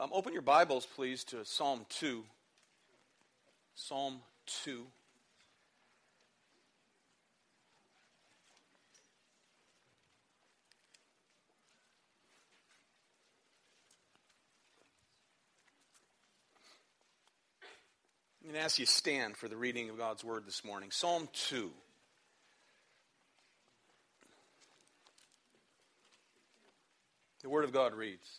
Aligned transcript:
Um, 0.00 0.10
open 0.12 0.32
your 0.32 0.42
Bibles, 0.42 0.86
please, 0.86 1.24
to 1.24 1.44
Psalm 1.44 1.84
2. 1.88 2.22
Psalm 3.74 4.20
2. 4.62 4.86
I'm 18.40 18.52
going 18.52 18.54
to 18.54 18.60
ask 18.60 18.78
you 18.78 18.86
to 18.86 18.92
stand 18.92 19.36
for 19.36 19.48
the 19.48 19.56
reading 19.56 19.90
of 19.90 19.98
God's 19.98 20.22
Word 20.22 20.46
this 20.46 20.64
morning. 20.64 20.90
Psalm 20.92 21.28
2. 21.48 21.72
The 27.42 27.48
Word 27.48 27.64
of 27.64 27.72
God 27.72 27.94
reads 27.94 28.38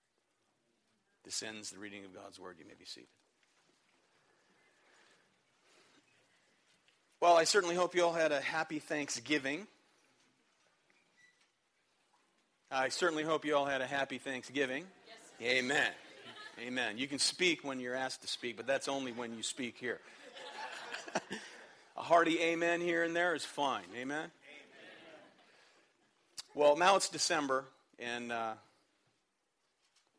This 1.23 1.43
ends 1.43 1.69
the 1.71 1.79
reading 1.79 2.03
of 2.05 2.13
God's 2.13 2.39
word. 2.39 2.57
You 2.59 2.65
may 2.65 2.73
be 2.77 2.85
seated. 2.85 3.09
Well, 7.19 7.37
I 7.37 7.43
certainly 7.43 7.75
hope 7.75 7.93
you 7.93 8.03
all 8.03 8.13
had 8.13 8.31
a 8.31 8.41
happy 8.41 8.79
Thanksgiving. 8.79 9.67
I 12.71 12.89
certainly 12.89 13.23
hope 13.23 13.45
you 13.45 13.55
all 13.55 13.65
had 13.65 13.81
a 13.81 13.85
happy 13.85 14.17
Thanksgiving. 14.17 14.85
Yes. 15.39 15.57
Amen. 15.57 15.91
Amen. 16.59 16.97
You 16.97 17.07
can 17.07 17.19
speak 17.19 17.63
when 17.63 17.79
you're 17.79 17.95
asked 17.95 18.21
to 18.21 18.27
speak, 18.27 18.57
but 18.57 18.65
that's 18.65 18.87
only 18.87 19.11
when 19.11 19.35
you 19.35 19.43
speak 19.43 19.77
here. 19.77 19.99
a 21.97 22.01
hearty 22.01 22.39
amen 22.39 22.81
here 22.81 23.03
and 23.03 23.15
there 23.15 23.35
is 23.35 23.45
fine. 23.45 23.83
Amen. 23.95 24.17
amen. 24.17 24.29
Well, 26.55 26.75
now 26.75 26.95
it's 26.95 27.09
December, 27.09 27.65
and 27.99 28.31
uh, 28.31 28.53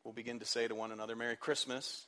we'll 0.04 0.14
begin 0.14 0.40
to 0.40 0.44
say 0.44 0.66
to 0.66 0.74
one 0.74 0.92
another, 0.92 1.14
Merry 1.14 1.36
Christmas. 1.36 2.06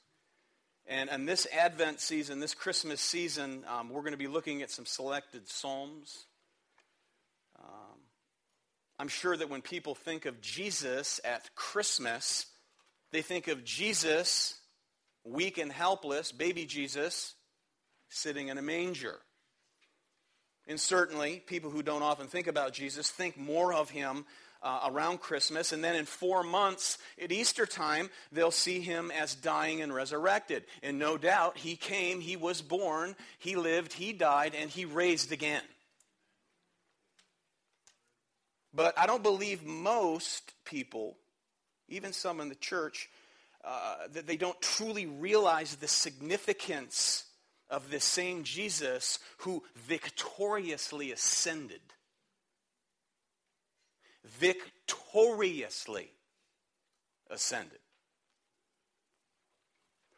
And, 0.87 1.09
and 1.09 1.29
this 1.29 1.47
Advent 1.53 2.01
season, 2.01 2.41
this 2.41 2.55
Christmas 2.55 3.01
season, 3.01 3.65
um, 3.69 3.89
we're 3.89 4.03
going 4.03 4.13
to 4.13 4.19
be 4.19 4.27
looking 4.27 4.63
at 4.63 4.71
some 4.71 4.85
selected 4.85 5.49
Psalms. 5.49 6.27
Um, 7.59 8.01
I'm 8.99 9.09
sure 9.09 9.37
that 9.37 9.49
when 9.49 9.63
people 9.63 9.95
think 9.95 10.27
of 10.27 10.41
Jesus 10.41 11.21
at 11.25 11.55
Christmas, 11.55 12.47
they 13.13 13.23
think 13.23 13.49
of 13.49 13.65
Jesus, 13.65 14.59
weak 15.25 15.57
and 15.59 15.73
helpless, 15.73 16.33
baby 16.33 16.67
Jesus, 16.67 17.35
sitting 18.09 18.49
in 18.49 18.59
a 18.59 18.63
manger. 18.63 19.19
And 20.67 20.81
certainly, 20.81 21.43
people 21.47 21.71
who 21.71 21.83
don't 21.83 22.03
often 22.03 22.27
think 22.27 22.47
about 22.47 22.73
Jesus 22.73 23.11
think 23.11 23.37
more 23.37 23.73
of 23.73 23.91
him 23.91 24.25
uh, 24.65 24.89
around 24.91 25.21
Christmas. 25.21 25.73
And 25.73 25.85
then 25.85 25.95
in 25.95 26.07
four 26.07 26.43
months 26.43 26.99
at 27.23 27.31
Easter 27.31 27.67
time, 27.67 28.11
they'll 28.33 28.51
see 28.51 28.81
him 28.81 29.13
as 29.13 29.35
dying 29.35 29.83
and 29.83 29.95
resurrected. 29.95 30.65
And 30.83 30.99
no 30.99 31.19
doubt, 31.19 31.59
he 31.59 31.77
came, 31.77 32.21
he 32.21 32.37
was 32.37 32.63
born, 32.63 33.15
he 33.39 33.55
lived, 33.55 33.93
he 33.93 34.13
died, 34.13 34.55
and 34.55 34.71
he 34.71 34.87
raised 34.87 35.31
again. 35.31 35.63
But 38.73 38.99
I 38.99 39.07
don't 39.07 39.23
believe 39.23 39.65
most 39.65 40.53
people, 40.65 41.17
even 41.89 42.13
some 42.13 42.41
in 42.41 42.49
the 42.49 42.57
church, 42.57 43.09
uh, 43.65 44.09
that 44.13 44.27
they 44.27 44.37
don't 44.37 44.61
truly 44.61 45.07
realize 45.07 45.77
the 45.77 45.89
significance 45.89 47.25
of 47.71 47.91
this 47.91 48.05
same 48.05 48.43
Jesus 48.43 49.19
who 49.39 49.63
victoriously 49.77 51.13
ascended 51.13 51.81
victoriously 54.25 56.11
ascended, 57.31 57.79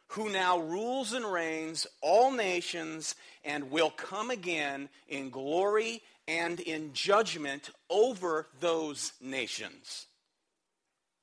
who 0.08 0.30
now 0.30 0.58
rules 0.58 1.12
and 1.12 1.30
reigns 1.30 1.86
all 2.00 2.30
nations 2.30 3.14
and 3.44 3.70
will 3.70 3.90
come 3.90 4.30
again 4.30 4.88
in 5.08 5.30
glory 5.30 6.02
and 6.28 6.60
in 6.60 6.92
judgment 6.92 7.70
over 7.90 8.46
those 8.60 9.12
nations. 9.20 10.06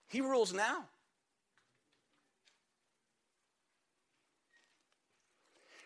He 0.07 0.21
rules 0.21 0.53
now. 0.53 0.85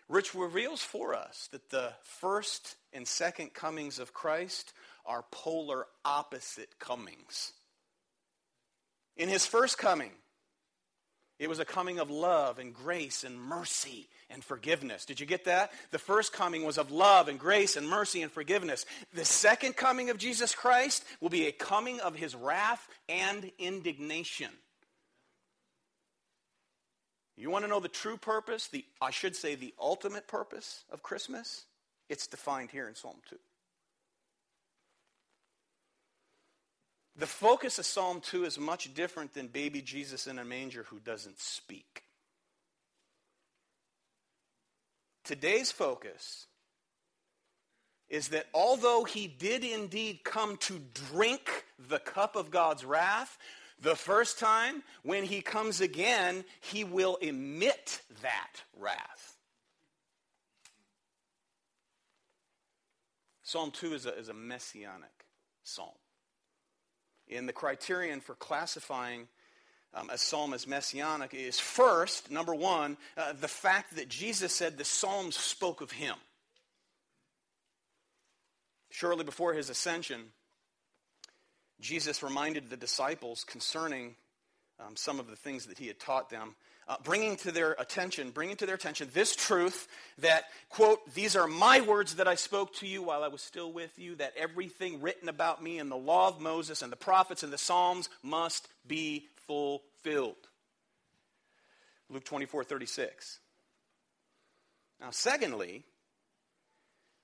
Which 0.06 0.34
reveals 0.34 0.82
for 0.82 1.14
us 1.14 1.48
that 1.52 1.68
the 1.70 1.92
first 2.02 2.76
and 2.92 3.06
second 3.06 3.52
comings 3.52 3.98
of 3.98 4.14
Christ 4.14 4.72
are 5.08 5.24
polar 5.32 5.86
opposite 6.04 6.78
comings. 6.78 7.52
In 9.16 9.28
his 9.28 9.46
first 9.46 9.78
coming, 9.78 10.12
it 11.38 11.48
was 11.48 11.58
a 11.58 11.64
coming 11.64 11.98
of 11.98 12.10
love 12.10 12.58
and 12.58 12.74
grace 12.74 13.24
and 13.24 13.40
mercy 13.40 14.08
and 14.28 14.44
forgiveness. 14.44 15.04
Did 15.04 15.20
you 15.20 15.26
get 15.26 15.44
that? 15.46 15.72
The 15.90 15.98
first 15.98 16.32
coming 16.32 16.64
was 16.64 16.78
of 16.78 16.90
love 16.90 17.28
and 17.28 17.38
grace 17.38 17.76
and 17.76 17.88
mercy 17.88 18.22
and 18.22 18.30
forgiveness. 18.30 18.86
The 19.14 19.24
second 19.24 19.76
coming 19.76 20.10
of 20.10 20.18
Jesus 20.18 20.54
Christ 20.54 21.04
will 21.20 21.30
be 21.30 21.46
a 21.46 21.52
coming 21.52 22.00
of 22.00 22.14
his 22.16 22.34
wrath 22.34 22.86
and 23.08 23.50
indignation. 23.58 24.50
You 27.36 27.50
want 27.50 27.64
to 27.64 27.70
know 27.70 27.78
the 27.78 27.88
true 27.88 28.16
purpose, 28.16 28.66
the 28.66 28.84
I 29.00 29.10
should 29.10 29.36
say 29.36 29.54
the 29.54 29.74
ultimate 29.80 30.26
purpose 30.26 30.84
of 30.90 31.04
Christmas? 31.04 31.66
It's 32.08 32.26
defined 32.26 32.72
here 32.72 32.88
in 32.88 32.96
Psalm 32.96 33.16
2. 33.30 33.36
The 37.18 37.26
focus 37.26 37.80
of 37.80 37.84
Psalm 37.84 38.20
2 38.20 38.44
is 38.44 38.60
much 38.60 38.94
different 38.94 39.34
than 39.34 39.48
baby 39.48 39.82
Jesus 39.82 40.28
in 40.28 40.38
a 40.38 40.44
manger 40.44 40.84
who 40.84 41.00
doesn't 41.00 41.40
speak. 41.40 42.04
Today's 45.24 45.72
focus 45.72 46.46
is 48.08 48.28
that 48.28 48.46
although 48.54 49.02
he 49.02 49.26
did 49.26 49.64
indeed 49.64 50.20
come 50.22 50.56
to 50.58 50.80
drink 51.10 51.64
the 51.88 51.98
cup 51.98 52.36
of 52.36 52.52
God's 52.52 52.84
wrath, 52.84 53.36
the 53.82 53.96
first 53.96 54.38
time, 54.38 54.84
when 55.02 55.24
he 55.24 55.40
comes 55.40 55.80
again, 55.80 56.44
he 56.60 56.84
will 56.84 57.16
emit 57.16 58.00
that 58.22 58.62
wrath. 58.78 59.36
Psalm 63.42 63.72
2 63.72 63.94
is 63.94 64.06
a, 64.06 64.16
is 64.16 64.28
a 64.28 64.34
messianic 64.34 65.26
psalm 65.64 65.90
in 67.28 67.46
the 67.46 67.52
criterion 67.52 68.20
for 68.20 68.34
classifying 68.34 69.28
um, 69.94 70.10
a 70.10 70.18
psalm 70.18 70.52
as 70.52 70.66
messianic 70.66 71.34
is 71.34 71.58
first, 71.58 72.30
number 72.30 72.54
one, 72.54 72.96
uh, 73.16 73.32
the 73.32 73.48
fact 73.48 73.96
that 73.96 74.08
Jesus 74.08 74.52
said 74.52 74.76
the 74.76 74.84
psalms 74.84 75.36
spoke 75.36 75.80
of 75.80 75.90
him. 75.90 76.16
Shortly 78.90 79.24
before 79.24 79.54
his 79.54 79.70
ascension, 79.70 80.32
Jesus 81.80 82.22
reminded 82.22 82.68
the 82.68 82.76
disciples 82.76 83.44
concerning 83.44 84.16
um, 84.84 84.96
some 84.96 85.18
of 85.18 85.28
the 85.28 85.36
things 85.36 85.66
that 85.66 85.78
he 85.78 85.86
had 85.86 85.98
taught 85.98 86.30
them, 86.30 86.54
uh, 86.86 86.96
bringing 87.04 87.36
to 87.36 87.52
their 87.52 87.72
attention, 87.72 88.30
bringing 88.30 88.56
to 88.56 88.66
their 88.66 88.74
attention 88.74 89.08
this 89.12 89.36
truth 89.36 89.88
that, 90.18 90.44
quote, 90.70 91.12
these 91.14 91.36
are 91.36 91.46
my 91.46 91.80
words 91.82 92.14
that 92.14 92.28
I 92.28 92.34
spoke 92.34 92.74
to 92.76 92.86
you 92.86 93.02
while 93.02 93.22
I 93.22 93.28
was 93.28 93.42
still 93.42 93.72
with 93.72 93.98
you, 93.98 94.14
that 94.16 94.32
everything 94.36 95.02
written 95.02 95.28
about 95.28 95.62
me 95.62 95.78
in 95.78 95.88
the 95.88 95.96
law 95.96 96.28
of 96.28 96.40
Moses 96.40 96.80
and 96.80 96.90
the 96.90 96.96
prophets 96.96 97.42
and 97.42 97.52
the 97.52 97.58
Psalms 97.58 98.08
must 98.22 98.68
be 98.86 99.26
fulfilled. 99.46 100.36
Luke 102.08 102.24
24, 102.24 102.64
36. 102.64 103.40
Now, 105.00 105.10
secondly, 105.10 105.84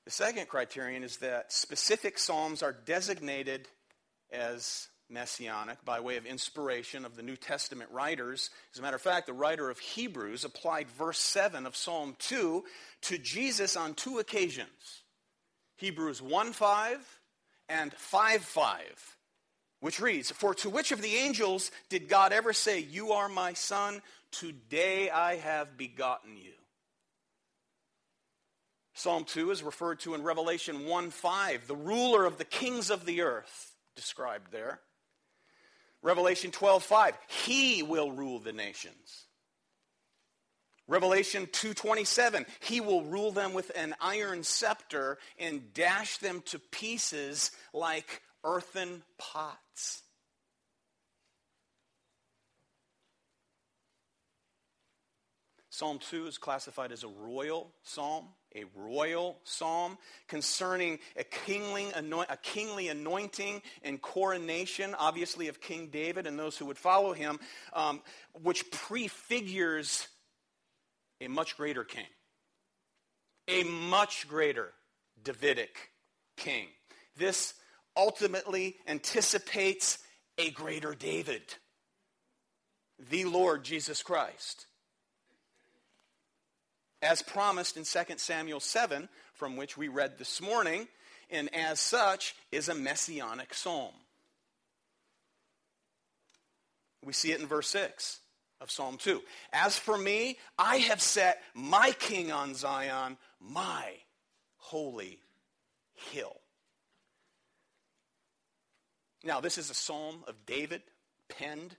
the 0.04 0.10
second 0.10 0.48
criterion 0.48 1.02
is 1.02 1.16
that 1.18 1.52
specific 1.52 2.18
Psalms 2.18 2.62
are 2.62 2.72
designated 2.72 3.66
as 4.30 4.88
messianic 5.08 5.84
by 5.84 6.00
way 6.00 6.16
of 6.16 6.26
inspiration 6.26 7.04
of 7.04 7.16
the 7.16 7.22
New 7.22 7.36
Testament 7.36 7.90
writers. 7.92 8.50
As 8.72 8.78
a 8.78 8.82
matter 8.82 8.96
of 8.96 9.02
fact, 9.02 9.26
the 9.26 9.32
writer 9.32 9.70
of 9.70 9.78
Hebrews 9.78 10.44
applied 10.44 10.88
verse 10.90 11.18
7 11.18 11.66
of 11.66 11.76
Psalm 11.76 12.16
2 12.18 12.64
to 13.02 13.18
Jesus 13.18 13.76
on 13.76 13.94
two 13.94 14.18
occasions 14.18 15.02
Hebrews 15.76 16.22
1 16.22 16.52
5 16.52 17.20
and 17.68 17.92
5 17.92 18.42
5, 18.42 19.16
which 19.80 20.00
reads, 20.00 20.30
For 20.30 20.54
to 20.54 20.70
which 20.70 20.92
of 20.92 21.02
the 21.02 21.16
angels 21.16 21.70
did 21.88 22.08
God 22.08 22.32
ever 22.32 22.52
say, 22.52 22.80
You 22.80 23.12
are 23.12 23.28
my 23.28 23.52
son, 23.52 24.02
today 24.30 25.10
I 25.10 25.36
have 25.36 25.76
begotten 25.76 26.36
you? 26.36 26.52
Psalm 28.94 29.24
2 29.24 29.50
is 29.50 29.62
referred 29.62 29.98
to 30.00 30.14
in 30.14 30.22
Revelation 30.22 30.86
1 30.86 31.10
5, 31.10 31.66
the 31.66 31.76
ruler 31.76 32.24
of 32.24 32.38
the 32.38 32.44
kings 32.44 32.90
of 32.90 33.04
the 33.04 33.22
earth 33.22 33.74
described 33.96 34.52
there. 34.52 34.80
Revelation 36.04 36.50
12:5, 36.50 37.16
he 37.28 37.82
will 37.82 38.12
rule 38.12 38.38
the 38.38 38.52
nations. 38.52 39.24
Revelation 40.86 41.46
2:27, 41.46 42.46
he 42.60 42.82
will 42.82 43.04
rule 43.04 43.32
them 43.32 43.54
with 43.54 43.72
an 43.74 43.96
iron 44.00 44.44
scepter 44.44 45.18
and 45.38 45.72
dash 45.72 46.18
them 46.18 46.42
to 46.42 46.58
pieces 46.58 47.50
like 47.72 48.22
earthen 48.44 49.02
pots. 49.16 50.02
Psalm 55.70 55.98
2 55.98 56.26
is 56.26 56.36
classified 56.36 56.92
as 56.92 57.02
a 57.02 57.08
royal 57.08 57.74
psalm 57.82 58.28
a 58.54 58.64
royal 58.74 59.38
psalm 59.44 59.98
concerning 60.28 60.98
a 61.16 61.24
kingly, 61.24 61.90
a 61.94 62.36
kingly 62.36 62.88
anointing 62.88 63.62
and 63.82 64.00
coronation, 64.00 64.94
obviously, 64.98 65.48
of 65.48 65.60
King 65.60 65.88
David 65.88 66.26
and 66.26 66.38
those 66.38 66.56
who 66.56 66.66
would 66.66 66.78
follow 66.78 67.12
him, 67.12 67.40
um, 67.72 68.00
which 68.42 68.70
prefigures 68.70 70.08
a 71.20 71.28
much 71.28 71.56
greater 71.56 71.84
king, 71.84 72.06
a 73.48 73.62
much 73.64 74.28
greater 74.28 74.72
Davidic 75.22 75.90
king. 76.36 76.68
This 77.16 77.54
ultimately 77.96 78.76
anticipates 78.86 79.98
a 80.38 80.50
greater 80.50 80.94
David, 80.94 81.42
the 83.10 83.24
Lord 83.24 83.64
Jesus 83.64 84.02
Christ 84.02 84.66
as 87.04 87.22
promised 87.22 87.76
in 87.76 87.84
2 87.84 88.14
Samuel 88.16 88.60
7, 88.60 89.08
from 89.34 89.56
which 89.56 89.76
we 89.76 89.88
read 89.88 90.18
this 90.18 90.40
morning, 90.40 90.88
and 91.30 91.54
as 91.54 91.78
such 91.78 92.34
is 92.50 92.68
a 92.68 92.74
messianic 92.74 93.52
psalm. 93.52 93.92
We 97.04 97.12
see 97.12 97.32
it 97.32 97.40
in 97.40 97.46
verse 97.46 97.68
6 97.68 98.20
of 98.60 98.70
Psalm 98.70 98.96
2. 98.96 99.20
As 99.52 99.78
for 99.78 99.98
me, 99.98 100.38
I 100.58 100.78
have 100.78 101.02
set 101.02 101.42
my 101.52 101.92
king 101.98 102.32
on 102.32 102.54
Zion, 102.54 103.18
my 103.38 103.92
holy 104.56 105.18
hill. 106.12 106.36
Now, 109.22 109.40
this 109.40 109.58
is 109.58 109.70
a 109.70 109.74
psalm 109.74 110.24
of 110.26 110.46
David, 110.46 110.82
penned 111.28 111.76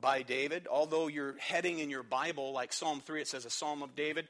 by 0.00 0.22
David. 0.22 0.66
Although 0.70 1.08
you're 1.08 1.36
heading 1.38 1.78
in 1.78 1.90
your 1.90 2.02
Bible, 2.02 2.52
like 2.52 2.72
Psalm 2.72 3.02
3, 3.04 3.22
it 3.22 3.28
says 3.28 3.44
a 3.44 3.50
psalm 3.50 3.82
of 3.82 3.94
David. 3.94 4.28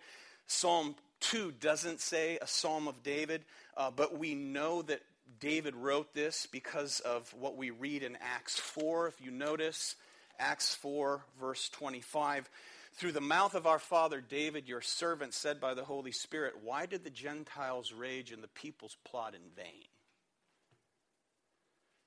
Psalm 0.50 0.97
2 1.20 1.52
doesn't 1.52 2.00
say 2.00 2.37
a 2.43 2.47
psalm 2.47 2.88
of 2.88 3.05
David, 3.05 3.44
uh, 3.76 3.91
but 3.94 4.19
we 4.19 4.35
know 4.35 4.82
that 4.82 5.00
David 5.38 5.76
wrote 5.76 6.12
this 6.12 6.47
because 6.50 6.99
of 7.00 7.32
what 7.38 7.56
we 7.56 7.70
read 7.70 8.02
in 8.02 8.19
Acts 8.20 8.58
4. 8.58 9.06
If 9.06 9.20
you 9.20 9.31
notice, 9.31 9.94
Acts 10.41 10.75
4, 10.75 11.23
verse 11.38 11.69
25. 11.69 12.50
Through 12.94 13.12
the 13.12 13.20
mouth 13.20 13.55
of 13.55 13.69
our 13.69 13.79
father 13.79 14.20
David, 14.20 14.67
your 14.67 14.81
servant, 14.81 15.35
said 15.35 15.61
by 15.61 15.75
the 15.75 15.85
Holy 15.85 16.11
Spirit, 16.11 16.55
Why 16.64 16.85
did 16.85 17.05
the 17.05 17.11
Gentiles 17.11 17.93
rage 17.93 18.32
and 18.32 18.43
the 18.43 18.49
peoples 18.49 18.97
plot 19.05 19.35
in 19.37 19.52
vain? 19.55 19.85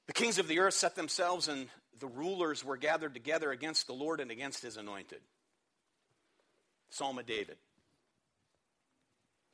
The 0.08 0.14
kings 0.14 0.38
of 0.38 0.50
the 0.50 0.60
earth 0.60 0.74
set 0.74 0.96
themselves, 0.96 1.48
and 1.48 1.70
the 1.98 2.08
rulers 2.08 2.66
were 2.66 2.76
gathered 2.76 3.14
together 3.14 3.52
against 3.52 3.88
the 3.88 3.94
Lord 3.94 4.20
and 4.20 4.32
against 4.32 4.62
his 4.62 4.76
anointed. 4.76 5.22
Psalm 6.90 7.18
of 7.18 7.26
David 7.26 7.56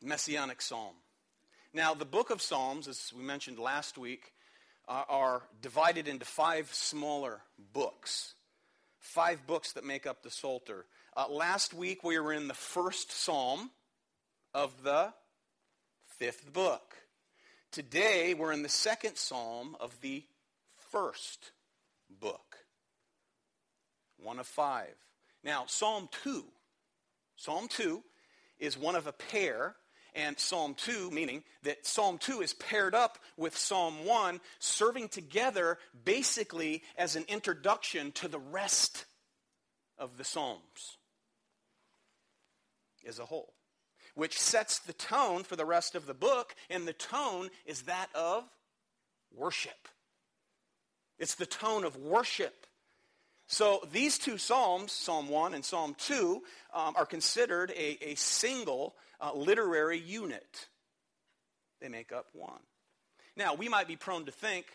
messianic 0.01 0.62
psalm. 0.62 0.94
Now, 1.74 1.94
the 1.94 2.06
book 2.06 2.30
of 2.30 2.42
Psalms, 2.42 2.88
as 2.88 3.13
we 3.16 3.24
mentioned 3.24 3.60
last 3.60 3.98
week, 3.98 4.34
uh, 4.88 5.04
are 5.07 5.44
divided 5.62 6.07
into 6.07 6.25
five 6.25 6.74
smaller 6.74 7.42
books. 7.74 8.34
Five 9.00 9.46
books 9.46 9.74
that 9.74 9.86
make 9.86 10.07
up 10.07 10.24
the 10.24 10.31
Psalter. 10.31 10.86
Uh, 11.16 11.28
last 11.30 11.74
week 11.74 12.04
we 12.04 12.19
were 12.19 12.34
in 12.34 12.48
the 12.48 12.54
first 12.54 13.12
psalm 13.12 13.69
of 14.54 14.84
the 14.84 15.13
fifth 16.18 16.51
book. 16.51 16.96
Today 17.72 18.34
we're 18.34 18.51
in 18.51 18.63
the 18.63 18.69
second 18.69 19.16
psalm 19.16 19.75
of 19.80 20.01
the 20.01 20.24
first 20.92 21.51
book. 22.10 22.57
One 24.18 24.40
of 24.40 24.48
five. 24.48 24.96
Now, 25.44 25.66
Psalm 25.68 26.10
2. 26.24 26.44
Psalm 27.36 27.68
2 27.70 28.03
is 28.60 28.77
one 28.77 28.96
of 28.96 29.08
a 29.08 29.13
pair 29.13 29.75
and 30.16 30.39
Psalm 30.39 30.75
2, 30.75 31.12
meaning 31.12 31.44
that 31.63 31.86
Psalm 31.86 32.18
2 32.18 32.42
is 32.42 32.54
paired 32.54 32.96
up 32.96 33.20
with 33.38 33.58
Psalm 33.58 34.06
1, 34.06 34.39
serving 34.60 35.10
together 35.10 35.78
basically 36.04 36.84
as 36.98 37.16
an 37.16 37.25
introduction 37.28 38.12
to 38.13 38.28
the 38.28 38.39
rest 38.39 39.06
of 39.98 40.18
the 40.18 40.24
Psalms 40.24 40.98
as 43.08 43.20
a 43.20 43.25
whole, 43.25 43.54
which 44.16 44.39
sets 44.39 44.80
the 44.80 44.94
tone 44.94 45.44
for 45.44 45.56
the 45.56 45.66
rest 45.66 45.96
of 45.96 46.06
the 46.06 46.13
book, 46.13 46.56
and 46.70 46.88
the 46.88 46.94
tone 46.94 47.50
is 47.66 47.84
that 47.84 48.08
of 48.13 48.44
worship. 49.36 49.88
It's 51.18 51.36
the 51.36 51.46
tone 51.46 51.84
of 51.84 51.98
worship. 51.98 52.66
So 53.48 53.82
these 53.92 54.18
two 54.18 54.38
Psalms, 54.38 54.92
Psalm 54.92 55.28
1 55.28 55.54
and 55.54 55.66
Psalm 55.66 55.96
2, 55.98 56.42
um, 56.74 56.94
are 56.96 57.06
considered 57.06 57.72
a, 57.72 58.12
a 58.12 58.16
single 58.16 58.96
uh, 59.20 59.34
literary 59.34 60.00
unit. 60.00 60.68
They 61.82 61.90
make 61.90 62.12
up 62.12 62.28
one. 62.34 62.60
Now, 63.36 63.54
we 63.54 63.70
might 63.70 63.88
be 63.88 63.96
prone 63.96 64.26
to 64.26 64.32
think 64.32 64.66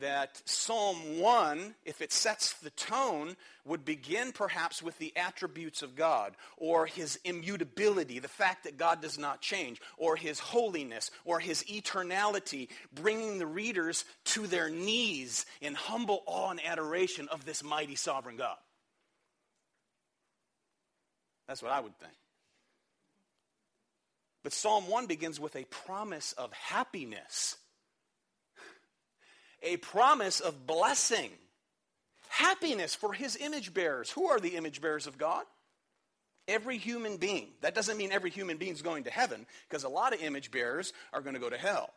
that 0.00 0.40
Psalm 0.44 1.18
1, 1.18 1.74
if 1.84 2.00
it 2.00 2.12
sets 2.12 2.54
the 2.54 2.70
tone, 2.70 3.36
would 3.64 3.84
begin 3.84 4.32
perhaps 4.32 4.82
with 4.82 4.98
the 4.98 5.12
attributes 5.16 5.82
of 5.82 5.94
God, 5.94 6.34
or 6.56 6.86
his 6.86 7.18
immutability, 7.24 8.18
the 8.18 8.28
fact 8.28 8.64
that 8.64 8.78
God 8.78 9.02
does 9.02 9.18
not 9.18 9.40
change, 9.40 9.80
or 9.96 10.16
his 10.16 10.38
holiness, 10.38 11.10
or 11.24 11.38
his 11.38 11.62
eternality, 11.64 12.68
bringing 12.94 13.38
the 13.38 13.46
readers 13.46 14.04
to 14.26 14.46
their 14.46 14.70
knees 14.70 15.44
in 15.60 15.74
humble 15.74 16.22
awe 16.26 16.50
and 16.50 16.64
adoration 16.64 17.28
of 17.28 17.44
this 17.44 17.62
mighty 17.62 17.96
sovereign 17.96 18.36
God. 18.36 18.56
That's 21.46 21.62
what 21.62 21.72
I 21.72 21.80
would 21.80 21.98
think. 21.98 22.14
But 24.42 24.52
Psalm 24.52 24.88
1 24.88 25.06
begins 25.06 25.38
with 25.38 25.54
a 25.56 25.64
promise 25.64 26.32
of 26.32 26.52
happiness, 26.52 27.56
a 29.62 29.76
promise 29.76 30.40
of 30.40 30.66
blessing, 30.66 31.30
happiness 32.28 32.94
for 32.94 33.12
his 33.12 33.36
image 33.36 33.74
bearers. 33.74 34.10
Who 34.10 34.28
are 34.28 34.40
the 34.40 34.56
image 34.56 34.80
bearers 34.80 35.06
of 35.06 35.18
God? 35.18 35.44
Every 36.48 36.78
human 36.78 37.18
being. 37.18 37.48
That 37.60 37.74
doesn't 37.74 37.98
mean 37.98 38.12
every 38.12 38.30
human 38.30 38.56
being 38.56 38.72
is 38.72 38.82
going 38.82 39.04
to 39.04 39.10
heaven, 39.10 39.46
because 39.68 39.84
a 39.84 39.88
lot 39.88 40.14
of 40.14 40.22
image 40.22 40.50
bearers 40.50 40.92
are 41.12 41.20
going 41.20 41.34
to 41.34 41.40
go 41.40 41.50
to 41.50 41.58
hell. 41.58 41.90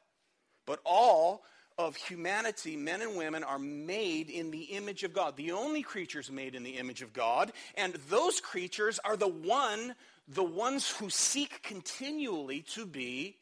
But 0.65 0.79
all 0.83 1.43
of 1.77 1.95
humanity, 1.95 2.75
men 2.75 3.01
and 3.01 3.15
women, 3.15 3.43
are 3.43 3.57
made 3.57 4.29
in 4.29 4.51
the 4.51 4.63
image 4.63 5.03
of 5.03 5.13
God. 5.13 5.37
The 5.37 5.53
only 5.53 5.81
creatures 5.81 6.29
made 6.29 6.53
in 6.53 6.63
the 6.63 6.77
image 6.77 7.01
of 7.01 7.13
God. 7.13 7.51
And 7.75 7.95
those 8.09 8.39
creatures 8.39 8.99
are 9.03 9.17
the 9.17 9.27
one, 9.27 9.95
the 10.27 10.43
ones 10.43 10.89
who 10.89 11.09
seek 11.09 11.61
continually 11.63 12.61
to 12.61 12.85
be 12.85 13.37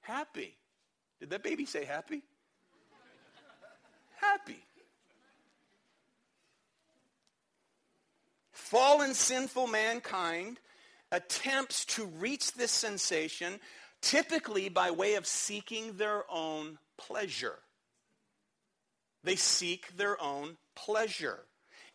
happy. 0.00 0.56
Did 1.20 1.30
that 1.30 1.42
baby 1.42 1.66
say 1.66 1.84
happy? 1.84 2.22
happy. 4.16 4.58
Fallen, 8.52 9.14
sinful 9.14 9.66
mankind 9.66 10.60
attempts 11.10 11.84
to 11.86 12.04
reach 12.04 12.52
this 12.52 12.70
sensation 12.70 13.58
typically 14.02 14.68
by 14.68 14.90
way 14.90 15.14
of 15.14 15.26
seeking 15.26 15.96
their 15.96 16.24
own 16.30 16.78
pleasure. 16.98 17.58
They 19.24 19.36
seek 19.36 19.96
their 19.96 20.20
own 20.20 20.56
pleasure. 20.76 21.40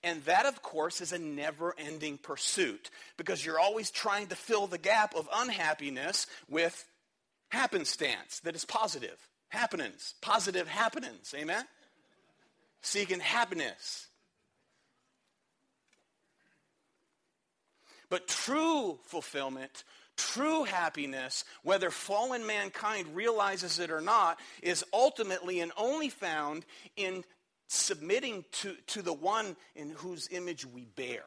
And 0.03 0.23
that, 0.25 0.45
of 0.45 0.61
course, 0.61 0.99
is 0.99 1.13
a 1.13 1.19
never 1.19 1.73
ending 1.77 2.17
pursuit 2.17 2.89
because 3.17 3.45
you're 3.45 3.59
always 3.59 3.89
trying 3.89 4.27
to 4.27 4.35
fill 4.35 4.67
the 4.67 4.77
gap 4.77 5.15
of 5.15 5.29
unhappiness 5.33 6.27
with 6.49 6.85
happenstance 7.49 8.41
that 8.41 8.55
is 8.55 8.65
positive. 8.65 9.17
Happenings, 9.49 10.15
positive 10.21 10.67
happenings. 10.67 11.33
Amen? 11.37 11.63
Seeking 12.81 13.19
happiness. 13.19 14.07
But 18.09 18.27
true 18.27 18.99
fulfillment 19.05 19.83
True 20.15 20.63
happiness, 20.63 21.43
whether 21.63 21.89
fallen 21.89 22.45
mankind 22.45 23.15
realizes 23.15 23.79
it 23.79 23.89
or 23.89 24.01
not, 24.01 24.39
is 24.61 24.85
ultimately 24.93 25.59
and 25.59 25.71
only 25.75 26.09
found 26.09 26.65
in 26.95 27.23
submitting 27.73 28.45
to, 28.51 28.75
to 28.87 29.01
the 29.01 29.13
one 29.13 29.55
in 29.75 29.89
whose 29.89 30.27
image 30.31 30.65
we 30.65 30.85
bear, 30.95 31.23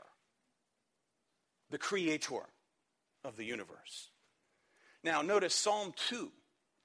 the 1.71 1.79
creator 1.79 2.43
of 3.25 3.37
the 3.37 3.45
universe. 3.45 4.11
Now, 5.03 5.23
notice 5.23 5.55
Psalm 5.55 5.93
2 6.09 6.31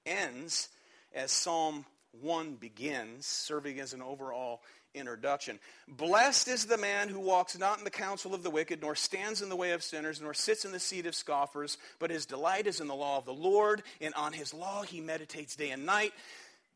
ends 0.05 0.69
as 1.13 1.31
Psalm 1.31 1.85
1 2.19 2.55
begins, 2.55 3.25
serving 3.25 3.79
as 3.79 3.93
an 3.93 4.01
overall 4.01 4.61
introduction. 4.93 5.59
Blessed 5.87 6.47
is 6.47 6.65
the 6.65 6.77
man 6.77 7.07
who 7.07 7.19
walks 7.19 7.57
not 7.57 7.77
in 7.77 7.83
the 7.83 7.89
counsel 7.89 8.33
of 8.33 8.43
the 8.43 8.49
wicked, 8.49 8.81
nor 8.81 8.95
stands 8.95 9.41
in 9.41 9.49
the 9.49 9.55
way 9.55 9.71
of 9.71 9.83
sinners, 9.83 10.21
nor 10.21 10.33
sits 10.33 10.65
in 10.65 10.71
the 10.71 10.79
seat 10.79 11.05
of 11.05 11.15
scoffers, 11.15 11.77
but 11.99 12.11
his 12.11 12.25
delight 12.25 12.67
is 12.67 12.81
in 12.81 12.87
the 12.87 12.95
law 12.95 13.17
of 13.17 13.25
the 13.25 13.33
Lord, 13.33 13.83
and 14.01 14.13
on 14.15 14.33
his 14.33 14.53
law 14.53 14.81
he 14.83 14.99
meditates 15.01 15.55
day 15.55 15.69
and 15.69 15.85
night. 15.85 16.13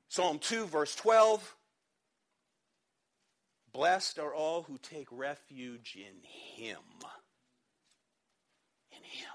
Psalm 0.07 0.39
2, 0.39 0.67
verse 0.67 0.95
12. 0.95 1.55
Blessed 3.75 4.19
are 4.19 4.33
all 4.33 4.63
who 4.63 4.77
take 4.77 5.07
refuge 5.11 5.97
in 5.97 6.63
him. 6.63 6.79
In 8.89 9.03
him. 9.03 9.27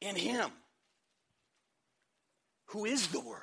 In 0.00 0.14
him. 0.14 0.50
Who 2.66 2.84
is 2.84 3.08
the 3.08 3.18
Word. 3.18 3.38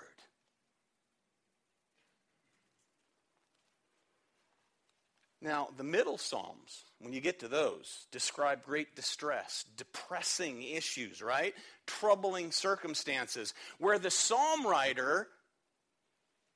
Now, 5.42 5.68
the 5.76 5.84
middle 5.84 6.18
Psalms, 6.18 6.86
when 7.00 7.12
you 7.12 7.20
get 7.20 7.40
to 7.40 7.50
those, 7.50 8.08
describe 8.14 8.64
great 8.64 8.96
distress, 8.96 9.66
depressing 9.76 10.64
issues, 10.64 11.22
right? 11.22 11.54
Troubling 11.86 12.52
circumstances, 12.52 13.54
where 13.78 14.00
the 14.00 14.12
psalm 14.12 14.66
writer 14.66 15.28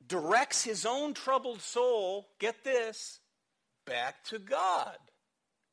directs 0.07 0.63
his 0.63 0.86
own 0.86 1.13
troubled 1.13 1.62
soul, 1.62 2.27
get 2.39 2.63
this, 2.63 3.19
back 3.86 4.24
to 4.25 4.39
God. 4.39 4.98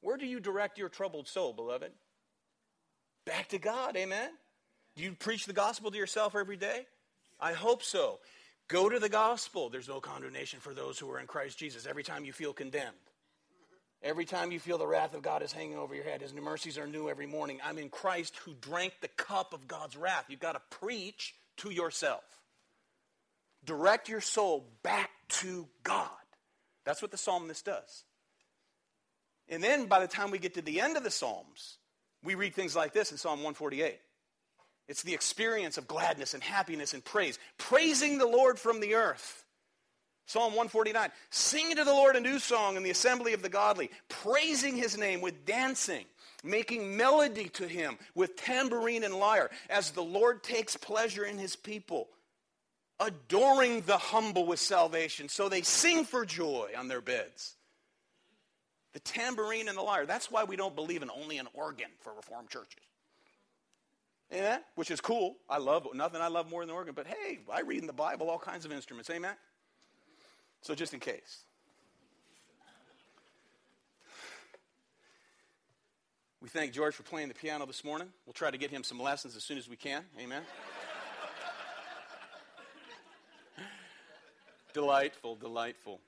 Where 0.01 0.17
do 0.17 0.27
you 0.27 0.41
direct 0.41 0.79
your 0.79 0.89
troubled 0.89 1.29
soul, 1.29 1.53
beloved? 1.53 1.93
Back 3.27 3.49
to 3.51 3.59
God, 3.59 3.97
amen? 3.97 4.31
Do 4.97 5.03
you 5.03 5.13
preach 5.13 5.47
the 5.47 5.53
gospel 5.53 5.91
to 5.91 5.97
yourself 5.97 6.35
every 6.35 6.57
day? 6.57 6.87
I 7.39 7.53
hope 7.53 7.83
so. 7.83 8.19
Go 8.69 8.89
to 8.89 8.99
the 8.99 9.09
gospel. 9.09 9.69
There's 9.69 9.89
no 9.89 10.01
condemnation 10.01 10.61
for 10.61 10.75
those 10.75 10.99
who 10.99 11.11
are 11.11 11.19
in 11.19 11.27
Christ 11.27 11.59
Jesus. 11.59 11.87
Every 11.87 12.03
time 12.03 12.25
you 12.25 12.33
feel 12.33 12.53
condemned, 12.53 12.97
every 14.03 14.25
time 14.25 14.53
you 14.53 14.61
feel 14.61 14.79
the 14.79 14.87
wrath 14.87 15.15
of 15.15 15.23
God 15.23 15.43
is 15.43 15.53
hanging 15.53 15.77
over 15.77 15.95
your 15.95 16.05
head, 16.05 16.23
His 16.23 16.33
new 16.33 16.41
mercies 16.41 16.79
are 16.79 16.87
new 16.87 17.09
every 17.09 17.27
morning. 17.27 17.59
I'm 17.65 17.79
in 17.79 17.89
Christ 17.89 18.37
who 18.45 18.55
drank 18.61 18.95
the 19.01 19.09
cup 19.09 19.53
of 19.53 19.67
God's 19.67 19.97
wrath. 19.97 20.27
You've 20.29 20.41
got 20.41 20.53
to 20.53 20.79
preach 20.79 21.35
to 21.59 21.71
yourself. 21.71 22.23
Direct 23.65 24.09
your 24.09 24.21
soul 24.21 24.67
back 24.83 25.11
to 25.29 25.69
God. 25.83 26.09
That's 26.85 27.03
what 27.03 27.11
the 27.11 27.17
psalmist 27.17 27.65
does. 27.65 28.05
And 29.49 29.63
then 29.63 29.87
by 29.87 30.01
the 30.01 30.09
time 30.09 30.31
we 30.31 30.39
get 30.39 30.55
to 30.55 30.63
the 30.63 30.81
end 30.81 30.97
of 30.97 31.03
the 31.03 31.11
Psalms, 31.11 31.79
we 32.23 32.37
read 32.37 32.55
things 32.55 32.77
like 32.77 32.93
this 32.93 33.11
in 33.11 33.19
Psalm 33.19 33.39
148. 33.39 33.99
It's 34.89 35.03
the 35.03 35.15
experience 35.15 35.77
of 35.77 35.89
gladness 35.89 36.35
and 36.35 36.43
happiness 36.43 36.95
and 36.95 37.05
praise. 37.05 37.39
Praising 37.59 38.19
the 38.19 38.27
Lord 38.27 38.59
from 38.59 38.81
the 38.81 38.95
earth. 38.95 39.45
Psalm 40.27 40.53
149. 40.53 41.11
Sing 41.31 41.75
to 41.75 41.85
the 41.85 41.93
Lord 41.93 42.15
a 42.15 42.21
new 42.21 42.39
song 42.39 42.77
in 42.77 42.85
the 42.85 42.91
assembly 42.91 43.33
of 43.33 43.43
the 43.43 43.49
godly, 43.49 43.91
praising 44.09 44.77
his 44.77 44.97
name 44.97 45.21
with 45.21 45.45
dancing, 45.45 46.05
making 46.45 46.97
melody 46.97 47.49
to 47.51 47.67
him 47.67 47.99
with 48.15 48.37
tambourine 48.37 49.03
and 49.03 49.15
lyre, 49.15 49.51
as 49.69 49.91
the 49.91 50.03
Lord 50.03 50.45
takes 50.45 50.77
pleasure 50.77 51.25
in 51.25 51.39
his 51.39 51.57
people, 51.57 52.09
adoring 53.01 53.81
the 53.83 53.97
humble 53.97 54.47
with 54.47 54.61
salvation. 54.61 55.29
So 55.29 55.49
they 55.49 55.63
sing 55.63 56.05
for 56.05 56.25
joy 56.25 56.71
on 56.77 56.89
their 56.89 57.01
beds. 57.01 57.55
The 58.93 59.01
tambourine 59.01 59.69
and 59.69 59.79
the 59.79 59.83
lyre. 59.83 60.07
That's 60.07 60.31
why 60.31 60.45
we 60.45 60.57
don't 60.57 60.75
believe 60.75 61.03
in 61.03 61.11
only 61.11 61.39
an 61.39 61.49
organ 61.55 61.89
for 62.01 62.13
Reformed 62.13 62.51
churches. 62.51 62.83
Amen? 64.33 64.61
Which 64.75 64.91
is 64.91 65.01
cool. 65.01 65.37
I 65.49 65.59
love 65.59 65.89
nothing 65.95 66.21
I 66.21 66.29
love 66.29 66.49
more 66.49 66.63
than 66.63 66.69
the 66.69 66.75
organ, 66.75 66.95
but 66.95 67.07
hey, 67.07 67.41
I 67.53 67.63
read 67.63 67.81
in 67.81 67.87
the 67.87 67.93
Bible 67.93 68.31
all 68.31 68.39
kinds 68.39 68.65
of 68.65 68.73
instruments. 68.73 69.11
Amen? 69.11 69.35
So 70.63 70.75
just 70.75 70.95
in 70.95 71.01
case. 71.01 71.45
We 76.41 76.49
thank 76.49 76.73
George 76.73 76.95
for 76.95 77.03
playing 77.03 77.29
the 77.29 77.35
piano 77.35 77.67
this 77.67 77.85
morning. 77.85 78.09
We'll 78.25 78.33
try 78.33 78.51
to 78.51 78.57
get 78.57 78.71
him 78.71 78.83
some 78.83 78.99
lessons 78.99 79.37
as 79.37 79.45
soon 79.45 79.59
as 79.59 79.69
we 79.69 79.77
can. 79.77 80.05
Amen. 80.19 80.43
Delightful, 84.73 85.37
delightful. 85.37 86.01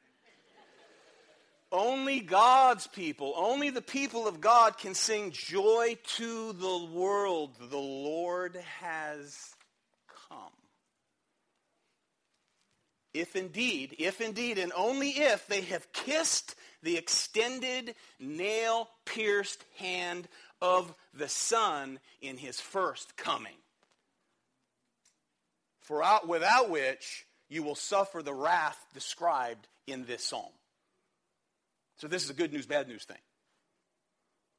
Only 1.70 2.20
God's 2.20 2.86
people, 2.86 3.32
only 3.34 3.70
the 3.70 3.80
people 3.80 4.28
of 4.28 4.42
God 4.42 4.76
can 4.76 4.94
sing 4.94 5.30
joy 5.30 5.96
to 6.18 6.52
the 6.52 6.88
world. 6.92 7.56
The 7.58 7.78
Lord 7.78 8.56
has 8.80 9.54
come. 10.28 10.52
If 13.14 13.36
indeed, 13.36 13.96
if 13.98 14.20
indeed, 14.20 14.58
and 14.58 14.72
only 14.76 15.10
if 15.10 15.46
they 15.46 15.62
have 15.62 15.92
kissed 15.92 16.54
the 16.82 16.98
extended, 16.98 17.94
nail 18.20 18.88
pierced 19.06 19.64
hand 19.78 20.28
of 20.60 20.94
the 21.14 21.28
Son 21.28 22.00
in 22.20 22.36
his 22.36 22.60
first 22.60 23.16
coming. 23.16 23.56
For 25.80 26.02
out, 26.02 26.28
without 26.28 26.68
which 26.68 27.26
you 27.52 27.62
will 27.62 27.74
suffer 27.74 28.22
the 28.22 28.32
wrath 28.32 28.78
described 28.94 29.68
in 29.86 30.06
this 30.06 30.24
psalm. 30.24 30.52
So 31.98 32.08
this 32.08 32.24
is 32.24 32.30
a 32.30 32.34
good 32.34 32.50
news, 32.50 32.64
bad 32.64 32.88
news 32.88 33.04
thing. 33.04 33.18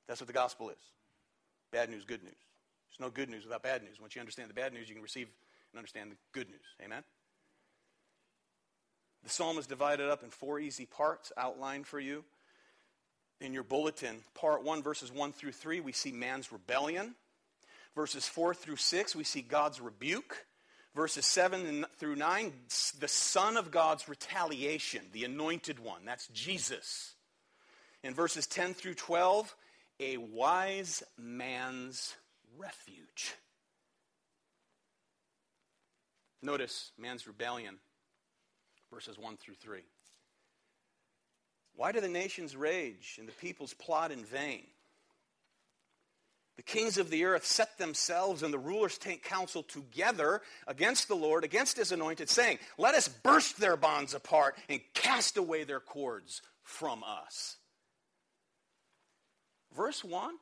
That's 0.08 0.22
what 0.22 0.28
the 0.28 0.34
gospel 0.34 0.70
is. 0.70 0.78
Bad 1.72 1.90
news, 1.90 2.06
good 2.06 2.22
news. 2.22 2.36
There's 2.92 3.00
no 3.00 3.10
good 3.10 3.32
news 3.32 3.46
without 3.46 3.64
bad 3.64 3.82
news. 3.82 4.00
Once 4.00 4.16
you 4.16 4.20
understand 4.20 4.48
the 4.48 4.54
bad 4.54 4.74
news, 4.74 4.88
you 4.88 4.94
can 4.94 5.02
receive 5.02 5.28
and 5.72 5.80
understand 5.80 6.12
the 6.12 6.18
good 6.34 6.50
news. 6.50 6.60
Amen? 6.84 7.04
The 9.24 9.30
psalm 9.30 9.58
is 9.58 9.66
divided 9.66 10.08
up 10.08 10.24
in 10.24 10.30
four 10.30 10.60
easy 10.60 10.86
parts 10.86 11.32
outlined 11.36 11.88
for 11.88 12.00
you. 12.00 12.24
In 13.42 13.54
your 13.54 13.64
bulletin, 13.64 14.18
part 14.36 14.64
one, 14.64 14.84
verses 14.84 15.12
one 15.12 15.32
through 15.32 15.54
three, 15.54 15.80
we 15.80 15.94
see 15.94 16.12
man's 16.12 16.52
rebellion. 16.52 17.16
Verses 17.96 18.28
four 18.28 18.54
through 18.54 18.76
six, 18.76 19.16
we 19.16 19.24
see 19.24 19.42
God's 19.42 19.82
rebuke. 19.82 20.46
Verses 20.96 21.26
7 21.26 21.86
through 21.98 22.16
9, 22.16 22.54
the 23.00 23.08
Son 23.08 23.58
of 23.58 23.72
God's 23.72 24.08
retaliation, 24.08 25.02
the 25.12 25.24
anointed 25.24 25.80
one. 25.80 26.06
That's 26.06 26.28
Jesus. 26.28 27.16
In 28.04 28.14
verses 28.14 28.46
10 28.46 28.76
through 28.76 28.94
12, 28.94 29.56
a 30.00 30.18
wise 30.18 31.02
man's 31.18 32.16
refuge. 32.58 33.34
Notice 36.44 36.92
man's 36.98 37.26
rebellion, 37.26 37.78
verses 38.92 39.18
1 39.18 39.38
through 39.38 39.56
3. 39.56 39.80
Why 41.76 41.92
do 41.92 42.02
the 42.02 42.08
nations 42.08 42.56
rage 42.56 43.16
and 43.18 43.28
the 43.28 43.32
peoples 43.34 43.74
plot 43.74 44.12
in 44.12 44.24
vain? 44.24 44.66
The 46.56 46.64
kings 46.64 46.98
of 46.98 47.10
the 47.10 47.26
earth 47.26 47.46
set 47.46 47.78
themselves 47.78 48.44
and 48.44 48.54
the 48.54 48.60
rulers 48.60 48.98
take 48.98 49.24
counsel 49.24 49.64
together 49.64 50.42
against 50.68 51.08
the 51.08 51.16
Lord, 51.16 51.44
against 51.44 51.78
his 51.78 51.92
anointed, 51.92 52.30
saying, 52.30 52.60
Let 52.78 52.94
us 52.94 53.08
burst 53.08 53.60
their 53.60 53.76
bonds 53.76 54.14
apart 54.14 54.58
and 54.70 54.80
cast 54.94 55.38
away 55.38 55.64
their 55.64 55.80
cords 55.80 56.42
from 56.64 57.04
us. 57.04 57.58
Verse 59.76 60.04
1 60.04 60.36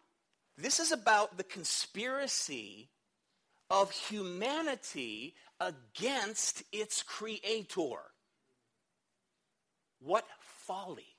this 0.57 0.79
is 0.79 0.91
about 0.91 1.37
the 1.37 1.43
conspiracy 1.43 2.89
of 3.69 3.91
humanity 3.91 5.33
against 5.59 6.63
its 6.71 7.01
creator. 7.01 8.11
What 9.99 10.25
folly. 10.39 11.10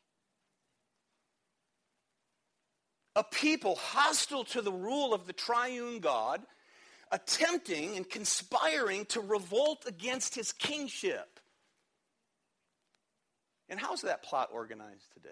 A 3.15 3.23
people 3.23 3.75
hostile 3.77 4.45
to 4.45 4.63
the 4.63 4.73
rule 4.73 5.13
of 5.13 5.27
the 5.27 5.33
triune 5.33 6.01
God, 6.01 6.43
attempting 7.11 7.97
and 7.97 8.09
conspiring 8.09 9.05
to 9.07 9.21
revolt 9.21 9.85
against 9.87 10.35
his 10.35 10.53
kingship. 10.53 11.39
And 13.69 13.79
how's 13.79 14.03
that 14.03 14.23
plot 14.23 14.49
organized 14.53 15.13
today? 15.13 15.29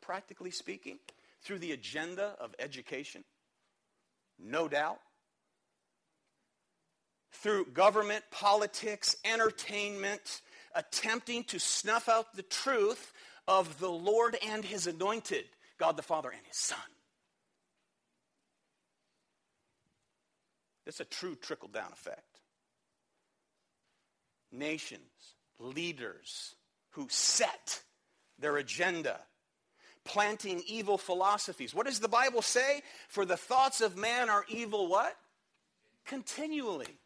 Practically 0.00 0.50
speaking, 0.50 0.98
through 1.42 1.58
the 1.60 1.72
agenda 1.72 2.34
of 2.40 2.54
education, 2.58 3.24
no 4.38 4.68
doubt. 4.68 4.98
Through 7.30 7.66
government, 7.66 8.24
politics, 8.30 9.14
entertainment, 9.24 10.40
attempting 10.74 11.44
to 11.44 11.60
snuff 11.60 12.08
out 12.08 12.34
the 12.34 12.42
truth 12.42 13.12
of 13.46 13.78
the 13.78 13.90
Lord 13.90 14.36
and 14.46 14.64
his 14.64 14.86
anointed, 14.86 15.44
God 15.78 15.96
the 15.96 16.02
Father 16.02 16.30
and 16.30 16.46
his 16.46 16.56
Son. 16.56 16.78
It's 20.86 21.00
a 21.00 21.04
true 21.04 21.36
trickle 21.36 21.68
down 21.68 21.92
effect. 21.92 22.40
Nations, 24.50 25.02
leaders 25.58 26.54
who 26.90 27.06
set 27.10 27.82
their 28.38 28.56
agenda 28.56 29.20
planting 30.04 30.62
evil 30.66 30.96
philosophies. 30.96 31.74
What 31.74 31.86
does 31.86 32.00
the 32.00 32.08
Bible 32.08 32.40
say? 32.40 32.82
For 33.08 33.26
the 33.26 33.36
thoughts 33.36 33.82
of 33.82 33.96
man 33.96 34.30
are 34.30 34.44
evil 34.48 34.88
what? 34.88 35.14
Continually. 36.06 36.98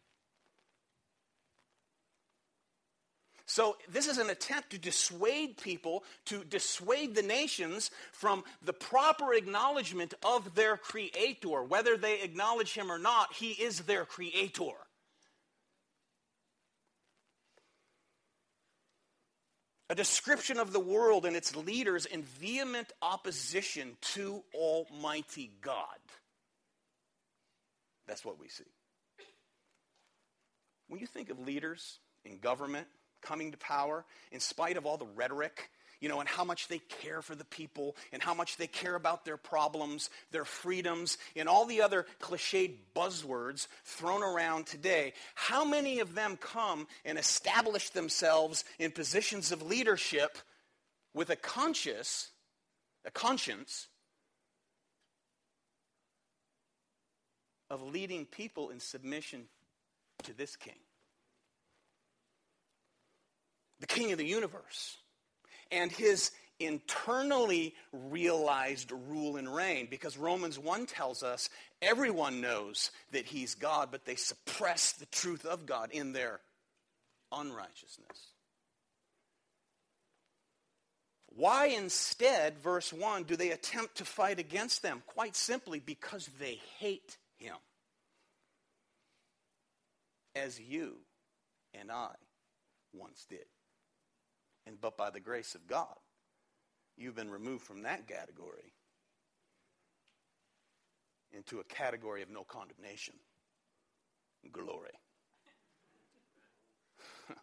So, 3.47 3.77
this 3.89 4.07
is 4.07 4.19
an 4.19 4.31
attempt 4.31 4.71
to 4.71 4.79
dissuade 4.79 5.57
people, 5.57 6.05
to 6.27 6.45
dissuade 6.45 7.15
the 7.15 7.23
nations 7.23 7.91
from 8.13 8.45
the 8.65 8.73
proper 8.73 9.35
acknowledgement 9.35 10.15
of 10.25 10.55
their 10.55 10.77
Creator. 10.77 11.65
Whether 11.65 11.97
they 11.97 12.23
acknowledge 12.23 12.73
Him 12.73 12.91
or 12.91 12.99
not, 12.99 13.35
He 13.35 13.51
is 13.51 13.81
their 13.81 14.05
Creator. 14.05 14.75
a 19.93 19.95
description 19.95 20.59
of 20.59 20.73
the 20.73 20.81
world 20.81 21.27
and 21.27 21.37
its 21.37 21.55
leaders 21.55 22.07
in 22.07 22.23
vehement 22.23 22.91
opposition 23.03 23.95
to 24.01 24.43
Almighty 24.55 25.51
God. 25.61 25.99
That's 28.07 28.25
what 28.25 28.41
we 28.41 28.49
see. 28.49 28.65
When 30.89 30.99
you 30.99 31.07
think 31.07 31.29
of 31.29 31.39
leaders 31.39 31.99
in 32.25 32.39
government 32.39 32.87
coming 33.23 33.53
to 33.53 33.59
power, 33.59 34.05
in 34.31 34.41
spite 34.41 34.77
of 34.77 34.87
all 34.87 34.97
the 34.97 35.07
rhetoric 35.07 35.71
you 36.03 36.09
know, 36.09 36.19
and 36.19 36.29
how 36.29 36.43
much 36.43 36.67
they 36.67 36.81
care 36.81 37.23
for 37.23 37.37
the 37.37 37.45
people 37.45 37.95
and 38.13 38.21
how 38.21 38.35
much 38.35 38.57
they 38.57 38.67
care 38.67 38.97
about 38.97 39.25
their 39.25 39.37
problems, 39.37 40.11
their 40.33 40.45
freedoms, 40.45 41.17
and 41.37 41.49
all 41.49 41.65
the 41.65 41.81
other 41.81 42.07
cliched 42.21 42.75
buzzwords 42.95 43.69
thrown 43.85 44.25
around 44.25 44.67
today. 44.67 45.13
How 45.37 45.65
many 45.65 46.01
of 46.01 46.17
them 46.17 46.37
come 46.37 46.89
and 47.05 47.17
establish 47.17 47.91
themselves 47.91 48.65
in 48.81 48.91
positions 48.91 49.53
of 49.53 49.63
leadership 49.63 50.39
with 51.15 51.31
a 51.31 51.37
conscious, 51.37 52.33
a 53.05 53.13
conscience 53.13 53.87
of 57.71 57.81
leading 57.81 58.27
people 58.27 58.71
in 58.71 58.81
submission 58.81 59.45
to 60.25 60.37
this 60.37 60.57
king? 60.57 60.82
The 63.83 63.89
king 63.89 64.13
of 64.13 64.19
the 64.19 64.25
universe 64.25 64.97
and 65.73 65.91
his 65.91 66.31
internally 66.61 67.75
realized 67.93 68.93
rule 68.93 69.37
and 69.37 69.53
reign 69.53 69.89
because 69.91 70.17
Romans 70.17 70.57
1 70.57 70.87
tells 70.87 71.25
us 71.25 71.51
everyone 71.83 72.41
knows 72.41 72.93
that 73.11 73.27
he's 73.27 73.57
God, 73.57 73.89
but 73.91 74.05
they 74.05 74.15
suppress 74.15 74.93
the 74.93 75.07
truth 75.07 75.45
of 75.45 75.67
God 75.67 75.91
in 75.91 76.13
their 76.13 76.39
unrighteousness. 77.33 78.29
Why 81.35 81.67
instead, 81.67 82.59
verse 82.59 82.93
1, 82.93 83.25
do 83.25 83.35
they 83.35 83.51
attempt 83.51 83.97
to 83.97 84.05
fight 84.05 84.39
against 84.39 84.83
them? 84.83 85.03
Quite 85.07 85.35
simply 85.35 85.81
because 85.81 86.31
they 86.39 86.61
hate 86.79 87.19
him. 87.37 87.57
As 90.37 90.61
you 90.61 90.99
and 91.75 91.91
I 91.91 92.11
once 92.93 93.27
did. 93.29 93.47
And 94.67 94.81
but 94.81 94.97
by 94.97 95.11
the 95.11 95.21
grace 95.21 95.55
of 95.55 95.67
God, 95.67 95.97
you've 96.97 97.17
been 97.17 97.31
removed 97.31 97.65
from 97.65 97.83
that 97.83 98.07
category 98.07 98.73
into 101.33 101.61
a 101.61 101.65
category 101.65 102.23
of 102.23 102.31
no 102.31 102.45
condemnation. 102.45 103.15
Glory. 104.51 104.91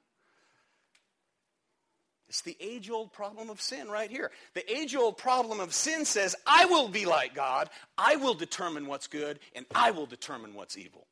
It's 2.28 2.42
the 2.42 2.58
age 2.60 2.92
old 2.92 3.12
problem 3.12 3.50
of 3.50 3.60
sin 3.60 3.90
right 3.90 4.12
here. 4.12 4.30
The 4.54 4.72
age 4.72 4.96
old 4.96 5.18
problem 5.18 5.60
of 5.60 5.74
sin 5.74 6.06
says, 6.06 6.36
I 6.46 6.66
will 6.66 6.88
be 6.88 7.08
like 7.08 7.34
God, 7.34 7.72
I 7.98 8.18
will 8.18 8.36
determine 8.36 8.86
what's 8.86 9.08
good, 9.08 9.40
and 9.56 9.66
I 9.74 9.90
will 9.90 10.06
determine 10.06 10.54
what's 10.54 10.78
evil. 10.78 11.08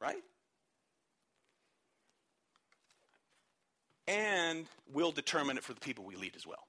Right? 0.00 0.24
And 4.10 4.66
we'll 4.92 5.12
determine 5.12 5.56
it 5.56 5.62
for 5.62 5.72
the 5.72 5.80
people 5.80 6.04
we 6.04 6.16
lead 6.16 6.34
as 6.34 6.44
well. 6.46 6.66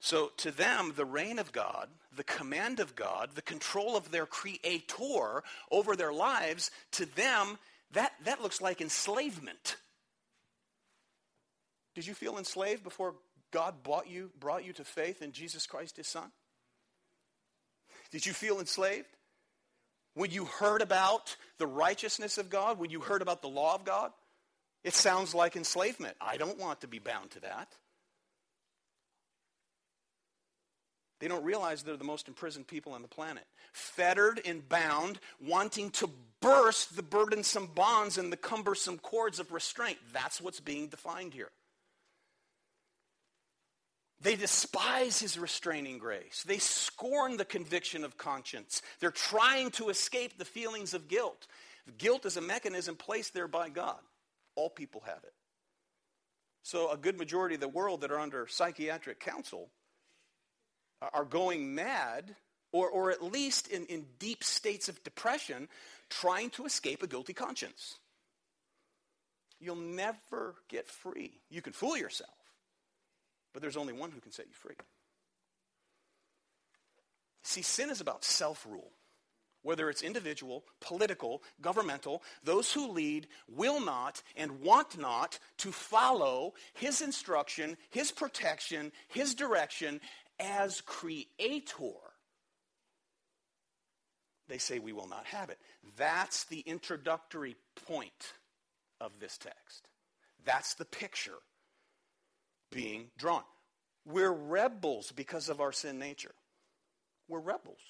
So, 0.00 0.32
to 0.38 0.50
them, 0.50 0.94
the 0.96 1.04
reign 1.04 1.38
of 1.38 1.52
God, 1.52 1.90
the 2.16 2.24
command 2.24 2.80
of 2.80 2.96
God, 2.96 3.30
the 3.34 3.42
control 3.42 3.94
of 3.94 4.10
their 4.10 4.24
creator 4.24 5.42
over 5.70 5.94
their 5.94 6.12
lives, 6.12 6.70
to 6.92 7.04
them, 7.04 7.58
that, 7.92 8.12
that 8.24 8.40
looks 8.40 8.62
like 8.62 8.80
enslavement. 8.80 9.76
Did 11.94 12.06
you 12.06 12.14
feel 12.14 12.38
enslaved 12.38 12.82
before 12.82 13.16
God 13.50 13.82
bought 13.82 14.08
you, 14.08 14.30
brought 14.40 14.64
you 14.64 14.72
to 14.74 14.84
faith 14.84 15.20
in 15.20 15.32
Jesus 15.32 15.66
Christ, 15.66 15.98
his 15.98 16.06
son? 16.06 16.30
Did 18.10 18.24
you 18.24 18.32
feel 18.32 18.60
enslaved? 18.60 19.17
When 20.18 20.32
you 20.32 20.46
heard 20.46 20.82
about 20.82 21.36
the 21.58 21.66
righteousness 21.68 22.38
of 22.38 22.50
God, 22.50 22.80
when 22.80 22.90
you 22.90 22.98
heard 22.98 23.22
about 23.22 23.40
the 23.40 23.48
law 23.48 23.76
of 23.76 23.84
God, 23.84 24.10
it 24.82 24.92
sounds 24.92 25.32
like 25.32 25.54
enslavement. 25.54 26.16
I 26.20 26.36
don't 26.36 26.58
want 26.58 26.80
to 26.80 26.88
be 26.88 26.98
bound 26.98 27.30
to 27.30 27.40
that. 27.42 27.68
They 31.20 31.28
don't 31.28 31.44
realize 31.44 31.84
they're 31.84 31.96
the 31.96 32.02
most 32.02 32.26
imprisoned 32.26 32.66
people 32.66 32.94
on 32.94 33.02
the 33.02 33.06
planet. 33.06 33.44
Fettered 33.72 34.40
and 34.44 34.68
bound, 34.68 35.20
wanting 35.40 35.90
to 35.90 36.10
burst 36.40 36.96
the 36.96 37.02
burdensome 37.04 37.68
bonds 37.72 38.18
and 38.18 38.32
the 38.32 38.36
cumbersome 38.36 38.98
cords 38.98 39.38
of 39.38 39.52
restraint. 39.52 39.98
That's 40.12 40.40
what's 40.40 40.58
being 40.58 40.88
defined 40.88 41.32
here. 41.32 41.50
They 44.20 44.34
despise 44.34 45.20
his 45.20 45.38
restraining 45.38 45.98
grace. 45.98 46.42
They 46.46 46.58
scorn 46.58 47.36
the 47.36 47.44
conviction 47.44 48.04
of 48.04 48.18
conscience. 48.18 48.82
They're 48.98 49.10
trying 49.12 49.70
to 49.72 49.90
escape 49.90 50.38
the 50.38 50.44
feelings 50.44 50.92
of 50.92 51.08
guilt. 51.08 51.46
Guilt 51.96 52.26
is 52.26 52.36
a 52.36 52.40
mechanism 52.40 52.96
placed 52.96 53.32
there 53.32 53.46
by 53.46 53.68
God. 53.68 54.00
All 54.56 54.70
people 54.70 55.02
have 55.06 55.22
it. 55.22 55.32
So, 56.64 56.90
a 56.90 56.96
good 56.96 57.16
majority 57.16 57.54
of 57.54 57.60
the 57.60 57.68
world 57.68 58.00
that 58.00 58.10
are 58.10 58.18
under 58.18 58.46
psychiatric 58.48 59.20
counsel 59.20 59.70
are 61.00 61.24
going 61.24 61.74
mad, 61.76 62.34
or, 62.72 62.88
or 62.88 63.10
at 63.12 63.22
least 63.22 63.68
in, 63.68 63.86
in 63.86 64.04
deep 64.18 64.42
states 64.42 64.88
of 64.88 65.02
depression, 65.04 65.68
trying 66.10 66.50
to 66.50 66.66
escape 66.66 67.02
a 67.02 67.06
guilty 67.06 67.32
conscience. 67.32 67.94
You'll 69.60 69.76
never 69.76 70.56
get 70.68 70.88
free. 70.88 71.40
You 71.48 71.62
can 71.62 71.72
fool 71.72 71.96
yourself 71.96 72.37
but 73.58 73.62
there's 73.62 73.76
only 73.76 73.92
one 73.92 74.12
who 74.12 74.20
can 74.20 74.30
set 74.30 74.46
you 74.46 74.52
free. 74.52 74.76
See, 77.42 77.62
sin 77.62 77.90
is 77.90 78.00
about 78.00 78.22
self 78.22 78.64
rule. 78.64 78.92
Whether 79.62 79.90
it's 79.90 80.00
individual, 80.00 80.62
political, 80.80 81.42
governmental, 81.60 82.22
those 82.44 82.72
who 82.72 82.92
lead 82.92 83.26
will 83.48 83.80
not 83.80 84.22
and 84.36 84.60
want 84.60 84.96
not 84.96 85.40
to 85.56 85.72
follow 85.72 86.54
his 86.74 87.00
instruction, 87.00 87.76
his 87.90 88.12
protection, 88.12 88.92
his 89.08 89.34
direction, 89.34 90.00
as 90.38 90.80
creator, 90.82 91.98
they 94.46 94.58
say 94.58 94.78
we 94.78 94.92
will 94.92 95.08
not 95.08 95.26
have 95.26 95.50
it. 95.50 95.58
That's 95.96 96.44
the 96.44 96.60
introductory 96.60 97.56
point 97.88 98.34
of 99.00 99.18
this 99.18 99.36
text. 99.36 99.88
That's 100.44 100.74
the 100.74 100.84
picture 100.84 101.40
being 102.70 103.06
drawn. 103.16 103.42
We're 104.04 104.32
rebels 104.32 105.12
because 105.14 105.48
of 105.48 105.60
our 105.60 105.72
sin 105.72 105.98
nature. 105.98 106.34
We're 107.28 107.40
rebels. 107.40 107.80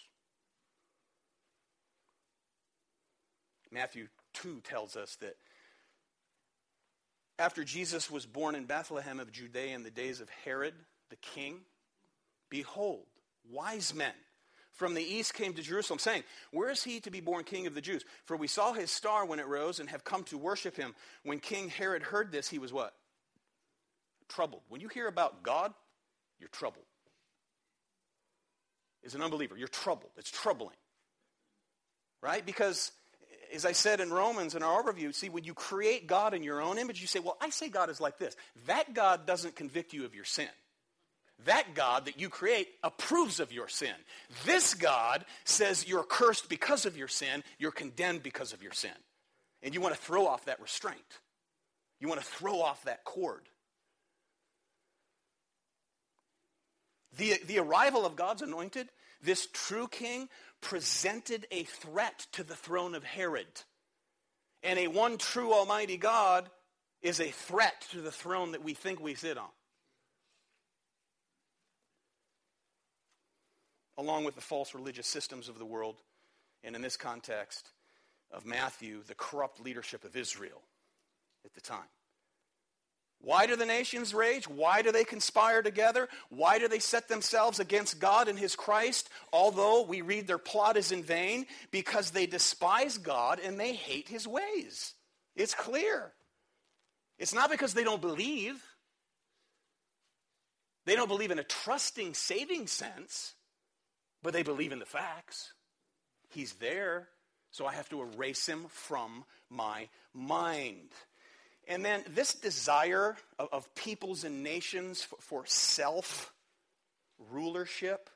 Matthew 3.70 4.08
2 4.34 4.60
tells 4.62 4.96
us 4.96 5.16
that 5.16 5.36
after 7.38 7.62
Jesus 7.62 8.10
was 8.10 8.26
born 8.26 8.54
in 8.54 8.64
Bethlehem 8.64 9.20
of 9.20 9.30
Judea 9.30 9.74
in 9.74 9.84
the 9.84 9.90
days 9.90 10.20
of 10.20 10.28
Herod 10.44 10.74
the 11.10 11.16
king, 11.16 11.60
behold, 12.50 13.06
wise 13.50 13.94
men 13.94 14.12
from 14.72 14.94
the 14.94 15.02
east 15.02 15.34
came 15.34 15.54
to 15.54 15.62
Jerusalem, 15.62 15.98
saying, 15.98 16.22
Where 16.52 16.70
is 16.70 16.84
he 16.84 17.00
to 17.00 17.10
be 17.10 17.20
born 17.20 17.44
king 17.44 17.66
of 17.66 17.74
the 17.74 17.80
Jews? 17.80 18.04
For 18.24 18.36
we 18.36 18.46
saw 18.46 18.72
his 18.72 18.90
star 18.90 19.24
when 19.26 19.40
it 19.40 19.46
rose 19.46 19.80
and 19.80 19.90
have 19.90 20.04
come 20.04 20.24
to 20.24 20.38
worship 20.38 20.76
him. 20.76 20.94
When 21.24 21.40
King 21.40 21.68
Herod 21.68 22.02
heard 22.02 22.30
this, 22.30 22.48
he 22.48 22.58
was 22.58 22.72
what? 22.72 22.94
Troubled. 24.28 24.62
When 24.68 24.80
you 24.80 24.88
hear 24.88 25.08
about 25.08 25.42
God, 25.42 25.72
you're 26.38 26.48
troubled. 26.50 26.84
As 29.04 29.14
an 29.14 29.22
unbeliever, 29.22 29.56
you're 29.56 29.68
troubled. 29.68 30.10
It's 30.16 30.30
troubling. 30.30 30.76
Right? 32.22 32.44
Because 32.44 32.92
as 33.54 33.64
I 33.64 33.72
said 33.72 34.00
in 34.00 34.10
Romans 34.10 34.54
in 34.54 34.62
our 34.62 34.82
overview, 34.82 35.14
see, 35.14 35.28
when 35.28 35.44
you 35.44 35.54
create 35.54 36.06
God 36.06 36.34
in 36.34 36.42
your 36.42 36.60
own 36.60 36.78
image, 36.78 37.00
you 37.00 37.06
say, 37.06 37.20
well, 37.20 37.36
I 37.40 37.50
say 37.50 37.68
God 37.68 37.90
is 37.90 38.00
like 38.00 38.18
this. 38.18 38.36
That 38.66 38.94
God 38.94 39.26
doesn't 39.26 39.56
convict 39.56 39.92
you 39.92 40.04
of 40.04 40.14
your 40.14 40.24
sin. 40.24 40.48
That 41.44 41.74
God 41.74 42.06
that 42.06 42.20
you 42.20 42.28
create 42.28 42.68
approves 42.82 43.38
of 43.38 43.52
your 43.52 43.68
sin. 43.68 43.94
This 44.44 44.74
God 44.74 45.24
says 45.44 45.86
you're 45.86 46.02
cursed 46.02 46.48
because 46.48 46.84
of 46.84 46.96
your 46.96 47.08
sin, 47.08 47.44
you're 47.58 47.70
condemned 47.70 48.22
because 48.22 48.52
of 48.52 48.62
your 48.62 48.72
sin. 48.72 48.90
And 49.62 49.72
you 49.72 49.80
want 49.80 49.94
to 49.94 50.00
throw 50.00 50.26
off 50.26 50.46
that 50.46 50.60
restraint. 50.60 50.98
You 52.00 52.08
want 52.08 52.20
to 52.20 52.26
throw 52.26 52.60
off 52.60 52.82
that 52.84 53.04
cord. 53.04 53.42
The, 57.16 57.40
the 57.46 57.58
arrival 57.58 58.04
of 58.04 58.16
God's 58.16 58.42
anointed, 58.42 58.88
this 59.22 59.48
true 59.52 59.88
king, 59.88 60.28
presented 60.60 61.46
a 61.50 61.64
threat 61.64 62.26
to 62.32 62.42
the 62.42 62.56
throne 62.56 62.94
of 62.94 63.04
Herod. 63.04 63.62
And 64.62 64.78
a 64.78 64.88
one 64.88 65.18
true 65.18 65.52
Almighty 65.52 65.96
God 65.96 66.50
is 67.00 67.20
a 67.20 67.30
threat 67.30 67.86
to 67.90 68.00
the 68.00 68.10
throne 68.10 68.52
that 68.52 68.64
we 68.64 68.74
think 68.74 69.00
we 69.00 69.14
sit 69.14 69.38
on. 69.38 69.48
Along 73.96 74.24
with 74.24 74.34
the 74.34 74.40
false 74.40 74.74
religious 74.74 75.06
systems 75.06 75.48
of 75.48 75.58
the 75.58 75.64
world, 75.64 75.96
and 76.62 76.76
in 76.76 76.82
this 76.82 76.96
context 76.96 77.70
of 78.30 78.44
Matthew, 78.44 79.02
the 79.02 79.14
corrupt 79.14 79.60
leadership 79.60 80.04
of 80.04 80.16
Israel 80.16 80.62
at 81.44 81.54
the 81.54 81.60
time. 81.60 81.88
Why 83.20 83.46
do 83.46 83.56
the 83.56 83.66
nations 83.66 84.14
rage? 84.14 84.48
Why 84.48 84.82
do 84.82 84.92
they 84.92 85.04
conspire 85.04 85.62
together? 85.62 86.08
Why 86.28 86.58
do 86.58 86.68
they 86.68 86.78
set 86.78 87.08
themselves 87.08 87.58
against 87.58 87.98
God 87.98 88.28
and 88.28 88.38
his 88.38 88.54
Christ? 88.54 89.10
Although 89.32 89.82
we 89.82 90.02
read 90.02 90.26
their 90.26 90.38
plot 90.38 90.76
is 90.76 90.92
in 90.92 91.02
vain, 91.02 91.46
because 91.70 92.10
they 92.10 92.26
despise 92.26 92.96
God 92.96 93.40
and 93.40 93.58
they 93.58 93.74
hate 93.74 94.08
his 94.08 94.26
ways. 94.26 94.94
It's 95.34 95.54
clear. 95.54 96.12
It's 97.18 97.34
not 97.34 97.50
because 97.50 97.74
they 97.74 97.84
don't 97.84 98.00
believe. 98.00 98.62
They 100.86 100.94
don't 100.94 101.08
believe 101.08 101.32
in 101.32 101.40
a 101.40 101.44
trusting, 101.44 102.14
saving 102.14 102.68
sense, 102.68 103.34
but 104.22 104.32
they 104.32 104.42
believe 104.42 104.72
in 104.72 104.78
the 104.78 104.86
facts. 104.86 105.52
He's 106.30 106.54
there, 106.54 107.08
so 107.50 107.66
I 107.66 107.74
have 107.74 107.88
to 107.90 108.02
erase 108.02 108.46
him 108.46 108.66
from 108.68 109.24
my 109.50 109.88
mind. 110.14 110.92
And 111.68 111.84
then 111.84 112.02
this 112.08 112.34
desire 112.34 113.16
of, 113.38 113.48
of 113.52 113.74
peoples 113.74 114.24
and 114.24 114.42
nations 114.42 115.02
for, 115.02 115.16
for 115.20 115.46
self 115.46 116.32
rulership 117.30 118.10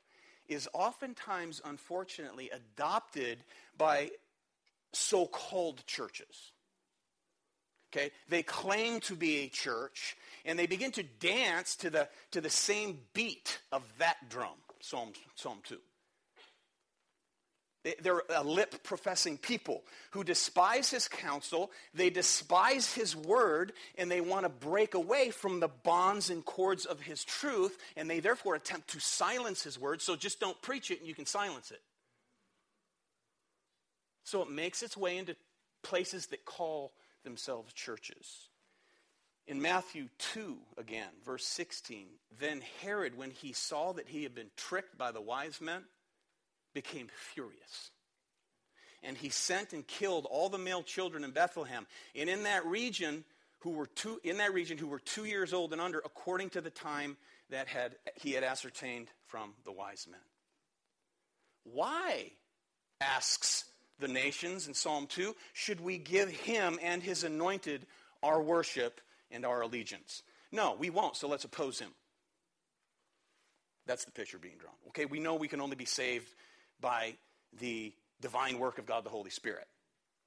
is 0.47 0.67
oftentimes, 0.73 1.61
unfortunately, 1.63 2.49
adopted 2.49 3.39
by 3.77 4.09
so 4.91 5.25
called 5.27 5.85
churches. 5.85 6.51
Okay? 7.91 8.11
They 8.27 8.43
claim 8.43 8.99
to 9.01 9.15
be 9.15 9.39
a 9.39 9.49
church, 9.49 10.17
and 10.45 10.57
they 10.57 10.65
begin 10.65 10.91
to 10.93 11.03
dance 11.03 11.75
to 11.77 11.89
the, 11.89 12.09
to 12.31 12.41
the 12.41 12.49
same 12.49 12.99
beat 13.13 13.59
of 13.71 13.83
that 13.99 14.29
drum, 14.29 14.57
Psalm, 14.81 15.13
Psalm 15.35 15.59
2. 15.63 15.77
They're 18.01 18.23
a 18.33 18.43
lip 18.43 18.81
professing 18.83 19.37
people 19.37 19.83
who 20.11 20.23
despise 20.23 20.89
his 20.89 21.09
counsel, 21.09 21.69
they 21.93 22.09
despise 22.09 22.93
his 22.93 23.13
word, 23.13 23.73
and 23.97 24.09
they 24.09 24.21
want 24.21 24.45
to 24.45 24.49
break 24.49 24.93
away 24.93 25.31
from 25.31 25.59
the 25.59 25.67
bonds 25.67 26.29
and 26.29 26.45
cords 26.45 26.85
of 26.85 27.01
his 27.01 27.25
truth, 27.25 27.77
and 27.97 28.09
they 28.09 28.21
therefore 28.21 28.55
attempt 28.55 28.89
to 28.91 29.01
silence 29.01 29.63
his 29.63 29.77
word. 29.77 30.01
So 30.01 30.15
just 30.15 30.39
don't 30.39 30.61
preach 30.61 30.91
it 30.91 30.99
and 30.99 31.07
you 31.07 31.13
can 31.13 31.25
silence 31.25 31.71
it. 31.71 31.81
So 34.23 34.41
it 34.41 34.49
makes 34.49 34.81
its 34.81 34.95
way 34.95 35.17
into 35.17 35.35
places 35.81 36.27
that 36.27 36.45
call 36.45 36.93
themselves 37.25 37.73
churches. 37.73 38.47
In 39.45 39.61
Matthew 39.61 40.07
2, 40.19 40.57
again, 40.77 41.09
verse 41.25 41.45
16, 41.45 42.07
then 42.39 42.61
Herod, 42.81 43.17
when 43.17 43.31
he 43.31 43.51
saw 43.51 43.91
that 43.91 44.07
he 44.07 44.23
had 44.23 44.33
been 44.33 44.51
tricked 44.55 44.97
by 44.97 45.11
the 45.11 45.19
wise 45.19 45.59
men, 45.59 45.83
became 46.73 47.07
furious. 47.33 47.91
And 49.01 49.17
he 49.17 49.29
sent 49.29 49.73
and 49.73 49.85
killed 49.85 50.25
all 50.29 50.49
the 50.49 50.57
male 50.57 50.83
children 50.83 51.23
in 51.23 51.31
Bethlehem. 51.31 51.85
And 52.15 52.29
in 52.29 52.43
that 52.43 52.65
region, 52.65 53.25
who 53.59 53.71
were 53.71 53.85
two, 53.85 54.19
in 54.23 54.37
that 54.37 54.53
region 54.53 54.77
who 54.77 54.87
were 54.87 54.99
two 54.99 55.25
years 55.25 55.53
old 55.53 55.71
and 55.71 55.81
under, 55.81 55.99
according 55.99 56.51
to 56.51 56.61
the 56.61 56.69
time 56.69 57.17
that 57.49 57.67
had, 57.67 57.95
he 58.15 58.31
had 58.31 58.43
ascertained 58.43 59.09
from 59.27 59.53
the 59.65 59.71
wise 59.71 60.07
men. 60.09 60.19
Why, 61.63 62.31
asks 62.99 63.65
the 63.99 64.07
nations 64.07 64.67
in 64.67 64.73
Psalm 64.73 65.07
2, 65.07 65.35
should 65.53 65.79
we 65.79 65.97
give 65.97 66.29
him 66.29 66.79
and 66.81 67.01
his 67.01 67.23
anointed 67.23 67.85
our 68.21 68.41
worship 68.41 68.99
and 69.31 69.45
our 69.45 69.61
allegiance? 69.61 70.23
No, 70.51 70.75
we 70.77 70.89
won't, 70.89 71.15
so 71.15 71.27
let's 71.27 71.45
oppose 71.45 71.79
him. 71.79 71.91
That's 73.85 74.05
the 74.05 74.11
picture 74.11 74.37
being 74.37 74.57
drawn. 74.57 74.75
Okay, 74.89 75.05
we 75.05 75.19
know 75.19 75.35
we 75.35 75.47
can 75.47 75.61
only 75.61 75.75
be 75.75 75.85
saved 75.85 76.27
by 76.83 77.15
the 77.59 77.91
divine 78.21 78.59
work 78.59 78.77
of 78.77 78.85
God 78.85 79.03
the 79.03 79.09
Holy 79.09 79.31
Spirit. 79.31 79.65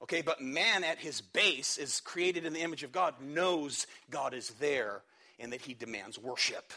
Okay, 0.03 0.21
but 0.21 0.41
man 0.41 0.83
at 0.83 0.99
his 0.99 1.21
base 1.21 1.77
is 1.77 2.01
created 2.01 2.45
in 2.45 2.51
the 2.53 2.61
image 2.61 2.83
of 2.83 2.91
God, 2.91 3.15
knows 3.21 3.87
God 4.09 4.33
is 4.33 4.49
there 4.59 5.01
and 5.39 5.53
that 5.53 5.61
he 5.61 5.73
demands 5.73 6.19
worship. 6.19 6.73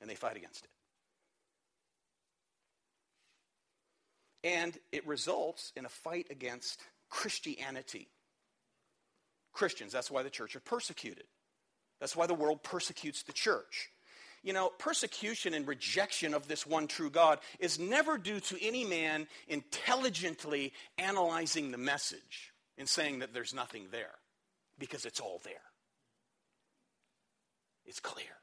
And 0.00 0.08
they 0.08 0.14
fight 0.14 0.36
against 0.36 0.64
it. 0.64 0.70
And 4.44 4.78
it 4.92 5.06
results 5.06 5.72
in 5.74 5.84
a 5.84 5.88
fight 5.88 6.28
against 6.30 6.80
Christianity. 7.10 8.08
Christians, 9.52 9.92
that's 9.92 10.10
why 10.10 10.22
the 10.22 10.30
church 10.30 10.54
are 10.54 10.60
persecuted. 10.60 11.24
That's 11.98 12.14
why 12.14 12.26
the 12.26 12.34
world 12.34 12.62
persecutes 12.62 13.22
the 13.22 13.32
church. 13.32 13.90
You 14.46 14.52
know, 14.52 14.70
persecution 14.78 15.54
and 15.54 15.66
rejection 15.66 16.32
of 16.32 16.46
this 16.46 16.64
one 16.64 16.86
true 16.86 17.10
God 17.10 17.40
is 17.58 17.80
never 17.80 18.16
due 18.16 18.38
to 18.38 18.64
any 18.64 18.84
man 18.84 19.26
intelligently 19.48 20.72
analyzing 20.98 21.72
the 21.72 21.78
message 21.78 22.52
and 22.78 22.88
saying 22.88 23.18
that 23.18 23.34
there's 23.34 23.52
nothing 23.52 23.88
there, 23.90 24.14
because 24.78 25.04
it's 25.04 25.18
all 25.18 25.40
there. 25.42 25.54
It's 27.86 27.98
clear. 27.98 28.36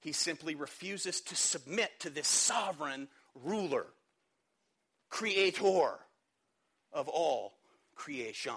He 0.00 0.12
simply 0.12 0.54
refuses 0.54 1.20
to 1.20 1.36
submit 1.36 1.90
to 2.00 2.08
this 2.08 2.26
sovereign 2.26 3.08
ruler, 3.34 3.84
creator 5.10 5.98
of 6.90 7.06
all 7.06 7.52
creation. 7.96 8.54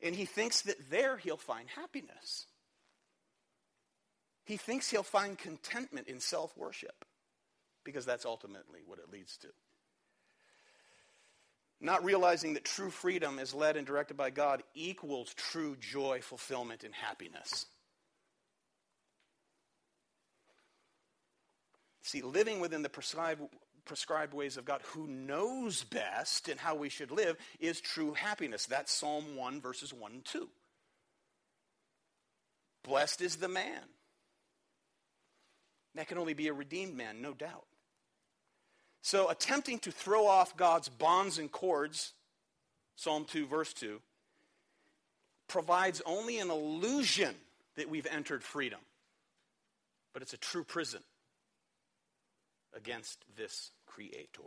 And 0.00 0.14
he 0.14 0.24
thinks 0.24 0.62
that 0.62 0.88
there 0.88 1.16
he'll 1.16 1.36
find 1.36 1.68
happiness. 1.68 2.46
He 4.44 4.56
thinks 4.56 4.90
he'll 4.90 5.02
find 5.02 5.38
contentment 5.38 6.08
in 6.08 6.20
self 6.20 6.56
worship 6.56 7.04
because 7.84 8.04
that's 8.04 8.24
ultimately 8.24 8.80
what 8.86 8.98
it 8.98 9.12
leads 9.12 9.36
to. 9.38 9.48
Not 11.80 12.04
realizing 12.04 12.54
that 12.54 12.64
true 12.64 12.90
freedom 12.90 13.38
is 13.38 13.54
led 13.54 13.76
and 13.76 13.86
directed 13.86 14.16
by 14.16 14.30
God 14.30 14.62
equals 14.74 15.34
true 15.34 15.76
joy, 15.80 16.20
fulfillment, 16.22 16.84
and 16.84 16.94
happiness. 16.94 17.66
See, 22.02 22.22
living 22.22 22.60
within 22.60 22.82
the 22.82 22.88
prescribed, 22.88 23.42
prescribed 23.84 24.32
ways 24.32 24.56
of 24.56 24.64
God, 24.64 24.80
who 24.92 25.06
knows 25.08 25.82
best 25.82 26.48
and 26.48 26.58
how 26.58 26.76
we 26.76 26.88
should 26.88 27.10
live, 27.10 27.36
is 27.58 27.80
true 27.80 28.12
happiness. 28.12 28.66
That's 28.66 28.92
Psalm 28.92 29.36
1, 29.36 29.60
verses 29.60 29.92
1 29.92 30.12
and 30.12 30.24
2. 30.24 30.48
Blessed 32.84 33.22
is 33.22 33.36
the 33.36 33.48
man 33.48 33.82
That 35.94 36.08
can 36.08 36.18
only 36.18 36.34
be 36.34 36.48
a 36.48 36.52
redeemed 36.52 36.96
man, 36.96 37.20
no 37.20 37.32
doubt. 37.32 37.66
So, 39.02 39.28
attempting 39.28 39.80
to 39.80 39.90
throw 39.90 40.26
off 40.26 40.56
God's 40.56 40.88
bonds 40.88 41.38
and 41.38 41.50
cords, 41.50 42.12
Psalm 42.96 43.24
2, 43.24 43.46
verse 43.46 43.72
2, 43.72 44.00
provides 45.48 46.00
only 46.06 46.38
an 46.38 46.50
illusion 46.50 47.34
that 47.76 47.90
we've 47.90 48.06
entered 48.06 48.44
freedom. 48.44 48.78
But 50.12 50.22
it's 50.22 50.34
a 50.34 50.38
true 50.38 50.64
prison 50.64 51.00
against 52.74 53.24
this 53.36 53.70
Creator. 53.86 54.42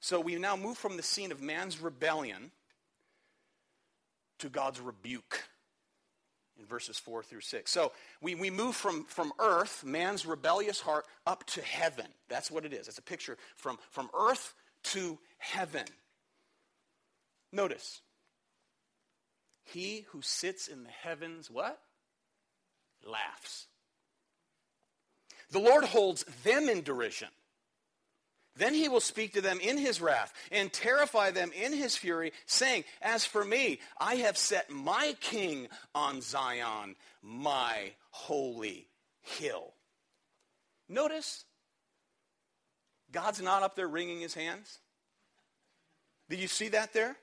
So 0.00 0.20
we 0.20 0.36
now 0.36 0.56
move 0.56 0.76
from 0.76 0.96
the 0.96 1.02
scene 1.02 1.32
of 1.32 1.40
man's 1.40 1.80
rebellion 1.80 2.50
to 4.38 4.48
God's 4.48 4.80
rebuke 4.80 5.44
in 6.60 6.66
verses 6.66 6.98
4 6.98 7.22
through 7.22 7.40
6. 7.40 7.70
So 7.70 7.92
we, 8.20 8.34
we 8.34 8.50
move 8.50 8.76
from, 8.76 9.04
from 9.04 9.32
earth, 9.38 9.82
man's 9.84 10.26
rebellious 10.26 10.80
heart, 10.80 11.06
up 11.26 11.44
to 11.48 11.62
heaven. 11.62 12.06
That's 12.28 12.50
what 12.50 12.64
it 12.64 12.72
is. 12.72 12.86
It's 12.86 12.98
a 12.98 13.02
picture 13.02 13.36
from, 13.56 13.78
from 13.90 14.10
earth 14.14 14.54
to 14.84 15.18
heaven. 15.38 15.86
Notice, 17.52 18.02
he 19.64 20.04
who 20.10 20.20
sits 20.22 20.68
in 20.68 20.84
the 20.84 20.90
heavens, 20.90 21.50
what? 21.50 21.80
Laughs. 23.04 23.66
The 25.50 25.58
Lord 25.58 25.84
holds 25.84 26.24
them 26.44 26.68
in 26.68 26.82
derision. 26.82 27.28
Then 28.56 28.74
he 28.74 28.88
will 28.88 29.00
speak 29.00 29.34
to 29.34 29.40
them 29.40 29.60
in 29.60 29.78
his 29.78 30.00
wrath 30.00 30.32
and 30.50 30.72
terrify 30.72 31.30
them 31.30 31.52
in 31.52 31.72
his 31.72 31.96
fury, 31.96 32.32
saying, 32.46 32.84
As 33.00 33.24
for 33.24 33.44
me, 33.44 33.80
I 33.98 34.16
have 34.16 34.36
set 34.36 34.70
my 34.70 35.14
king 35.20 35.68
on 35.94 36.20
Zion, 36.20 36.96
my 37.22 37.92
holy 38.10 38.88
hill. 39.22 39.74
Notice, 40.88 41.44
God's 43.12 43.40
not 43.40 43.62
up 43.62 43.76
there 43.76 43.88
wringing 43.88 44.20
his 44.20 44.34
hands. 44.34 44.78
Did 46.28 46.40
you 46.40 46.48
see 46.48 46.68
that 46.68 46.92
there? 46.92 47.16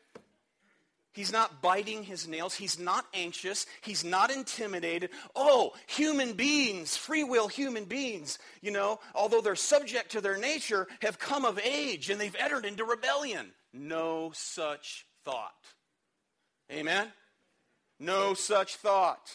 He's 1.13 1.31
not 1.31 1.61
biting 1.61 2.03
his 2.03 2.27
nails. 2.27 2.53
He's 2.53 2.77
not 2.77 3.05
anxious. 3.13 3.65
He's 3.81 4.03
not 4.03 4.29
intimidated. 4.29 5.09
Oh, 5.35 5.73
human 5.87 6.33
beings, 6.33 6.95
free 6.95 7.23
will 7.23 7.47
human 7.47 7.85
beings, 7.85 8.37
you 8.61 8.69
know, 8.69 8.99
although 9.15 9.41
they're 9.41 9.55
subject 9.55 10.11
to 10.11 10.21
their 10.21 10.37
nature, 10.37 10.87
have 11.01 11.17
come 11.17 11.43
of 11.43 11.59
age 11.59 12.11
and 12.11 12.21
they've 12.21 12.35
entered 12.39 12.65
into 12.65 12.85
rebellion. 12.85 13.47
No 13.73 14.31
such 14.35 15.07
thought. 15.25 15.55
Amen? 16.71 17.07
No 17.99 18.33
such 18.33 18.75
thought. 18.75 19.31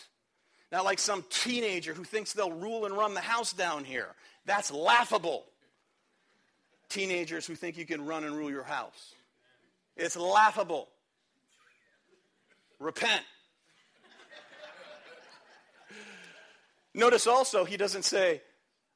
Not 0.70 0.85
like 0.85 0.98
some 0.98 1.24
teenager 1.28 1.94
who 1.94 2.04
thinks 2.04 2.32
they'll 2.32 2.52
rule 2.52 2.87
and 2.87 2.96
run 2.96 3.14
the 3.14 3.20
house 3.20 3.52
down 3.52 3.85
here. 3.85 4.08
That's 4.46 4.70
laughable. 4.70 5.44
Teenagers 6.88 7.46
who 7.46 7.54
think 7.54 7.76
you 7.76 7.87
can 7.87 8.06
run 8.06 8.24
and 8.24 8.37
rule 8.37 8.50
your 8.50 8.62
house. 8.62 9.14
It's 9.96 10.16
laughable. 10.16 10.88
Repent. 12.82 13.22
Notice 16.94 17.26
also, 17.26 17.64
he 17.64 17.76
doesn't 17.76 18.04
say, 18.04 18.42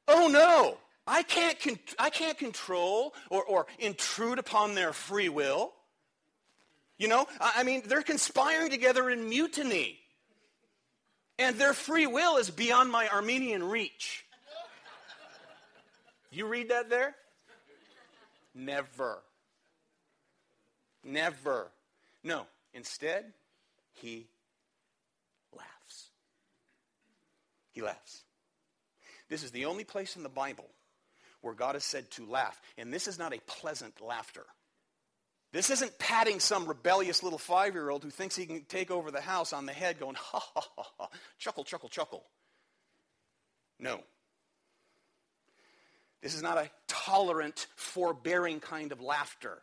oh 0.09 0.29
no, 0.29 0.77
I 1.07 1.23
can't, 1.23 1.59
con- 1.59 1.79
I 1.99 2.11
can't 2.11 2.37
control 2.37 3.15
or, 3.31 3.45
or 3.45 3.67
intrude 3.79 4.39
upon 4.39 4.75
their 4.75 4.93
free 4.93 5.29
will. 5.29 5.73
You 6.99 7.09
know, 7.09 7.27
I, 7.41 7.53
I 7.59 7.63
mean, 7.63 7.83
they're 7.87 8.03
conspiring 8.03 8.71
together 8.71 9.09
in 9.09 9.29
mutiny. 9.29 9.99
And 11.39 11.57
their 11.57 11.73
free 11.73 12.07
will 12.07 12.39
is 12.39 12.51
beyond 12.51 12.91
my 12.91 13.09
Arminian 13.09 13.63
reach. 13.63 14.25
You 16.31 16.47
read 16.47 16.71
that 16.71 16.91
there? 16.91 17.15
Never. 18.55 19.23
Never. 21.05 21.71
No. 22.25 22.47
Instead, 22.75 23.33
he 23.97 24.29
laughs. 25.53 26.11
He 27.73 27.83
laughs. 27.83 28.23
This 29.29 29.43
is 29.43 29.51
the 29.51 29.65
only 29.65 29.85
place 29.85 30.17
in 30.17 30.23
the 30.23 30.29
Bible 30.29 30.69
where 31.41 31.55
God 31.55 31.77
is 31.77 31.85
said 31.85 32.11
to 32.13 32.27
laugh. 32.27 32.61
And 32.79 32.93
this 32.93 33.09
is 33.09 33.19
not 33.19 33.35
a 33.35 33.41
pleasant 33.47 34.01
laughter. 34.01 34.45
This 35.53 35.71
isn't 35.71 35.99
patting 35.99 36.41
some 36.41 36.67
rebellious 36.67 37.23
little 37.23 37.39
five 37.39 37.75
year 37.75 37.89
old 37.89 38.03
who 38.03 38.11
thinks 38.11 38.37
he 38.37 38.47
can 38.47 38.65
take 38.65 38.91
over 38.91 39.11
the 39.11 39.21
house 39.21 39.53
on 39.53 39.67
the 39.67 39.73
head 39.73 39.99
going, 39.99 40.17
ha 40.17 40.39
ha 40.39 40.69
ha 40.77 40.87
ha, 40.99 41.09
chuckle, 41.39 41.65
chuckle, 41.65 41.89
chuckle. 41.89 42.25
No. 43.79 44.01
This 46.23 46.35
is 46.35 46.43
not 46.43 46.59
a 46.59 46.71
tolerant, 46.89 47.67
forbearing 47.77 48.61
kind 48.61 48.93
of 48.93 49.01
laughter. 49.01 49.63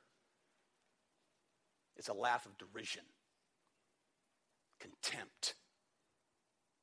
It's 1.97 2.07
a 2.09 2.13
laugh 2.13 2.45
of 2.45 2.57
derision 2.57 3.03
contempt, 4.83 5.55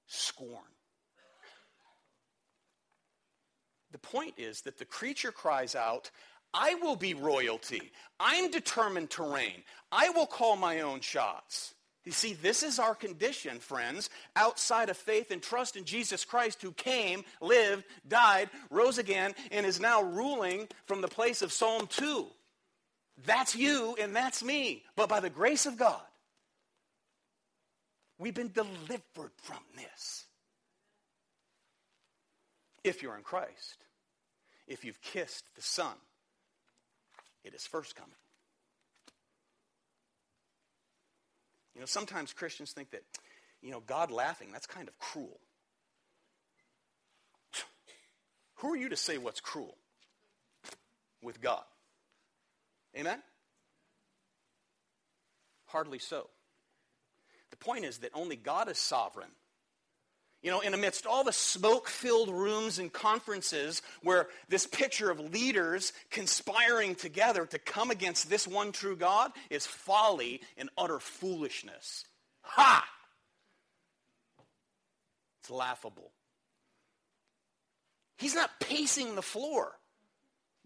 scorn. 0.06 0.64
The 3.92 3.98
point 3.98 4.34
is 4.38 4.62
that 4.62 4.78
the 4.78 4.84
creature 4.84 5.32
cries 5.32 5.74
out, 5.74 6.10
I 6.54 6.74
will 6.76 6.96
be 6.96 7.14
royalty. 7.14 7.92
I'm 8.18 8.50
determined 8.50 9.10
to 9.10 9.22
reign. 9.22 9.62
I 9.92 10.10
will 10.10 10.26
call 10.26 10.56
my 10.56 10.80
own 10.80 11.00
shots. 11.00 11.74
You 12.04 12.12
see, 12.12 12.32
this 12.32 12.62
is 12.62 12.78
our 12.78 12.94
condition, 12.94 13.58
friends, 13.58 14.08
outside 14.34 14.88
of 14.88 14.96
faith 14.96 15.30
and 15.30 15.42
trust 15.42 15.76
in 15.76 15.84
Jesus 15.84 16.24
Christ, 16.24 16.62
who 16.62 16.72
came, 16.72 17.24
lived, 17.40 17.84
died, 18.08 18.48
rose 18.70 18.98
again, 18.98 19.34
and 19.52 19.66
is 19.66 19.80
now 19.80 20.02
ruling 20.02 20.66
from 20.86 21.02
the 21.02 21.08
place 21.08 21.42
of 21.42 21.52
Psalm 21.52 21.86
2. 21.88 22.26
That's 23.26 23.54
you 23.54 23.96
and 24.00 24.16
that's 24.16 24.42
me. 24.42 24.84
But 24.96 25.10
by 25.10 25.20
the 25.20 25.30
grace 25.30 25.66
of 25.66 25.76
God, 25.76 26.00
We've 28.20 28.34
been 28.34 28.52
delivered 28.52 29.32
from 29.38 29.60
this. 29.74 30.26
If 32.84 33.02
you're 33.02 33.16
in 33.16 33.22
Christ, 33.22 33.78
if 34.68 34.84
you've 34.84 35.00
kissed 35.00 35.44
the 35.56 35.62
Son, 35.62 35.94
it 37.44 37.54
is 37.54 37.66
first 37.66 37.96
coming. 37.96 38.12
You 41.74 41.80
know, 41.80 41.86
sometimes 41.86 42.34
Christians 42.34 42.72
think 42.72 42.90
that, 42.90 43.04
you 43.62 43.70
know, 43.70 43.80
God 43.80 44.10
laughing, 44.10 44.48
that's 44.52 44.66
kind 44.66 44.86
of 44.86 44.98
cruel. 44.98 45.40
Who 48.56 48.74
are 48.74 48.76
you 48.76 48.90
to 48.90 48.96
say 48.96 49.16
what's 49.16 49.40
cruel 49.40 49.78
with 51.22 51.40
God? 51.40 51.64
Amen? 52.94 53.22
Hardly 55.68 55.98
so. 55.98 56.28
Point 57.60 57.84
is 57.84 57.98
that 57.98 58.10
only 58.14 58.36
God 58.36 58.68
is 58.68 58.78
sovereign. 58.78 59.30
You 60.42 60.50
know, 60.50 60.60
in 60.60 60.72
amidst 60.72 61.06
all 61.06 61.22
the 61.22 61.32
smoke 61.32 61.86
filled 61.86 62.30
rooms 62.30 62.78
and 62.78 62.90
conferences 62.90 63.82
where 64.02 64.28
this 64.48 64.66
picture 64.66 65.10
of 65.10 65.20
leaders 65.20 65.92
conspiring 66.10 66.94
together 66.94 67.44
to 67.44 67.58
come 67.58 67.90
against 67.90 68.30
this 68.30 68.48
one 68.48 68.72
true 68.72 68.96
God 68.96 69.32
is 69.50 69.66
folly 69.66 70.40
and 70.56 70.70
utter 70.78 70.98
foolishness. 70.98 72.06
Ha! 72.40 72.88
It's 75.42 75.50
laughable. 75.50 76.10
He's 78.16 78.34
not 78.34 78.50
pacing 78.60 79.16
the 79.16 79.22
floor. 79.22 79.72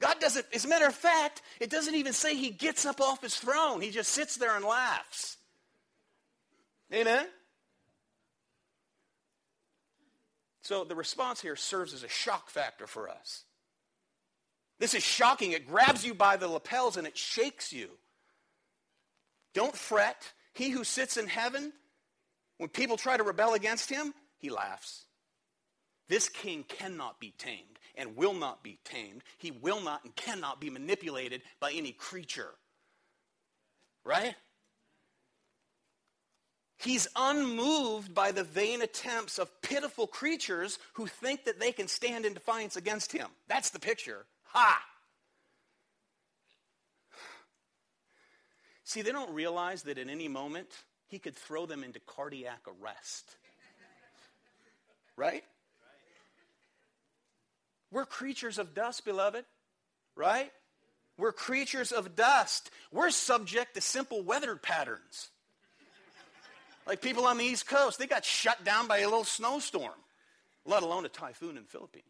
God 0.00 0.20
doesn't, 0.20 0.46
as 0.52 0.64
a 0.64 0.68
matter 0.68 0.87
of 0.87 0.94
fact, 0.94 1.42
it 1.61 1.70
doesn't 1.70 1.94
even 1.94 2.12
say 2.12 2.37
he 2.37 2.50
gets 2.50 2.87
up 2.87 3.00
off 3.00 3.22
his 3.22 3.37
throne. 3.37 3.80
He 3.80 3.90
just 3.90 4.11
sits 4.12 4.37
there 4.37 4.54
and 4.54 4.64
laughs. 4.64 5.37
Amen? 6.92 7.27
So 10.62 10.85
the 10.85 10.94
response 10.94 11.40
here 11.40 11.57
serves 11.57 11.92
as 11.92 12.03
a 12.03 12.09
shock 12.09 12.49
factor 12.49 12.87
for 12.87 13.09
us. 13.09 13.44
This 14.79 14.94
is 14.94 15.03
shocking. 15.03 15.53
It 15.53 15.68
grabs 15.68 16.05
you 16.05 16.14
by 16.14 16.37
the 16.37 16.49
lapels 16.49 16.97
and 16.97 17.07
it 17.07 17.16
shakes 17.16 17.73
you. 17.73 17.88
Don't 19.53 19.77
fret. 19.77 20.33
He 20.55 20.70
who 20.70 20.85
sits 20.85 21.16
in 21.16 21.27
heaven, 21.27 21.73
when 22.59 22.68
people 22.68 22.97
try 22.97 23.16
to 23.16 23.23
rebel 23.23 23.55
against 23.55 23.90
him, 23.90 24.14
he 24.38 24.51
laughs. 24.51 25.05
This 26.09 26.29
king 26.29 26.64
cannot 26.68 27.20
be 27.20 27.35
tamed 27.38 27.79
and 27.94 28.16
will 28.16 28.35
not 28.35 28.62
be 28.62 28.79
tamed. 28.85 29.23
He 29.38 29.51
will 29.51 29.81
not 29.81 30.05
and 30.05 30.14
cannot 30.16 30.61
be 30.61 30.70
manipulated 30.70 31.42
by 31.61 31.73
any 31.73 31.92
creature. 31.92 32.51
Right? 34.05 34.35
He's 36.85 37.09
unmoved 37.16 38.14
by 38.14 38.31
the 38.31 38.44
vain 38.44 38.83
attempts 38.83 39.38
of 39.38 39.62
pitiful 39.62 40.07
creatures 40.07 40.79
who 40.92 41.07
think 41.07 41.47
that 41.47 41.59
they 41.59 41.73
can 41.73 41.88
stand 41.88 42.27
in 42.27 42.35
defiance 42.35 42.77
against 42.77 43.11
him. 43.11 43.29
That's 43.49 43.70
the 43.70 43.79
picture. 43.81 44.27
Ha! 44.49 44.83
See, 48.85 49.01
they 49.01 49.12
don't 49.12 49.33
realize 49.33 49.85
that 49.85 49.97
at 49.97 50.11
any 50.11 50.29
moment 50.29 50.68
he 51.07 51.18
could 51.18 51.35
throw 51.35 51.64
them 51.64 51.83
into 51.83 52.01
cardiac 52.01 52.61
arrest. 52.68 53.35
Right? 55.16 55.44
We're 57.90 58.05
creatures 58.05 58.59
of 58.59 58.75
dust, 58.75 59.07
beloved, 59.07 59.47
right? 60.16 60.53
We're 61.16 61.33
creatures 61.33 61.92
of 61.92 62.14
dust. 62.14 62.70
We're 62.92 63.11
subject 63.11 63.75
to 63.75 63.81
simple 63.81 64.23
weather 64.23 64.55
patterns. 64.57 65.31
Like 66.87 67.01
people 67.01 67.27
on 67.27 67.38
the 67.38 67.44
East 67.44 67.66
Coast, 67.66 67.99
they 67.99 68.07
got 68.07 68.25
shut 68.25 68.62
down 68.64 68.87
by 68.87 68.99
a 68.99 69.05
little 69.05 69.25
snowstorm, 69.25 69.94
let 70.64 70.83
alone 70.83 71.07
a 71.07 71.09
typhoon 71.09 71.57
in 71.57 71.62
the 71.62 71.68
Philippines. 71.68 72.05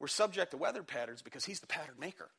We're 0.00 0.08
subject 0.08 0.50
to 0.52 0.56
weather 0.56 0.82
patterns 0.82 1.22
because 1.22 1.44
he's 1.44 1.60
the 1.60 1.66
pattern 1.66 1.94
maker. 1.98 2.30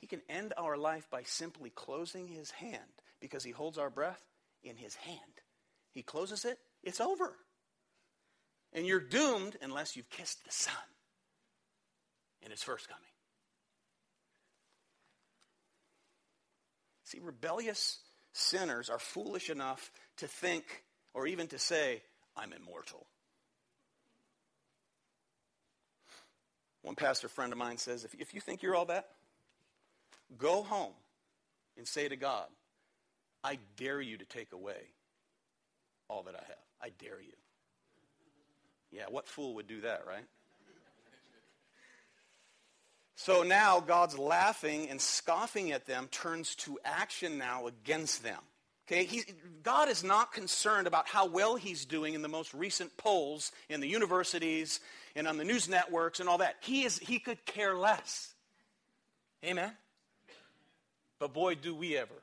He 0.00 0.06
can 0.06 0.20
end 0.28 0.52
our 0.58 0.76
life 0.76 1.08
by 1.08 1.22
simply 1.22 1.70
closing 1.70 2.26
his 2.26 2.50
hand 2.50 2.80
because 3.20 3.44
he 3.44 3.52
holds 3.52 3.78
our 3.78 3.88
breath 3.88 4.20
in 4.64 4.76
his 4.76 4.96
hand. 4.96 5.18
He 5.92 6.02
closes 6.02 6.44
it, 6.44 6.58
it's 6.82 7.00
over. 7.00 7.36
And 8.72 8.86
you're 8.86 9.00
doomed 9.00 9.56
unless 9.62 9.96
you've 9.96 10.10
kissed 10.10 10.44
the 10.44 10.50
Son 10.50 10.74
in 12.42 12.50
his 12.50 12.62
first 12.62 12.88
coming. 12.88 13.11
See, 17.12 17.18
rebellious 17.22 17.98
sinners 18.32 18.88
are 18.88 18.98
foolish 18.98 19.50
enough 19.50 19.90
to 20.16 20.26
think 20.26 20.64
or 21.12 21.26
even 21.26 21.46
to 21.48 21.58
say, 21.58 22.00
I'm 22.34 22.54
immortal. 22.54 23.06
One 26.80 26.94
pastor 26.94 27.28
friend 27.28 27.52
of 27.52 27.58
mine 27.58 27.76
says, 27.76 28.04
if, 28.04 28.14
if 28.14 28.32
you 28.32 28.40
think 28.40 28.62
you're 28.62 28.74
all 28.74 28.86
that, 28.86 29.10
go 30.38 30.62
home 30.62 30.94
and 31.76 31.86
say 31.86 32.08
to 32.08 32.16
God, 32.16 32.46
I 33.44 33.58
dare 33.76 34.00
you 34.00 34.16
to 34.16 34.24
take 34.24 34.54
away 34.54 34.80
all 36.08 36.22
that 36.22 36.34
I 36.34 36.42
have. 36.46 36.64
I 36.80 36.88
dare 36.98 37.20
you. 37.20 37.34
Yeah, 38.90 39.04
what 39.10 39.28
fool 39.28 39.56
would 39.56 39.66
do 39.66 39.82
that, 39.82 40.04
right? 40.08 40.24
So 43.22 43.44
now 43.44 43.78
God's 43.78 44.18
laughing 44.18 44.90
and 44.90 45.00
scoffing 45.00 45.70
at 45.70 45.86
them 45.86 46.08
turns 46.10 46.56
to 46.56 46.80
action 46.84 47.38
now 47.38 47.68
against 47.68 48.24
them. 48.24 48.40
Okay, 48.88 49.04
he, 49.04 49.22
God 49.62 49.88
is 49.88 50.02
not 50.02 50.32
concerned 50.32 50.88
about 50.88 51.06
how 51.06 51.26
well 51.26 51.54
he's 51.54 51.84
doing 51.84 52.14
in 52.14 52.22
the 52.22 52.28
most 52.28 52.52
recent 52.52 52.96
polls 52.96 53.52
in 53.68 53.80
the 53.80 53.86
universities 53.86 54.80
and 55.14 55.28
on 55.28 55.36
the 55.36 55.44
news 55.44 55.68
networks 55.68 56.18
and 56.18 56.28
all 56.28 56.38
that. 56.38 56.56
He, 56.62 56.82
is, 56.82 56.98
he 56.98 57.20
could 57.20 57.46
care 57.46 57.76
less. 57.76 58.34
Amen? 59.44 59.70
But 61.20 61.32
boy, 61.32 61.54
do 61.54 61.76
we 61.76 61.96
ever. 61.96 62.22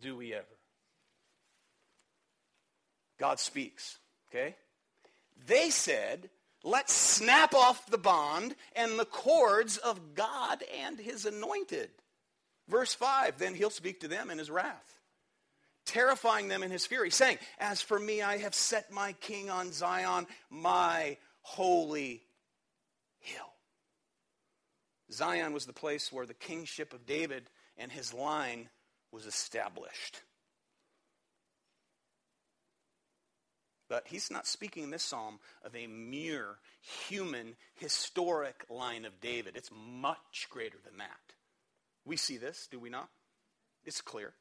Do 0.00 0.16
we 0.16 0.32
ever. 0.32 0.46
God 3.18 3.38
speaks, 3.38 3.98
okay? 4.30 4.56
They 5.46 5.68
said, 5.68 6.30
let's 6.62 6.92
snap 6.92 7.54
off 7.54 7.90
the 7.90 7.98
bond 7.98 8.54
and 8.74 8.98
the 8.98 9.04
cords 9.04 9.76
of 9.78 10.14
God 10.14 10.62
and 10.84 10.98
his 10.98 11.26
anointed. 11.26 11.90
Verse 12.68 12.94
5 12.94 13.38
Then 13.38 13.54
he'll 13.54 13.70
speak 13.70 14.00
to 14.00 14.08
them 14.08 14.30
in 14.30 14.38
his 14.38 14.50
wrath, 14.50 15.00
terrifying 15.86 16.48
them 16.48 16.62
in 16.62 16.70
his 16.70 16.86
fury, 16.86 17.10
saying, 17.10 17.38
As 17.58 17.82
for 17.82 17.98
me, 17.98 18.22
I 18.22 18.38
have 18.38 18.54
set 18.54 18.90
my 18.90 19.12
king 19.14 19.50
on 19.50 19.72
Zion, 19.72 20.26
my 20.48 21.16
holy 21.42 22.22
hill. 23.18 23.52
Zion 25.12 25.52
was 25.52 25.66
the 25.66 25.72
place 25.72 26.12
where 26.12 26.26
the 26.26 26.34
kingship 26.34 26.92
of 26.92 27.06
David 27.06 27.44
and 27.76 27.90
his 27.90 28.14
line 28.14 28.68
was 29.10 29.26
established. 29.26 30.20
But 33.90 34.06
he's 34.06 34.30
not 34.30 34.46
speaking 34.46 34.84
in 34.84 34.90
this 34.90 35.02
psalm 35.02 35.40
of 35.64 35.74
a 35.74 35.88
mere 35.88 36.58
human, 37.08 37.56
historic 37.74 38.64
line 38.70 39.04
of 39.04 39.20
David. 39.20 39.56
It's 39.56 39.70
much 39.74 40.46
greater 40.48 40.78
than 40.84 40.98
that. 40.98 41.34
We 42.06 42.16
see 42.16 42.36
this, 42.36 42.68
do 42.70 42.78
we 42.78 42.88
not? 42.88 43.08
It's 43.84 44.00
clear. 44.00 44.32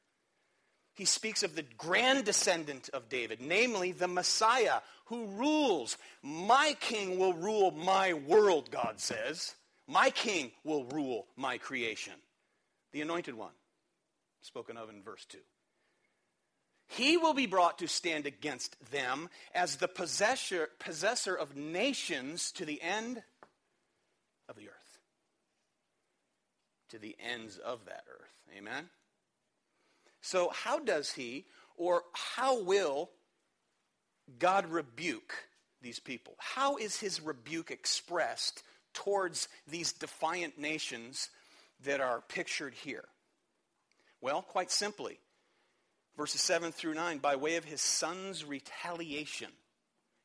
He 0.93 1.05
speaks 1.05 1.41
of 1.41 1.55
the 1.55 1.65
grand 1.77 2.25
descendant 2.25 2.89
of 2.93 3.09
David, 3.09 3.41
namely 3.41 3.91
the 3.91 4.07
Messiah 4.07 4.81
who 5.05 5.25
rules. 5.25 5.97
My 6.21 6.75
king 6.79 7.17
will 7.17 7.33
rule 7.33 7.71
my 7.71 8.13
world, 8.13 8.69
God 8.69 8.99
says. 8.99 9.55
My 9.87 10.11
king 10.11 10.51
will 10.63 10.83
rule 10.85 11.25
my 11.35 11.57
creation. 11.57 12.13
The 12.91 13.01
anointed 13.01 13.33
one, 13.33 13.53
spoken 14.41 14.77
of 14.77 14.89
in 14.89 15.01
verse 15.01 15.25
2. 15.25 15.39
He 16.91 17.17
will 17.17 17.35
be 17.35 17.45
brought 17.45 17.77
to 17.79 17.87
stand 17.87 18.25
against 18.25 18.75
them 18.91 19.29
as 19.53 19.75
the 19.75 19.87
possessor, 19.87 20.69
possessor 20.79 21.35
of 21.35 21.55
nations 21.55 22.51
to 22.53 22.65
the 22.65 22.81
end 22.81 23.21
of 24.49 24.55
the 24.55 24.69
earth. 24.69 24.97
To 26.89 26.97
the 26.97 27.15
ends 27.19 27.59
of 27.59 27.85
that 27.85 28.03
earth. 28.11 28.41
Amen? 28.57 28.89
So, 30.21 30.49
how 30.49 30.79
does 30.79 31.11
he, 31.11 31.45
or 31.77 32.03
how 32.13 32.63
will 32.63 33.11
God 34.39 34.65
rebuke 34.65 35.35
these 35.83 35.99
people? 35.99 36.33
How 36.39 36.77
is 36.77 36.99
his 36.99 37.21
rebuke 37.21 37.69
expressed 37.69 38.63
towards 38.95 39.47
these 39.67 39.93
defiant 39.93 40.57
nations 40.57 41.29
that 41.83 42.01
are 42.01 42.23
pictured 42.27 42.73
here? 42.73 43.05
Well, 44.21 44.41
quite 44.41 44.71
simply, 44.71 45.19
verses 46.19 46.41
7 46.41 46.73
through 46.73 46.95
9, 46.95 47.19
by 47.19 47.37
way 47.37 47.55
of 47.55 47.63
his 47.63 47.79
son's 47.79 48.43
retaliation. 48.43 49.47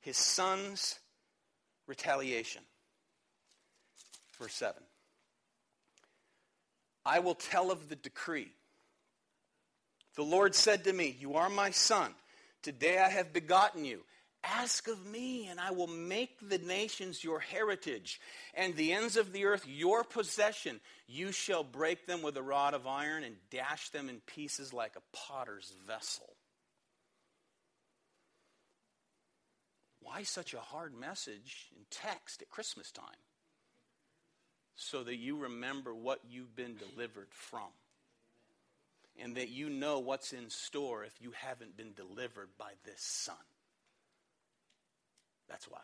His 0.00 0.16
son's 0.16 0.98
retaliation. 1.86 2.62
Verse 4.40 4.54
7. 4.54 4.82
I 7.06 7.20
will 7.20 7.36
tell 7.36 7.70
of 7.70 7.88
the 7.88 7.94
decree. 7.94 8.50
The 10.16 10.24
Lord 10.24 10.56
said 10.56 10.82
to 10.82 10.92
me, 10.92 11.16
You 11.20 11.36
are 11.36 11.48
my 11.48 11.70
son. 11.70 12.12
Today 12.60 12.98
I 12.98 13.08
have 13.08 13.32
begotten 13.32 13.84
you. 13.84 14.00
Ask 14.46 14.88
of 14.88 15.06
me, 15.06 15.46
and 15.46 15.58
I 15.58 15.70
will 15.70 15.86
make 15.86 16.36
the 16.46 16.58
nations 16.58 17.24
your 17.24 17.40
heritage, 17.40 18.20
and 18.52 18.74
the 18.76 18.92
ends 18.92 19.16
of 19.16 19.32
the 19.32 19.46
earth 19.46 19.66
your 19.66 20.04
possession. 20.04 20.80
You 21.06 21.32
shall 21.32 21.64
break 21.64 22.06
them 22.06 22.20
with 22.20 22.36
a 22.36 22.42
rod 22.42 22.74
of 22.74 22.86
iron 22.86 23.24
and 23.24 23.36
dash 23.50 23.88
them 23.88 24.10
in 24.10 24.20
pieces 24.26 24.72
like 24.72 24.96
a 24.96 25.16
potter's 25.16 25.72
vessel. 25.86 26.36
Why 30.00 30.24
such 30.24 30.52
a 30.52 30.60
hard 30.60 30.94
message 30.94 31.70
in 31.74 31.84
text 31.90 32.42
at 32.42 32.50
Christmas 32.50 32.90
time? 32.90 33.06
So 34.76 35.02
that 35.04 35.16
you 35.16 35.38
remember 35.38 35.94
what 35.94 36.20
you've 36.28 36.54
been 36.54 36.76
delivered 36.76 37.28
from. 37.30 37.70
And 39.18 39.36
that 39.36 39.48
you 39.48 39.70
know 39.70 40.00
what's 40.00 40.32
in 40.32 40.50
store 40.50 41.04
if 41.04 41.14
you 41.22 41.32
haven't 41.34 41.76
been 41.76 41.94
delivered 41.94 42.50
by 42.58 42.72
this 42.84 43.00
son. 43.00 43.36
That's 45.48 45.70
why. 45.70 45.80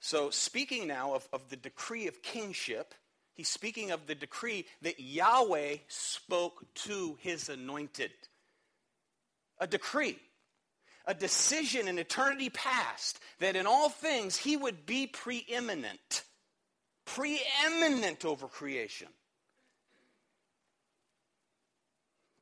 So, 0.00 0.28
speaking 0.28 0.86
now 0.86 1.14
of, 1.14 1.26
of 1.32 1.48
the 1.48 1.56
decree 1.56 2.08
of 2.08 2.20
kingship, 2.20 2.94
he's 3.32 3.48
speaking 3.48 3.90
of 3.90 4.06
the 4.06 4.14
decree 4.14 4.66
that 4.82 5.00
Yahweh 5.00 5.76
spoke 5.88 6.66
to 6.74 7.16
his 7.20 7.48
anointed. 7.48 8.12
A 9.58 9.66
decree, 9.66 10.18
a 11.06 11.14
decision 11.14 11.88
in 11.88 11.98
eternity 11.98 12.50
past 12.50 13.18
that 13.38 13.56
in 13.56 13.66
all 13.66 13.88
things 13.88 14.36
he 14.36 14.58
would 14.58 14.84
be 14.84 15.06
preeminent, 15.06 16.22
preeminent 17.06 18.26
over 18.26 18.46
creation. 18.46 19.08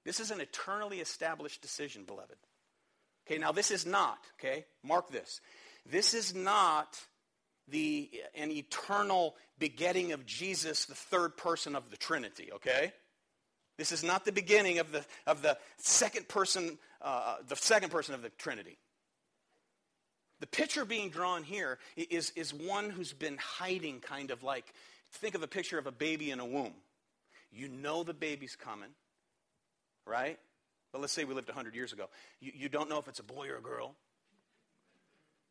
This 0.05 0.19
is 0.19 0.33
an 0.33 0.41
eternally 0.41 0.99
established 0.99 1.63
decision, 1.63 2.05
beloved. 2.05 2.37
Okay, 3.27 3.39
now 3.39 3.53
this 3.53 3.71
is 3.71 3.87
not, 3.87 4.19
okay, 4.39 4.65
mark 4.83 5.11
this. 5.11 5.41
This 5.89 6.15
is 6.15 6.35
not 6.35 6.99
the 7.69 8.11
an 8.35 8.51
eternal 8.51 9.37
begetting 9.59 10.13
of 10.13 10.27
Jesus, 10.27 10.87
the 10.87 10.95
third 10.95 11.37
person 11.37 11.77
of 11.77 11.91
the 11.91 11.97
Trinity, 11.97 12.51
okay? 12.55 12.93
This 13.79 13.93
is 13.93 14.03
not 14.03 14.25
the 14.25 14.33
beginning 14.33 14.79
of 14.79 14.93
the 14.93 15.05
of 15.27 15.43
the 15.43 15.57
second 15.79 16.29
person, 16.29 16.79
uh, 17.01 17.37
the 17.47 17.57
second 17.57 17.91
person 17.91 18.15
of 18.15 18.23
the 18.23 18.31
Trinity. 18.31 18.79
The 20.43 20.49
picture 20.49 20.85
being 20.85 21.11
drawn 21.11 21.45
here 21.45 21.79
is, 21.97 22.33
is 22.35 22.53
one 22.53 22.91
who's 22.91 23.13
been 23.13 23.37
hiding, 23.37 24.01
kind 24.01 24.33
of 24.33 24.43
like, 24.43 24.75
think 25.13 25.37
of 25.37 25.45
a 25.45 25.47
picture 25.47 25.79
of 25.79 25.87
a 25.87 25.93
baby 25.93 26.33
in 26.33 26.41
a 26.41 26.45
womb. 26.45 26.75
You 27.53 27.69
know 27.69 28.03
the 28.03 28.13
baby's 28.13 28.57
coming, 28.57 28.89
right? 30.05 30.41
But 30.93 31.01
let's 31.01 31.13
say 31.13 31.25
we 31.25 31.35
lived 31.35 31.49
100 31.49 31.75
years 31.75 31.93
ago. 31.93 32.09
You, 32.41 32.53
you 32.55 32.69
don't 32.69 32.89
know 32.89 32.99
if 32.99 33.09
it's 33.09 33.19
a 33.19 33.25
boy 33.25 33.49
or 33.49 33.57
a 33.57 33.63
girl. 33.63 33.95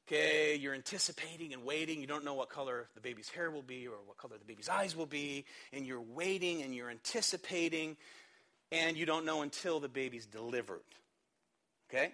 Okay, 0.08 0.56
you're 0.56 0.74
anticipating 0.74 1.54
and 1.54 1.64
waiting. 1.64 2.02
You 2.02 2.08
don't 2.08 2.26
know 2.26 2.34
what 2.34 2.50
color 2.50 2.88
the 2.96 3.02
baby's 3.02 3.30
hair 3.30 3.50
will 3.50 3.62
be 3.62 3.88
or 3.88 3.96
what 4.06 4.18
color 4.18 4.36
the 4.38 4.46
baby's 4.46 4.70
eyes 4.70 4.96
will 4.96 5.06
be. 5.06 5.46
And 5.72 5.86
you're 5.86 6.02
waiting 6.02 6.62
and 6.64 6.76
you're 6.76 6.90
anticipating. 6.90 7.98
And 8.72 8.98
you 8.98 9.06
don't 9.06 9.26
know 9.26 9.42
until 9.42 9.80
the 9.80 9.90
baby's 9.90 10.26
delivered. 10.26 10.82
Okay? 11.90 12.12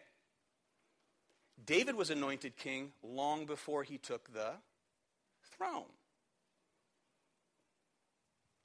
David 1.66 1.96
was 1.96 2.10
anointed 2.10 2.56
king 2.58 2.92
long 3.04 3.46
before 3.46 3.84
he 3.84 3.98
took 3.98 4.32
the 4.32 4.52
throne. 5.58 5.86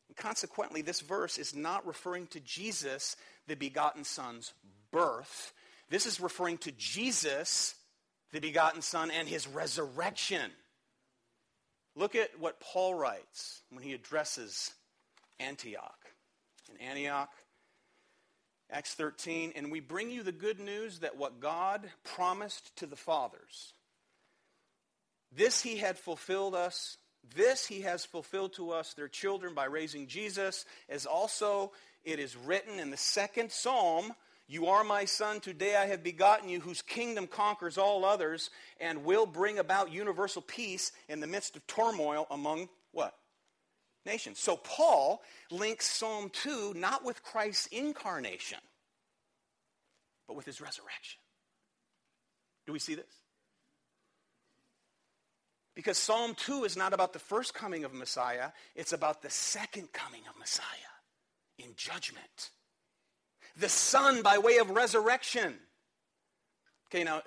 And 0.09 0.17
consequently, 0.17 0.83
this 0.83 1.01
verse 1.01 1.39
is 1.39 1.55
not 1.55 1.87
referring 1.87 2.27
to 2.29 2.41
Jesus, 2.41 3.17
the 3.47 3.57
begotten 3.57 4.05
Son's 4.05 4.53
birth. 4.91 5.53
This 5.91 6.07
is 6.07 6.21
referring 6.21 6.59
to 6.59 6.73
Jesus, 6.73 7.75
the 8.33 8.41
begotten 8.41 8.83
Son, 8.83 9.11
and 9.11 9.29
his 9.29 9.47
resurrection. 9.47 10.51
Look 11.95 12.15
at 12.15 12.39
what 12.39 12.61
Paul 12.61 12.95
writes 12.95 13.63
when 13.71 13.83
he 13.83 13.93
addresses 13.93 14.73
Antioch. 15.39 15.99
In 16.71 16.87
Antioch, 16.87 17.31
Acts 18.71 18.95
13, 18.95 19.53
and 19.55 19.71
we 19.71 19.81
bring 19.81 20.11
you 20.11 20.23
the 20.23 20.33
good 20.33 20.59
news 20.59 21.01
that 21.01 21.19
what 21.19 21.41
God 21.41 21.91
promised 22.05 22.75
to 22.77 22.87
the 22.87 22.97
fathers, 22.97 23.75
this 25.31 25.63
he 25.63 25.77
had 25.77 25.99
fulfilled 25.99 26.55
us, 26.55 26.97
this 27.37 27.67
he 27.67 27.83
has 27.83 28.05
fulfilled 28.07 28.55
to 28.55 28.71
us, 28.71 28.95
their 28.95 29.09
children, 29.09 29.55
by 29.55 29.67
raising 29.67 30.07
Jesus, 30.07 30.65
as 30.89 31.05
also 31.05 31.73
it 32.05 32.19
is 32.19 32.37
written 32.37 32.79
in 32.79 32.91
the 32.91 32.97
second 32.97 33.51
psalm 33.53 34.13
You 34.47 34.67
are 34.67 34.85
my 34.85 35.05
son, 35.05 35.41
today 35.41 35.77
I 35.77 35.87
have 35.87 36.03
begotten 36.03 36.49
you, 36.49 36.61
whose 36.61 36.83
kingdom 36.83 37.27
conquers 37.27 37.79
all 37.79 38.05
others 38.05 38.51
and 38.81 39.05
will 39.05 39.27
bring 39.27 39.59
about 39.59 39.93
universal 39.93 40.43
peace 40.43 40.93
in 41.09 41.21
the 41.21 41.27
midst 41.27 41.57
of 41.57 41.67
turmoil 41.67 42.27
among 42.31 42.69
what? 42.93 43.15
nations. 44.05 44.39
So 44.39 44.57
Paul 44.57 45.23
links 45.51 45.87
Psalm 45.87 46.31
2 46.33 46.75
not 46.75 47.05
with 47.05 47.23
Christ's 47.23 47.67
incarnation, 47.69 48.59
but 50.27 50.37
with 50.37 50.47
his 50.47 50.61
resurrection. 50.61 51.21
Do 52.67 52.73
we 52.73 52.79
see 52.79 52.95
this? 52.95 53.05
Because 55.75 55.97
Psalm 55.97 56.35
2 56.37 56.65
is 56.65 56.77
not 56.77 56.93
about 56.93 57.13
the 57.13 57.19
first 57.19 57.55
coming 57.55 57.85
of 57.85 57.95
Messiah, 57.95 58.51
it's 58.75 58.93
about 58.93 59.23
the 59.23 59.31
second 59.31 59.93
coming 59.93 60.23
of 60.29 60.39
Messiah 60.39 60.92
in 61.59 61.75
judgment. 61.77 62.51
The 63.57 63.69
Son 63.69 64.23
by 64.23 64.39
way 64.39 64.59
of 64.59 64.71
resurrection. 64.71 65.55
Okay, 66.89 67.05
now, 67.05 67.23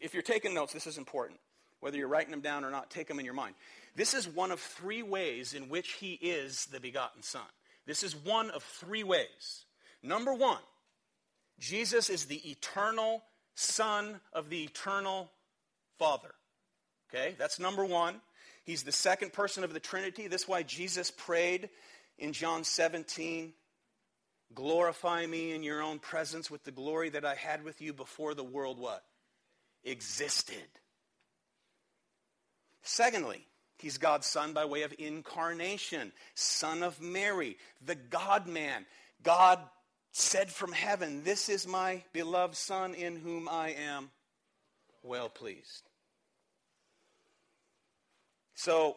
if 0.00 0.14
you're 0.14 0.22
taking 0.22 0.54
notes, 0.54 0.72
this 0.72 0.86
is 0.86 0.98
important. 0.98 1.40
Whether 1.80 1.96
you're 1.96 2.08
writing 2.08 2.30
them 2.30 2.40
down 2.40 2.64
or 2.64 2.70
not, 2.70 2.90
take 2.90 3.08
them 3.08 3.18
in 3.18 3.24
your 3.24 3.34
mind. 3.34 3.54
This 3.96 4.14
is 4.14 4.28
one 4.28 4.50
of 4.50 4.60
three 4.60 5.02
ways 5.02 5.54
in 5.54 5.68
which 5.68 5.92
he 5.92 6.14
is 6.14 6.66
the 6.66 6.80
begotten 6.80 7.22
Son. 7.22 7.42
This 7.86 8.02
is 8.02 8.14
one 8.14 8.50
of 8.50 8.62
three 8.62 9.02
ways. 9.02 9.64
Number 10.02 10.32
one, 10.32 10.60
Jesus 11.58 12.08
is 12.08 12.26
the 12.26 12.50
eternal 12.50 13.22
Son 13.54 14.20
of 14.32 14.48
the 14.48 14.64
eternal 14.64 15.30
Father. 15.98 16.30
Okay, 17.12 17.34
that's 17.38 17.58
number 17.58 17.84
one. 17.84 18.20
He's 18.64 18.82
the 18.84 18.92
second 18.92 19.32
person 19.32 19.64
of 19.64 19.74
the 19.74 19.80
Trinity. 19.80 20.28
That's 20.28 20.46
why 20.46 20.62
Jesus 20.62 21.10
prayed 21.10 21.70
in 22.18 22.32
John 22.32 22.62
17 22.62 23.52
Glorify 24.54 25.26
me 25.26 25.52
in 25.52 25.62
your 25.62 25.82
own 25.82 25.98
presence 25.98 26.50
with 26.50 26.64
the 26.64 26.72
glory 26.72 27.10
that 27.10 27.24
I 27.24 27.34
had 27.34 27.64
with 27.64 27.80
you 27.80 27.92
before 27.92 28.34
the 28.34 28.44
world 28.44 28.78
what? 28.78 29.04
Existed. 29.84 30.56
Secondly, 32.82 33.46
He's 33.78 33.96
God's 33.96 34.26
Son 34.26 34.52
by 34.52 34.66
way 34.66 34.82
of 34.82 34.94
incarnation, 34.98 36.12
Son 36.34 36.82
of 36.82 37.00
Mary, 37.00 37.56
the 37.84 37.94
God 37.94 38.46
man. 38.46 38.84
God 39.22 39.58
said 40.12 40.50
from 40.50 40.72
heaven, 40.72 41.24
This 41.24 41.48
is 41.48 41.66
my 41.66 42.02
beloved 42.12 42.56
Son 42.56 42.94
in 42.94 43.16
whom 43.16 43.48
I 43.48 43.70
am 43.70 44.10
well 45.02 45.30
pleased. 45.30 45.88
So, 48.54 48.96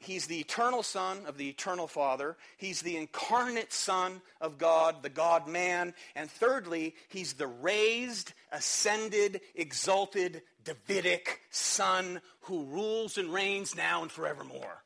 He's 0.00 0.26
the 0.26 0.40
eternal 0.40 0.82
Son 0.82 1.26
of 1.26 1.36
the 1.36 1.48
eternal 1.50 1.86
Father. 1.86 2.36
He's 2.56 2.80
the 2.80 2.96
incarnate 2.96 3.72
Son 3.72 4.22
of 4.40 4.56
God, 4.56 5.02
the 5.02 5.10
God 5.10 5.46
man. 5.46 5.94
And 6.16 6.30
thirdly, 6.30 6.94
he's 7.08 7.34
the 7.34 7.46
raised, 7.46 8.32
ascended, 8.50 9.42
exalted, 9.54 10.42
Davidic 10.64 11.40
Son 11.50 12.20
who 12.42 12.64
rules 12.64 13.18
and 13.18 13.32
reigns 13.32 13.76
now 13.76 14.02
and 14.02 14.10
forevermore. 14.10 14.82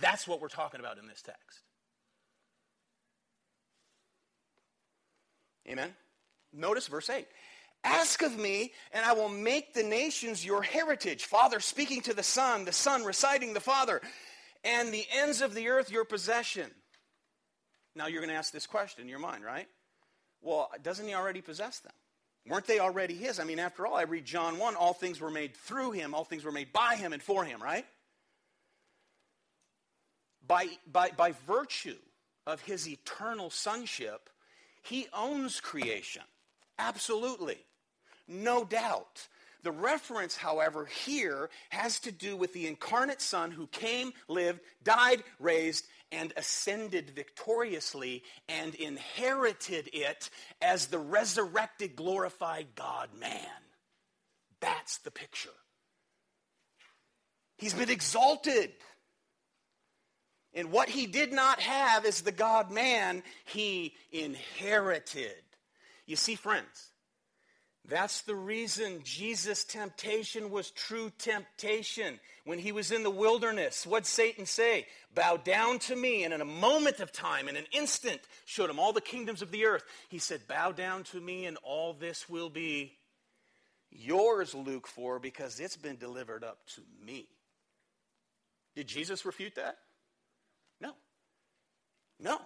That's 0.00 0.26
what 0.26 0.40
we're 0.40 0.48
talking 0.48 0.80
about 0.80 0.98
in 0.98 1.06
this 1.06 1.22
text. 1.22 1.60
Amen? 5.68 5.94
Notice 6.52 6.88
verse 6.88 7.10
8. 7.10 7.26
Ask 7.84 8.22
of 8.22 8.38
me, 8.38 8.72
and 8.92 9.04
I 9.04 9.12
will 9.12 9.28
make 9.28 9.72
the 9.72 9.82
nations 9.82 10.44
your 10.44 10.62
heritage. 10.62 11.24
Father 11.24 11.60
speaking 11.60 12.00
to 12.02 12.14
the 12.14 12.22
Son, 12.22 12.64
the 12.64 12.72
Son 12.72 13.04
reciting 13.04 13.52
the 13.52 13.60
Father, 13.60 14.00
and 14.64 14.92
the 14.92 15.06
ends 15.12 15.40
of 15.40 15.54
the 15.54 15.68
earth 15.68 15.90
your 15.90 16.04
possession. 16.04 16.70
Now 17.94 18.06
you're 18.06 18.20
going 18.20 18.32
to 18.32 18.36
ask 18.36 18.52
this 18.52 18.66
question 18.66 19.02
in 19.02 19.08
your 19.08 19.18
mind, 19.18 19.44
right? 19.44 19.68
Well, 20.40 20.70
doesn't 20.82 21.06
he 21.06 21.14
already 21.14 21.40
possess 21.40 21.80
them? 21.80 21.92
Weren't 22.48 22.66
they 22.66 22.78
already 22.78 23.14
his? 23.14 23.38
I 23.38 23.44
mean, 23.44 23.58
after 23.58 23.86
all, 23.86 23.96
I 23.96 24.02
read 24.02 24.24
John 24.24 24.58
1 24.58 24.76
all 24.76 24.94
things 24.94 25.20
were 25.20 25.30
made 25.30 25.56
through 25.56 25.92
him, 25.92 26.14
all 26.14 26.24
things 26.24 26.44
were 26.44 26.52
made 26.52 26.72
by 26.72 26.96
him 26.96 27.12
and 27.12 27.22
for 27.22 27.44
him, 27.44 27.62
right? 27.62 27.84
By, 30.46 30.68
by, 30.90 31.10
by 31.10 31.32
virtue 31.46 31.98
of 32.46 32.62
his 32.62 32.88
eternal 32.88 33.50
sonship, 33.50 34.30
he 34.82 35.06
owns 35.12 35.60
creation. 35.60 36.22
Absolutely. 36.78 37.58
No 38.28 38.64
doubt. 38.64 39.26
The 39.62 39.72
reference, 39.72 40.36
however, 40.36 40.86
here 40.86 41.50
has 41.70 41.98
to 42.00 42.12
do 42.12 42.36
with 42.36 42.52
the 42.52 42.66
incarnate 42.66 43.20
Son 43.20 43.50
who 43.50 43.66
came, 43.66 44.12
lived, 44.28 44.60
died, 44.84 45.24
raised, 45.40 45.86
and 46.12 46.32
ascended 46.36 47.10
victoriously 47.10 48.22
and 48.48 48.74
inherited 48.76 49.90
it 49.92 50.30
as 50.62 50.86
the 50.86 50.98
resurrected, 50.98 51.96
glorified 51.96 52.68
God 52.76 53.08
man. 53.18 53.46
That's 54.60 54.98
the 54.98 55.10
picture. 55.10 55.50
He's 57.56 57.74
been 57.74 57.90
exalted. 57.90 58.70
And 60.54 60.70
what 60.70 60.88
he 60.88 61.06
did 61.06 61.32
not 61.32 61.60
have 61.60 62.04
as 62.06 62.22
the 62.22 62.32
God 62.32 62.70
man, 62.70 63.22
he 63.44 63.94
inherited. 64.12 65.42
You 66.06 66.16
see, 66.16 66.36
friends, 66.36 66.92
that's 67.88 68.20
the 68.20 68.34
reason 68.34 69.00
Jesus' 69.02 69.64
temptation 69.64 70.50
was 70.50 70.70
true 70.70 71.10
temptation. 71.18 72.20
When 72.44 72.58
he 72.58 72.70
was 72.70 72.92
in 72.92 73.02
the 73.02 73.10
wilderness, 73.10 73.86
what'd 73.86 74.06
Satan 74.06 74.44
say? 74.44 74.86
Bow 75.14 75.38
down 75.38 75.78
to 75.80 75.96
me. 75.96 76.24
And 76.24 76.34
in 76.34 76.42
a 76.42 76.46
moment 76.46 77.00
of 77.00 77.12
time, 77.12 77.48
in 77.48 77.56
an 77.56 77.64
instant, 77.72 78.20
showed 78.44 78.68
him 78.68 78.78
all 78.78 78.92
the 78.92 79.00
kingdoms 79.00 79.40
of 79.40 79.50
the 79.50 79.64
earth. 79.64 79.84
He 80.10 80.18
said, 80.18 80.46
Bow 80.46 80.72
down 80.72 81.04
to 81.04 81.20
me, 81.20 81.46
and 81.46 81.56
all 81.62 81.94
this 81.94 82.28
will 82.28 82.50
be 82.50 82.92
yours, 83.90 84.54
Luke 84.54 84.86
4, 84.86 85.18
because 85.18 85.58
it's 85.58 85.76
been 85.76 85.96
delivered 85.96 86.44
up 86.44 86.58
to 86.74 86.82
me. 87.04 87.26
Did 88.76 88.86
Jesus 88.86 89.24
refute 89.24 89.54
that? 89.54 89.78
No. 90.78 90.92
No 92.20 92.38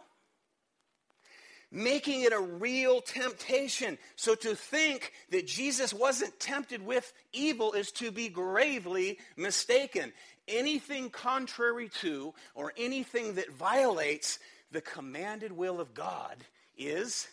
making 1.73 2.23
it 2.23 2.33
a 2.33 2.41
real 2.41 3.01
temptation. 3.01 3.99
So 4.15 4.35
to 4.37 4.55
think 4.55 5.13
that 5.31 5.47
Jesus 5.47 5.95
wasn't 5.95 6.39
tempted 6.39 6.85
with 6.85 7.13
evil 7.33 7.73
is 7.73 7.91
to 7.93 8.13
be 8.13 8.29
gravely 8.29 9.19
mistaken. 9.37 10.13
Anything 10.47 11.09
contrary 11.09 11.89
to 12.01 12.35
or 12.55 12.73
anything 12.77 13.35
that 13.37 13.51
violates 13.53 14.39
the 14.71 14.83
commanded 14.83 15.53
will 15.53 15.81
of 15.81 15.95
God 15.95 16.37
is 16.77 17.27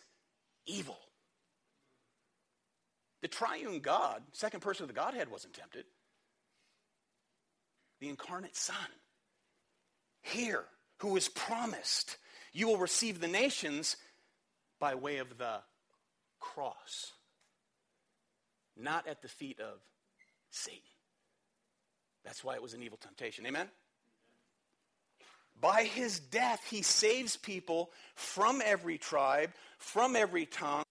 evil. 0.66 0.98
The 3.20 3.28
triune 3.28 3.80
God, 3.80 4.22
second 4.32 4.60
person 4.60 4.84
of 4.84 4.88
the 4.88 4.94
Godhead, 4.94 5.30
wasn't 5.30 5.52
tempted. 5.52 5.84
The 8.00 8.08
incarnate 8.08 8.56
Son, 8.56 8.76
here, 10.22 10.64
who 10.98 11.08
was 11.08 11.28
promised, 11.28 12.16
you 12.54 12.66
will 12.66 12.78
receive 12.78 13.20
the 13.20 13.28
nations 13.28 13.96
by 14.80 14.94
way 14.94 15.18
of 15.18 15.38
the 15.38 15.60
cross, 16.40 17.12
not 18.76 19.06
at 19.06 19.22
the 19.22 19.28
feet 19.28 19.60
of 19.60 19.78
Satan. 20.50 20.80
That's 22.24 22.42
why 22.42 22.54
it 22.54 22.62
was 22.62 22.74
an 22.74 22.82
evil 22.82 22.98
temptation. 22.98 23.46
Amen? 23.46 23.68
By 25.60 25.84
his 25.84 26.18
death, 26.18 26.64
he 26.68 26.82
saves 26.82 27.36
people 27.36 27.90
from 28.14 28.62
every 28.64 28.96
tribe, 28.96 29.50
from 29.78 30.16
every 30.16 30.46
tongue, 30.46 30.84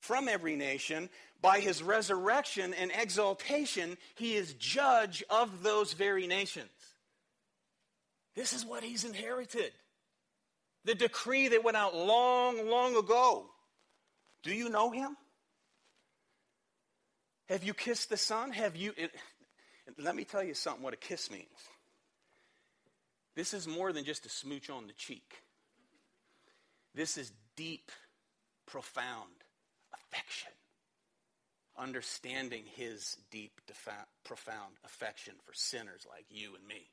from 0.00 0.28
every 0.28 0.56
nation. 0.56 1.08
By 1.40 1.60
his 1.60 1.82
resurrection 1.82 2.74
and 2.74 2.90
exaltation, 2.92 3.96
he 4.16 4.34
is 4.34 4.54
judge 4.54 5.22
of 5.30 5.62
those 5.62 5.92
very 5.92 6.26
nations. 6.26 6.70
This 8.34 8.52
is 8.52 8.64
what 8.64 8.82
he's 8.82 9.04
inherited 9.04 9.72
the 10.86 10.94
decree 10.94 11.48
that 11.48 11.64
went 11.64 11.76
out 11.76 11.94
long, 11.94 12.70
long 12.70 12.96
ago. 12.96 13.44
Do 14.42 14.54
you 14.54 14.70
know 14.70 14.92
him? 14.92 15.16
Have 17.48 17.64
you 17.64 17.74
kissed 17.74 18.08
the 18.08 18.16
Son? 18.16 18.52
Have 18.52 18.76
you. 18.76 18.92
It, 18.96 19.10
let 19.98 20.16
me 20.16 20.24
tell 20.24 20.42
you 20.42 20.54
something 20.54 20.82
what 20.82 20.94
a 20.94 20.96
kiss 20.96 21.30
means. 21.30 21.44
This 23.34 23.52
is 23.52 23.68
more 23.68 23.92
than 23.92 24.04
just 24.04 24.24
a 24.26 24.28
smooch 24.28 24.70
on 24.70 24.86
the 24.86 24.92
cheek. 24.92 25.42
This 26.94 27.18
is 27.18 27.32
deep, 27.56 27.90
profound 28.66 29.30
affection. 29.92 30.52
Understanding 31.76 32.62
his 32.74 33.18
deep, 33.30 33.60
defa- 33.70 34.06
profound 34.24 34.74
affection 34.84 35.34
for 35.44 35.52
sinners 35.52 36.06
like 36.08 36.24
you 36.30 36.54
and 36.54 36.66
me. 36.66 36.88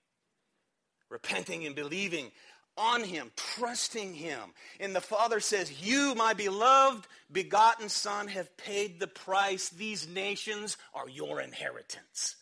Repenting 1.09 1.65
and 1.65 1.75
believing 1.75 2.31
on 2.77 3.03
him, 3.03 3.31
trusting 3.35 4.13
him. 4.13 4.39
And 4.79 4.95
the 4.95 5.01
Father 5.01 5.39
says, 5.39 5.83
You, 5.83 6.15
my 6.15 6.33
beloved, 6.33 7.07
begotten 7.31 7.89
Son, 7.89 8.27
have 8.27 8.55
paid 8.57 8.99
the 8.99 9.07
price. 9.07 9.69
These 9.69 10.07
nations 10.07 10.77
are 10.93 11.09
your 11.09 11.41
inheritance. 11.41 12.35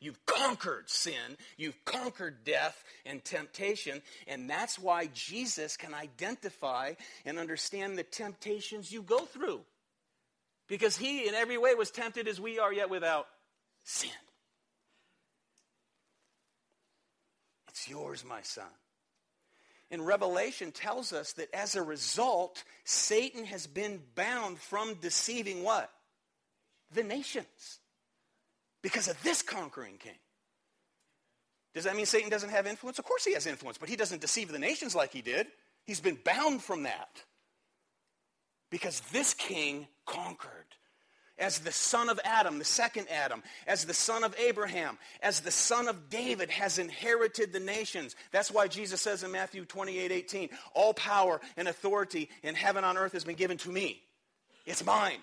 You've 0.00 0.24
conquered 0.24 0.88
sin, 0.88 1.36
you've 1.58 1.84
conquered 1.84 2.42
death 2.42 2.82
and 3.04 3.22
temptation, 3.22 4.00
and 4.26 4.48
that's 4.48 4.78
why 4.78 5.10
Jesus 5.12 5.76
can 5.76 5.92
identify 5.92 6.94
and 7.26 7.38
understand 7.38 7.98
the 7.98 8.02
temptations 8.02 8.90
you 8.90 9.02
go 9.02 9.18
through. 9.26 9.60
Because 10.68 10.96
he, 10.96 11.28
in 11.28 11.34
every 11.34 11.58
way, 11.58 11.74
was 11.74 11.90
tempted 11.90 12.28
as 12.28 12.40
we 12.40 12.58
are, 12.58 12.72
yet 12.72 12.88
without 12.88 13.26
sin. 13.84 14.10
It's 17.68 17.88
yours, 17.88 18.24
my 18.24 18.40
son. 18.40 18.64
And 19.90 20.06
Revelation 20.06 20.70
tells 20.70 21.12
us 21.12 21.32
that 21.32 21.52
as 21.54 21.74
a 21.74 21.82
result, 21.82 22.62
Satan 22.84 23.44
has 23.44 23.66
been 23.66 24.00
bound 24.14 24.58
from 24.58 24.94
deceiving 24.94 25.64
what? 25.64 25.90
The 26.92 27.02
nations 27.02 27.80
because 28.82 29.08
of 29.08 29.20
this 29.22 29.42
conquering 29.42 29.96
king. 29.98 30.18
Does 31.74 31.84
that 31.84 31.96
mean 31.96 32.06
Satan 32.06 32.30
doesn't 32.30 32.50
have 32.50 32.66
influence? 32.66 32.98
Of 32.98 33.04
course 33.04 33.24
he 33.24 33.34
has 33.34 33.46
influence, 33.46 33.78
but 33.78 33.88
he 33.88 33.96
doesn't 33.96 34.20
deceive 34.20 34.50
the 34.50 34.58
nations 34.58 34.94
like 34.94 35.12
he 35.12 35.22
did. 35.22 35.46
He's 35.84 36.00
been 36.00 36.18
bound 36.24 36.62
from 36.62 36.84
that 36.84 37.22
because 38.70 39.00
this 39.12 39.34
king 39.34 39.86
conquered. 40.06 40.76
As 41.40 41.58
the 41.58 41.72
son 41.72 42.08
of 42.08 42.20
Adam, 42.22 42.58
the 42.58 42.64
second 42.64 43.08
Adam, 43.10 43.42
as 43.66 43.84
the 43.84 43.94
son 43.94 44.22
of 44.22 44.36
Abraham, 44.38 44.98
as 45.22 45.40
the 45.40 45.50
son 45.50 45.88
of 45.88 46.10
David 46.10 46.50
has 46.50 46.78
inherited 46.78 47.52
the 47.52 47.60
nations. 47.60 48.14
That's 48.30 48.50
why 48.50 48.68
Jesus 48.68 49.00
says 49.00 49.24
in 49.24 49.32
Matthew 49.32 49.64
28 49.64 50.12
18, 50.12 50.50
All 50.74 50.94
power 50.94 51.40
and 51.56 51.66
authority 51.66 52.28
in 52.42 52.54
heaven 52.54 52.84
on 52.84 52.98
earth 52.98 53.12
has 53.12 53.24
been 53.24 53.36
given 53.36 53.56
to 53.58 53.70
me. 53.70 54.02
It's 54.66 54.84
mine. 54.84 55.18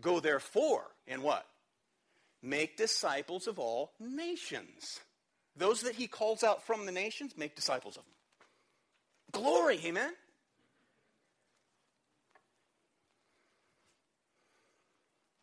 Go 0.00 0.20
therefore 0.20 0.84
and 1.06 1.22
what? 1.22 1.46
Make 2.42 2.76
disciples 2.76 3.46
of 3.46 3.58
all 3.58 3.92
nations. 4.00 5.00
Those 5.56 5.82
that 5.82 5.94
he 5.94 6.06
calls 6.06 6.42
out 6.42 6.66
from 6.66 6.86
the 6.86 6.92
nations, 6.92 7.36
make 7.36 7.54
disciples 7.54 7.96
of 7.96 8.04
them. 8.04 9.42
Glory, 9.42 9.80
amen? 9.84 10.12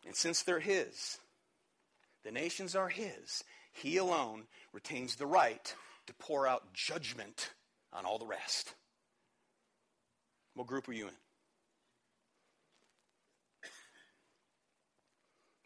And 0.08 0.16
since 0.16 0.42
they're 0.42 0.60
his, 0.60 1.20
the 2.24 2.32
nations 2.32 2.76
are 2.76 2.88
his, 2.88 3.44
he 3.74 3.98
alone 3.98 4.44
retains 4.72 5.16
the 5.16 5.26
right 5.26 5.76
to 6.08 6.14
pour 6.14 6.48
out 6.48 6.74
judgment 6.74 7.52
on 7.92 8.06
all 8.06 8.18
the 8.18 8.26
rest. 8.26 8.74
What 10.56 10.66
group 10.66 10.88
are 10.88 10.94
you 10.94 11.08
in? 11.08 11.14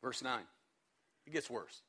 Verse 0.02 0.24
9. 0.24 0.42
It 1.28 1.34
gets 1.34 1.50
worse. 1.50 1.82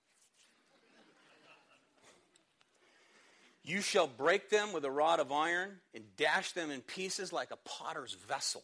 You 3.65 3.81
shall 3.81 4.09
break 4.09 4.51
them 4.51 4.73
with 4.75 4.85
a 4.85 4.91
rod 4.91 5.21
of 5.21 5.33
iron 5.33 5.81
and 5.95 6.05
dash 6.17 6.53
them 6.53 6.71
in 6.71 6.83
pieces 6.83 7.33
like 7.33 7.51
a 7.51 7.57
potter's 7.65 8.13
vessel. 8.29 8.63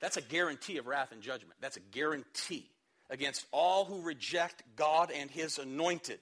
That's 0.00 0.16
a 0.16 0.22
guarantee 0.22 0.78
of 0.78 0.86
wrath 0.86 1.12
and 1.12 1.20
judgment. 1.20 1.58
That's 1.60 1.76
a 1.76 1.80
guarantee 1.80 2.70
against 3.10 3.46
all 3.52 3.84
who 3.84 4.02
reject 4.02 4.62
God 4.76 5.10
and 5.14 5.30
his 5.30 5.58
anointed. 5.58 6.18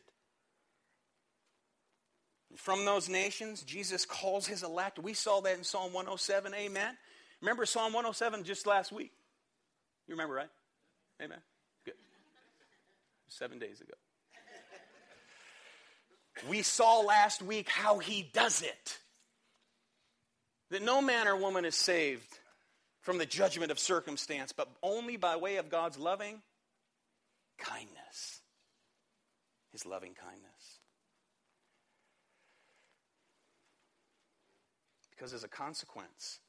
From 2.57 2.85
those 2.85 3.09
nations, 3.09 3.63
Jesus 3.63 4.05
calls 4.05 4.47
his 4.47 4.63
elect. 4.63 4.99
We 4.99 5.15
saw 5.15 5.41
that 5.41 5.57
in 5.57 5.65
Psalm 5.65 5.93
107. 5.93 6.53
Amen. 6.55 6.97
Remember 7.41 7.65
Psalm 7.65 7.93
107 7.93 8.45
just 8.45 8.67
last 8.67 8.93
week? 8.93 9.13
You 10.07 10.15
remember, 10.15 10.35
right? 10.35 10.51
Amen 11.23 11.39
Good. 11.85 11.95
seven 13.29 13.59
days 13.59 13.81
ago. 13.81 13.95
we 16.49 16.63
saw 16.63 17.01
last 17.01 17.43
week 17.43 17.69
how 17.69 17.99
he 17.99 18.29
does 18.33 18.63
it. 18.63 18.99
That 20.71 20.83
no 20.83 21.01
man 21.01 21.29
or 21.29 21.37
woman 21.37 21.65
is 21.65 21.77
saved 21.77 22.39
from 23.01 23.19
the 23.19 23.27
judgment 23.27 23.71
of 23.71 23.79
circumstance, 23.79 24.53
but 24.53 24.69
only 24.83 25.17
by 25.17 25.37
way 25.37 25.57
of 25.57 25.69
God's 25.69 25.99
loving 25.99 26.43
kindness. 27.63 28.41
His 29.71 29.87
loving 29.87 30.15
kindness. 30.15 30.81
Because 35.11 35.33
as 35.33 35.45
a 35.45 35.49
consequence 35.49 36.41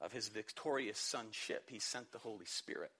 of 0.00 0.12
his 0.12 0.28
victorious 0.28 0.98
sonship, 0.98 1.64
he 1.68 1.78
sent 1.78 2.12
the 2.12 2.18
Holy 2.18 2.46
Spirit. 2.46 2.92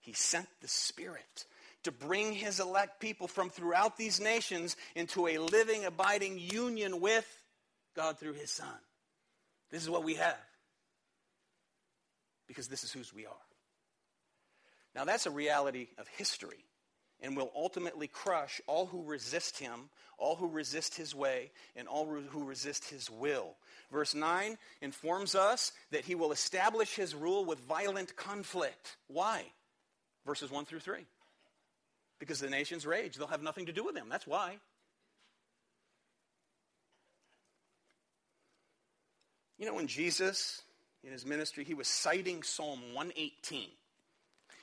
He 0.00 0.12
sent 0.12 0.46
the 0.60 0.68
Spirit 0.68 1.46
to 1.82 1.92
bring 1.92 2.32
his 2.32 2.60
elect 2.60 3.00
people 3.00 3.28
from 3.28 3.50
throughout 3.50 3.96
these 3.96 4.20
nations 4.20 4.76
into 4.94 5.26
a 5.26 5.38
living, 5.38 5.84
abiding 5.84 6.38
union 6.38 7.00
with 7.00 7.26
God 7.96 8.18
through 8.18 8.34
his 8.34 8.50
Son. 8.50 8.68
This 9.70 9.82
is 9.82 9.90
what 9.90 10.04
we 10.04 10.14
have. 10.14 10.36
Because 12.46 12.68
this 12.68 12.84
is 12.84 12.92
whose 12.92 13.12
we 13.12 13.26
are. 13.26 13.47
Now, 14.98 15.04
that's 15.04 15.26
a 15.26 15.30
reality 15.30 15.86
of 15.96 16.08
history 16.08 16.64
and 17.20 17.36
will 17.36 17.52
ultimately 17.54 18.08
crush 18.08 18.60
all 18.66 18.86
who 18.86 19.04
resist 19.04 19.56
him, 19.56 19.90
all 20.18 20.34
who 20.34 20.48
resist 20.48 20.96
his 20.96 21.14
way, 21.14 21.52
and 21.76 21.86
all 21.86 22.04
who 22.04 22.42
resist 22.42 22.90
his 22.90 23.08
will. 23.08 23.54
Verse 23.92 24.12
9 24.12 24.58
informs 24.82 25.36
us 25.36 25.70
that 25.92 26.04
he 26.04 26.16
will 26.16 26.32
establish 26.32 26.96
his 26.96 27.14
rule 27.14 27.44
with 27.44 27.60
violent 27.60 28.16
conflict. 28.16 28.96
Why? 29.06 29.44
Verses 30.26 30.50
1 30.50 30.64
through 30.64 30.80
3. 30.80 31.06
Because 32.18 32.40
the 32.40 32.50
nations 32.50 32.84
rage. 32.84 33.14
They'll 33.14 33.28
have 33.28 33.40
nothing 33.40 33.66
to 33.66 33.72
do 33.72 33.84
with 33.84 33.96
him. 33.96 34.08
That's 34.08 34.26
why. 34.26 34.56
You 39.58 39.66
know, 39.66 39.74
when 39.74 39.86
Jesus, 39.86 40.60
in 41.04 41.12
his 41.12 41.24
ministry, 41.24 41.62
he 41.62 41.74
was 41.74 41.86
citing 41.86 42.42
Psalm 42.42 42.80
118. 42.94 43.68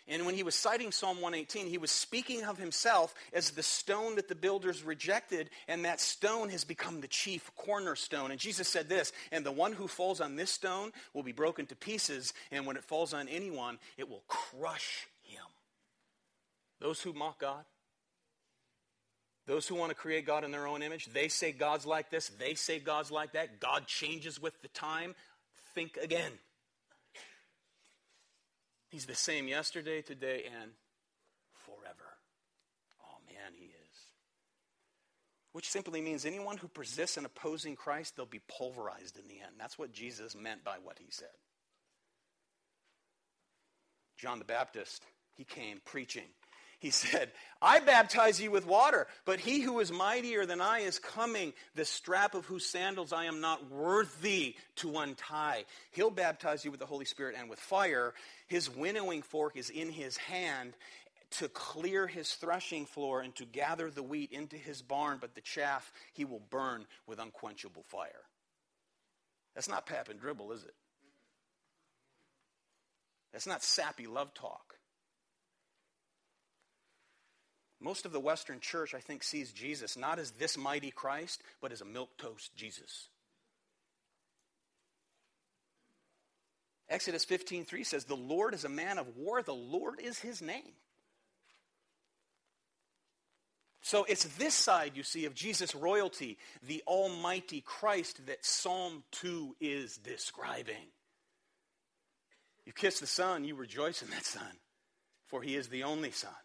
And 0.08 0.26
when 0.28 0.36
he 0.36 0.44
was 0.44 0.54
citing 0.54 0.92
Psalm 0.92 1.20
118, 1.20 1.66
he 1.66 1.80
was 1.80 1.90
speaking 1.90 2.44
of 2.44 2.60
himself 2.60 3.16
as 3.34 3.52
the 3.52 3.64
stone 3.64 4.16
that 4.18 4.28
the 4.28 4.36
builders 4.36 4.84
rejected, 4.84 5.50
and 5.68 5.84
that 5.84 6.00
stone 6.00 6.50
has 6.50 6.64
become 6.64 7.02
the 7.02 7.08
chief 7.08 7.50
cornerstone. 7.56 8.30
And 8.30 8.40
Jesus 8.40 8.68
said 8.68 8.88
this, 8.88 9.12
and 9.32 9.44
the 9.44 9.52
one 9.52 9.74
who 9.74 9.88
falls 9.88 10.22
on 10.22 10.36
this 10.36 10.52
stone 10.52 10.92
will 11.16 11.24
be 11.24 11.32
broken 11.32 11.66
to 11.68 11.76
pieces, 11.76 12.34
and 12.52 12.68
when 12.68 12.78
it 12.78 12.84
falls 12.84 13.16
on 13.16 13.28
anyone, 13.28 13.80
it 13.98 14.08
will 14.08 14.24
crush 14.28 15.08
him. 15.24 15.42
those 16.80 17.02
who 17.02 17.14
mock 17.14 17.40
God, 17.40 17.66
those 19.48 19.68
who 19.68 19.76
want 19.76 19.90
to 19.90 19.96
create 19.96 20.26
God 20.26 20.44
in 20.44 20.52
their 20.52 20.68
own 20.68 20.82
image, 20.82 21.08
they 21.08 21.28
say 21.28 21.52
God's 21.52 21.86
like 21.86 22.10
this, 22.10 22.30
they 22.30 22.54
say 22.54 22.80
God's 22.80 23.12
like 23.12 23.34
that. 23.34 23.60
God 23.60 23.88
changes 23.88 24.42
with 24.42 24.60
the 24.62 24.68
time. 24.70 25.16
Think 25.74 25.98
again. 25.98 26.32
He's 28.96 29.06
the 29.06 29.14
same 29.14 29.50
yesterday, 29.50 30.02
today, 30.02 30.44
and 30.62 30.72
forever. 31.66 32.16
Oh, 33.04 33.18
man, 33.28 33.52
he 33.54 33.66
is. 33.66 33.98
Which 35.52 35.70
simply 35.70 36.00
means 36.00 36.26
anyone 36.26 36.56
who 36.56 36.70
persists 36.70 37.18
in 37.18 37.26
opposing 37.26 37.76
Christ, 37.76 38.16
they'll 38.16 38.26
be 38.26 38.40
pulverized 38.48 39.20
in 39.20 39.28
the 39.28 39.42
end. 39.42 39.56
That's 39.60 39.78
what 39.78 39.92
Jesus 39.92 40.34
meant 40.34 40.64
by 40.64 40.78
what 40.82 40.98
he 40.98 41.08
said. 41.10 41.28
John 44.18 44.40
the 44.40 44.46
Baptist, 44.46 45.04
he 45.34 45.44
came 45.44 45.82
preaching 45.84 46.30
he 46.80 46.90
said, 46.90 47.32
I 47.62 47.80
baptize 47.80 48.40
you 48.40 48.52
with 48.52 48.68
water, 48.68 49.08
but 49.26 49.40
he 49.40 49.62
who 49.62 49.80
is 49.80 49.92
mightier 49.92 50.46
than 50.46 50.62
I 50.62 50.80
is 50.80 51.00
coming, 51.00 51.54
the 51.74 51.86
strap 51.86 52.36
of 52.36 52.46
whose 52.46 52.66
sandals 52.66 53.14
I 53.14 53.26
am 53.26 53.42
not 53.42 53.72
worthy 53.72 54.56
to 54.78 54.98
untie. 54.98 55.66
He'll 55.92 56.12
baptize 56.12 56.64
you 56.64 56.72
with 56.72 56.80
the 56.80 56.86
Holy 56.86 57.06
Spirit 57.06 57.36
and 57.38 57.50
with 57.50 57.60
fire. 57.60 58.14
His 58.48 58.70
winnowing 58.70 59.22
fork 59.22 59.56
is 59.56 59.70
in 59.70 59.90
his 59.90 60.18
hand 60.18 60.74
to 61.32 61.48
clear 61.50 62.08
his 62.08 62.34
threshing 62.36 62.86
floor 62.86 63.22
and 63.22 63.36
to 63.36 63.46
gather 63.46 63.90
the 63.90 64.04
wheat 64.04 64.32
into 64.32 64.58
his 64.58 64.82
barn, 64.82 65.18
but 65.20 65.34
the 65.34 65.42
chaff 65.42 65.92
he 66.14 66.24
will 66.24 66.42
burn 66.50 66.86
with 67.08 67.20
unquenchable 67.20 67.84
fire. 67.84 68.10
That's 69.56 69.70
not 69.70 69.86
pap 69.86 70.10
and 70.10 70.20
dribble, 70.20 70.52
is 70.52 70.64
it? 70.64 70.76
That's 73.32 73.48
not 73.48 73.64
sappy 73.64 74.08
love 74.08 74.34
talk. 74.34 74.75
Most 77.80 78.06
of 78.06 78.12
the 78.12 78.20
Western 78.20 78.60
church, 78.60 78.94
I 78.94 79.00
think, 79.00 79.22
sees 79.22 79.52
Jesus 79.52 79.98
not 79.98 80.18
as 80.18 80.32
this 80.32 80.58
mighty 80.58 80.92
Christ, 80.92 81.44
but 81.62 81.72
as 81.72 81.82
a 81.82 81.86
milquetoast 81.86 82.56
Jesus. 82.56 83.10
Exodus 86.88 87.26
15:3 87.26 87.84
says, 87.84 88.06
"The 88.06 88.16
Lord 88.16 88.54
is 88.54 88.64
a 88.64 88.70
man 88.70 88.98
of 88.98 89.18
war, 89.18 89.42
the 89.42 89.54
Lord 89.54 90.00
is 90.00 90.20
his 90.20 90.42
name." 90.42 90.80
So 93.82 94.04
it's 94.06 94.24
this 94.24 94.56
side, 94.56 94.98
you 94.98 95.04
see, 95.04 95.26
of 95.26 95.36
Jesus' 95.36 95.76
royalty, 95.76 96.40
the 96.64 96.82
Almighty 96.88 97.62
Christ, 97.62 98.26
that 98.26 98.44
Psalm 98.44 99.04
2 99.12 99.56
is 99.60 99.98
describing. 99.98 100.92
You 102.66 102.74
kiss 102.74 103.00
the 103.00 103.06
Son, 103.06 103.44
you 103.44 103.54
rejoice 103.54 104.02
in 104.02 104.10
that 104.10 104.26
Son, 104.26 104.60
for 105.26 105.44
he 105.44 105.56
is 105.56 105.70
the 105.70 105.84
only 105.84 106.12
Son. 106.12 106.36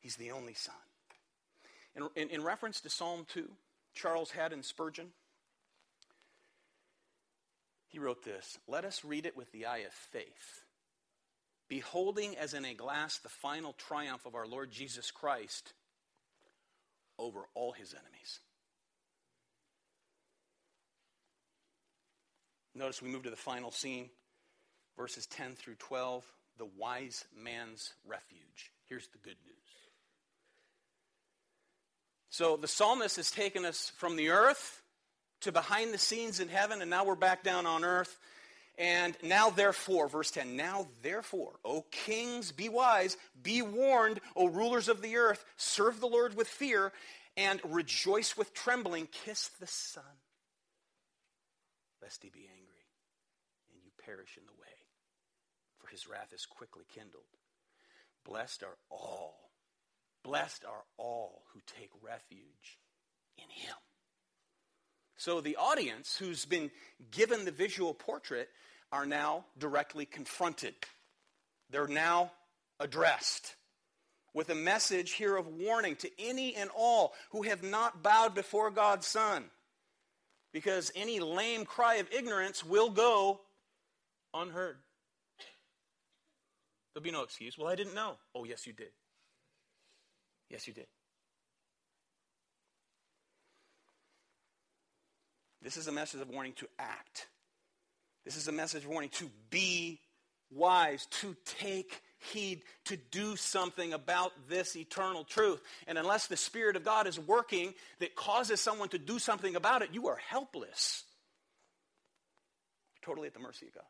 He's 0.00 0.16
the 0.16 0.32
only 0.32 0.54
Son. 0.54 0.74
In, 1.94 2.08
in, 2.16 2.30
in 2.30 2.42
reference 2.42 2.80
to 2.80 2.90
Psalm 2.90 3.26
2, 3.32 3.48
Charles 3.94 4.30
Haddon 4.30 4.62
Spurgeon, 4.62 5.08
he 7.88 7.98
wrote 7.98 8.24
this 8.24 8.58
Let 8.66 8.84
us 8.84 9.04
read 9.04 9.26
it 9.26 9.36
with 9.36 9.52
the 9.52 9.66
eye 9.66 9.78
of 9.78 9.92
faith, 9.92 10.64
beholding 11.68 12.36
as 12.36 12.54
in 12.54 12.64
a 12.64 12.74
glass 12.74 13.18
the 13.18 13.28
final 13.28 13.74
triumph 13.74 14.24
of 14.26 14.34
our 14.34 14.46
Lord 14.46 14.70
Jesus 14.70 15.10
Christ 15.10 15.72
over 17.18 17.40
all 17.54 17.72
his 17.72 17.92
enemies. 17.92 18.40
Notice 22.74 23.02
we 23.02 23.10
move 23.10 23.24
to 23.24 23.30
the 23.30 23.36
final 23.36 23.72
scene, 23.72 24.08
verses 24.96 25.26
10 25.26 25.56
through 25.56 25.74
12, 25.74 26.24
the 26.56 26.68
wise 26.78 27.24
man's 27.36 27.92
refuge. 28.06 28.72
Here's 28.88 29.08
the 29.08 29.18
good 29.18 29.36
news. 29.44 29.69
So 32.30 32.56
the 32.56 32.68
psalmist 32.68 33.16
has 33.16 33.30
taken 33.30 33.64
us 33.64 33.92
from 33.96 34.16
the 34.16 34.30
earth 34.30 34.82
to 35.40 35.52
behind 35.52 35.92
the 35.92 35.98
scenes 35.98 36.38
in 36.38 36.48
heaven, 36.48 36.80
and 36.80 36.88
now 36.88 37.04
we're 37.04 37.16
back 37.16 37.42
down 37.42 37.66
on 37.66 37.84
earth. 37.84 38.18
And 38.78 39.16
now, 39.22 39.50
therefore, 39.50 40.08
verse 40.08 40.30
10, 40.30 40.56
now, 40.56 40.86
therefore, 41.02 41.52
O 41.64 41.84
kings, 41.90 42.52
be 42.52 42.68
wise, 42.68 43.16
be 43.42 43.60
warned, 43.60 44.20
O 44.36 44.46
rulers 44.46 44.88
of 44.88 45.02
the 45.02 45.16
earth, 45.16 45.44
serve 45.56 46.00
the 46.00 46.06
Lord 46.06 46.34
with 46.34 46.48
fear, 46.48 46.92
and 47.36 47.60
rejoice 47.64 48.36
with 48.36 48.54
trembling. 48.54 49.08
Kiss 49.24 49.50
the 49.60 49.66
Son, 49.66 50.02
lest 52.00 52.22
he 52.22 52.30
be 52.30 52.48
angry, 52.56 52.86
and 53.72 53.82
you 53.84 53.90
perish 54.02 54.38
in 54.38 54.46
the 54.46 54.60
way, 54.60 54.68
for 55.78 55.88
his 55.88 56.06
wrath 56.08 56.32
is 56.32 56.46
quickly 56.46 56.84
kindled. 56.94 57.24
Blessed 58.24 58.62
are 58.62 58.78
all, 58.88 59.49
blessed 60.22 60.64
are 60.64 60.84
all 60.96 61.42
who 61.52 61.60
take 61.78 61.90
refuge 62.02 62.78
in 63.36 63.48
him. 63.48 63.74
So 65.16 65.40
the 65.40 65.56
audience 65.56 66.16
who's 66.16 66.44
been 66.44 66.70
given 67.10 67.44
the 67.44 67.50
visual 67.50 67.92
portrait 67.92 68.48
are 68.90 69.06
now 69.06 69.44
directly 69.58 70.06
confronted. 70.06 70.74
They're 71.70 71.86
now 71.86 72.32
addressed 72.78 73.54
with 74.32 74.48
a 74.50 74.54
message 74.54 75.12
here 75.12 75.36
of 75.36 75.46
warning 75.46 75.96
to 75.96 76.10
any 76.18 76.54
and 76.54 76.70
all 76.76 77.12
who 77.30 77.42
have 77.42 77.62
not 77.62 78.02
bowed 78.02 78.34
before 78.34 78.70
God's 78.70 79.06
Son. 79.06 79.44
Because 80.52 80.90
any 80.96 81.20
lame 81.20 81.64
cry 81.64 81.96
of 81.96 82.08
ignorance 82.12 82.64
will 82.64 82.90
go 82.90 83.40
unheard. 84.34 84.76
There'll 86.92 87.04
be 87.04 87.10
no 87.10 87.22
excuse. 87.22 87.56
Well, 87.56 87.68
I 87.68 87.76
didn't 87.76 87.94
know. 87.94 88.16
Oh, 88.34 88.44
yes, 88.44 88.66
you 88.66 88.72
did. 88.72 88.90
Yes, 90.50 90.66
you 90.66 90.74
did. 90.74 90.86
This 95.62 95.76
is 95.76 95.86
a 95.86 95.92
message 95.92 96.20
of 96.20 96.28
warning 96.28 96.54
to 96.54 96.66
act. 96.78 97.28
This 98.24 98.36
is 98.36 98.48
a 98.48 98.52
message 98.52 98.84
of 98.84 98.90
warning 98.90 99.10
to 99.10 99.30
be 99.50 100.00
wise, 100.50 101.06
to 101.06 101.36
take 101.44 102.02
heed, 102.18 102.62
to 102.86 102.96
do 102.96 103.36
something 103.36 103.92
about 103.92 104.32
this 104.48 104.76
eternal 104.76 105.24
truth. 105.24 105.62
And 105.86 105.96
unless 105.96 106.26
the 106.26 106.36
Spirit 106.36 106.76
of 106.76 106.84
God 106.84 107.06
is 107.06 107.18
working 107.18 107.74
that 108.00 108.16
causes 108.16 108.60
someone 108.60 108.88
to 108.90 108.98
do 108.98 109.18
something 109.18 109.54
about 109.54 109.82
it, 109.82 109.90
you 109.92 110.08
are 110.08 110.16
helpless. 110.16 111.04
Totally 113.02 113.28
at 113.28 113.34
the 113.34 113.40
mercy 113.40 113.66
of 113.66 113.74
God. 113.74 113.84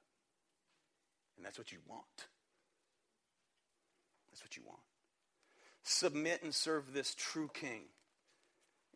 And 1.37 1.47
that's 1.47 1.59
what 1.59 1.73
you 1.73 1.79
want. 1.89 2.05
That's 4.31 4.43
what 4.43 4.57
you 4.57 4.63
want. 4.67 4.81
Submit 5.83 6.43
and 6.43 6.55
serve 6.55 6.93
this 6.93 7.15
true 7.15 7.51
King, 7.53 7.83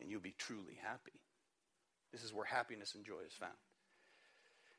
and 0.00 0.10
you'll 0.10 0.20
be 0.20 0.34
truly 0.36 0.78
happy. 0.82 1.12
This 2.12 2.22
is 2.22 2.32
where 2.32 2.44
happiness 2.44 2.94
and 2.94 3.04
joy 3.04 3.20
is 3.26 3.32
found. 3.32 3.52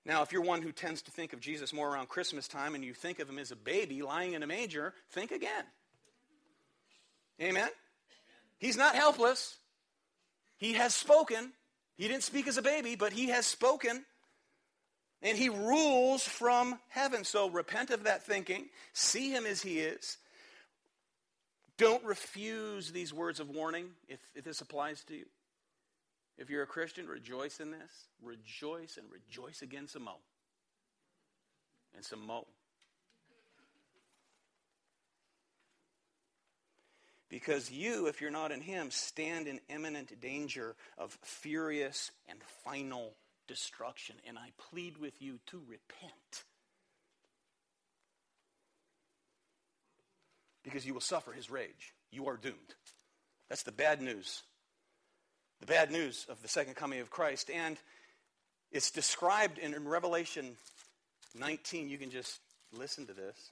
Now, 0.06 0.22
if 0.22 0.32
you're 0.32 0.44
one 0.44 0.62
who 0.62 0.72
tends 0.72 1.02
to 1.04 1.12
think 1.12 1.34
of 1.34 1.40
Jesus 1.40 1.74
more 1.74 1.90
around 1.90 2.10
Christmas 2.10 2.48
time 2.48 2.76
and 2.76 2.86
you 2.86 2.94
think 2.94 3.20
of 3.20 3.28
him 3.28 3.40
as 3.40 3.52
a 3.52 3.56
baby 3.56 4.04
lying 4.04 4.34
in 4.34 4.44
a 4.44 4.48
manger, 4.48 4.94
think 5.12 5.32
again. 5.32 5.66
Amen? 7.42 7.70
He's 8.60 8.78
not 8.78 8.96
helpless. 8.96 9.58
He 10.58 10.74
has 10.74 10.94
spoken. 10.94 11.52
He 11.98 12.08
didn't 12.08 12.24
speak 12.24 12.48
as 12.48 12.58
a 12.58 12.62
baby, 12.62 12.96
but 12.96 13.14
he 13.14 13.30
has 13.30 13.46
spoken. 13.46 14.06
And 15.22 15.38
he 15.38 15.50
rules 15.50 16.24
from 16.24 16.80
heaven. 16.90 17.24
So 17.24 17.50
repent 17.50 17.90
of 17.90 18.04
that 18.04 18.26
thinking. 18.26 18.68
See 18.94 19.32
him 19.32 19.46
as 19.46 19.62
he 19.62 19.80
is. 19.80 20.18
Don't 21.78 22.04
refuse 22.06 22.92
these 22.92 23.14
words 23.14 23.40
of 23.40 23.50
warning 23.50 23.90
if, 24.08 24.20
if 24.34 24.44
this 24.44 24.62
applies 24.62 25.04
to 25.06 25.16
you. 25.16 25.26
If 26.38 26.50
you're 26.50 26.64
a 26.64 26.68
Christian, 26.68 27.08
rejoice 27.08 27.60
in 27.60 27.72
this. 27.72 28.08
Rejoice 28.22 28.98
and 28.98 29.08
rejoice 29.12 29.62
again 29.62 29.88
some 29.88 30.04
more. 30.04 30.16
And 31.96 32.04
some 32.04 32.26
more. 32.26 32.46
Because 37.30 37.72
you, 37.72 38.08
if 38.08 38.22
you're 38.22 38.32
not 38.32 38.52
in 38.52 38.62
Him, 38.62 38.92
stand 38.92 39.48
in 39.48 39.60
imminent 39.70 40.22
danger 40.22 40.76
of 40.98 41.18
furious 41.24 42.12
and 42.30 42.40
final 42.64 43.14
destruction. 43.48 44.16
And 44.28 44.38
I 44.38 44.52
plead 44.70 44.98
with 44.98 45.22
you 45.22 45.40
to 45.48 45.62
repent. 45.68 46.44
Because 50.66 50.86
you 50.86 50.94
will 50.94 51.02
suffer 51.02 51.32
His 51.32 51.50
rage. 51.50 51.94
You 52.12 52.28
are 52.28 52.36
doomed. 52.36 52.76
That's 53.48 53.64
the 53.64 53.72
bad 53.72 54.02
news 54.02 54.44
the 55.60 55.66
bad 55.66 55.92
news 55.92 56.26
of 56.30 56.42
the 56.42 56.48
second 56.48 56.76
coming 56.76 57.00
of 57.00 57.10
Christ. 57.10 57.50
And 57.50 57.78
it's 58.72 58.92
described 58.92 59.58
in, 59.58 59.74
in 59.74 59.88
Revelation 59.88 60.58
19. 61.38 61.90
You 61.90 61.98
can 61.98 62.10
just 62.10 62.40
listen 62.78 63.08
to 63.08 63.14
this. 63.14 63.52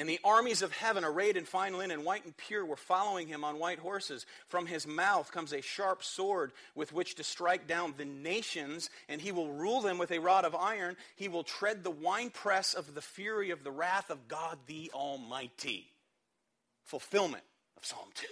And 0.00 0.08
the 0.08 0.18
armies 0.24 0.62
of 0.62 0.72
heaven, 0.72 1.04
arrayed 1.04 1.36
in 1.36 1.44
fine 1.44 1.76
linen, 1.76 2.04
white 2.04 2.24
and 2.24 2.34
pure, 2.34 2.64
were 2.64 2.74
following 2.74 3.28
him 3.28 3.44
on 3.44 3.58
white 3.58 3.80
horses. 3.80 4.24
From 4.48 4.64
his 4.64 4.86
mouth 4.86 5.30
comes 5.30 5.52
a 5.52 5.60
sharp 5.60 6.02
sword 6.02 6.52
with 6.74 6.90
which 6.90 7.16
to 7.16 7.22
strike 7.22 7.66
down 7.66 7.92
the 7.98 8.06
nations, 8.06 8.88
and 9.10 9.20
he 9.20 9.30
will 9.30 9.52
rule 9.52 9.82
them 9.82 9.98
with 9.98 10.10
a 10.10 10.18
rod 10.18 10.46
of 10.46 10.54
iron. 10.54 10.96
He 11.16 11.28
will 11.28 11.44
tread 11.44 11.84
the 11.84 11.90
winepress 11.90 12.72
of 12.72 12.94
the 12.94 13.02
fury 13.02 13.50
of 13.50 13.62
the 13.62 13.70
wrath 13.70 14.08
of 14.08 14.26
God 14.26 14.56
the 14.66 14.90
Almighty. 14.94 15.92
Fulfillment 16.84 17.44
of 17.76 17.84
Psalm 17.84 18.08
2. 18.14 18.26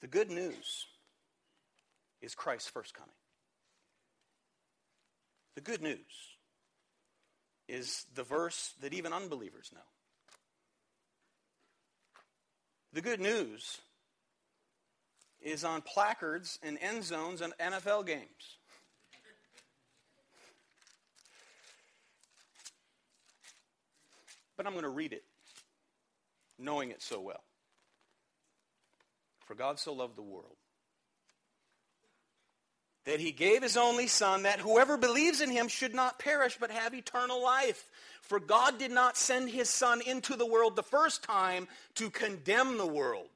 The 0.00 0.06
good 0.06 0.30
news 0.30 0.86
is 2.22 2.34
Christ's 2.34 2.70
first 2.70 2.94
coming. 2.94 3.17
The 5.58 5.64
good 5.64 5.82
news 5.82 5.98
is 7.66 8.06
the 8.14 8.22
verse 8.22 8.74
that 8.80 8.94
even 8.94 9.12
unbelievers 9.12 9.72
know. 9.74 9.80
The 12.92 13.00
good 13.00 13.18
news 13.18 13.78
is 15.40 15.64
on 15.64 15.82
placards 15.82 16.60
and 16.62 16.78
end 16.80 17.02
zones 17.02 17.40
and 17.40 17.52
NFL 17.58 18.06
games. 18.06 18.58
But 24.56 24.64
I'm 24.64 24.74
going 24.74 24.84
to 24.84 24.90
read 24.90 25.12
it. 25.12 25.24
knowing 26.56 26.92
it 26.92 27.02
so 27.02 27.20
well. 27.20 27.42
For 29.44 29.56
God 29.56 29.80
so 29.80 29.92
loved 29.92 30.14
the 30.14 30.22
world 30.22 30.54
that 33.08 33.20
he 33.20 33.32
gave 33.32 33.62
his 33.62 33.78
only 33.78 34.06
Son, 34.06 34.42
that 34.42 34.60
whoever 34.60 34.98
believes 34.98 35.40
in 35.40 35.50
him 35.50 35.66
should 35.66 35.94
not 35.94 36.18
perish 36.18 36.58
but 36.60 36.70
have 36.70 36.92
eternal 36.92 37.42
life. 37.42 37.88
For 38.20 38.38
God 38.38 38.78
did 38.78 38.90
not 38.90 39.16
send 39.16 39.48
his 39.48 39.70
Son 39.70 40.02
into 40.06 40.36
the 40.36 40.44
world 40.44 40.76
the 40.76 40.82
first 40.82 41.22
time 41.22 41.68
to 41.94 42.10
condemn 42.10 42.76
the 42.76 42.86
world, 42.86 43.30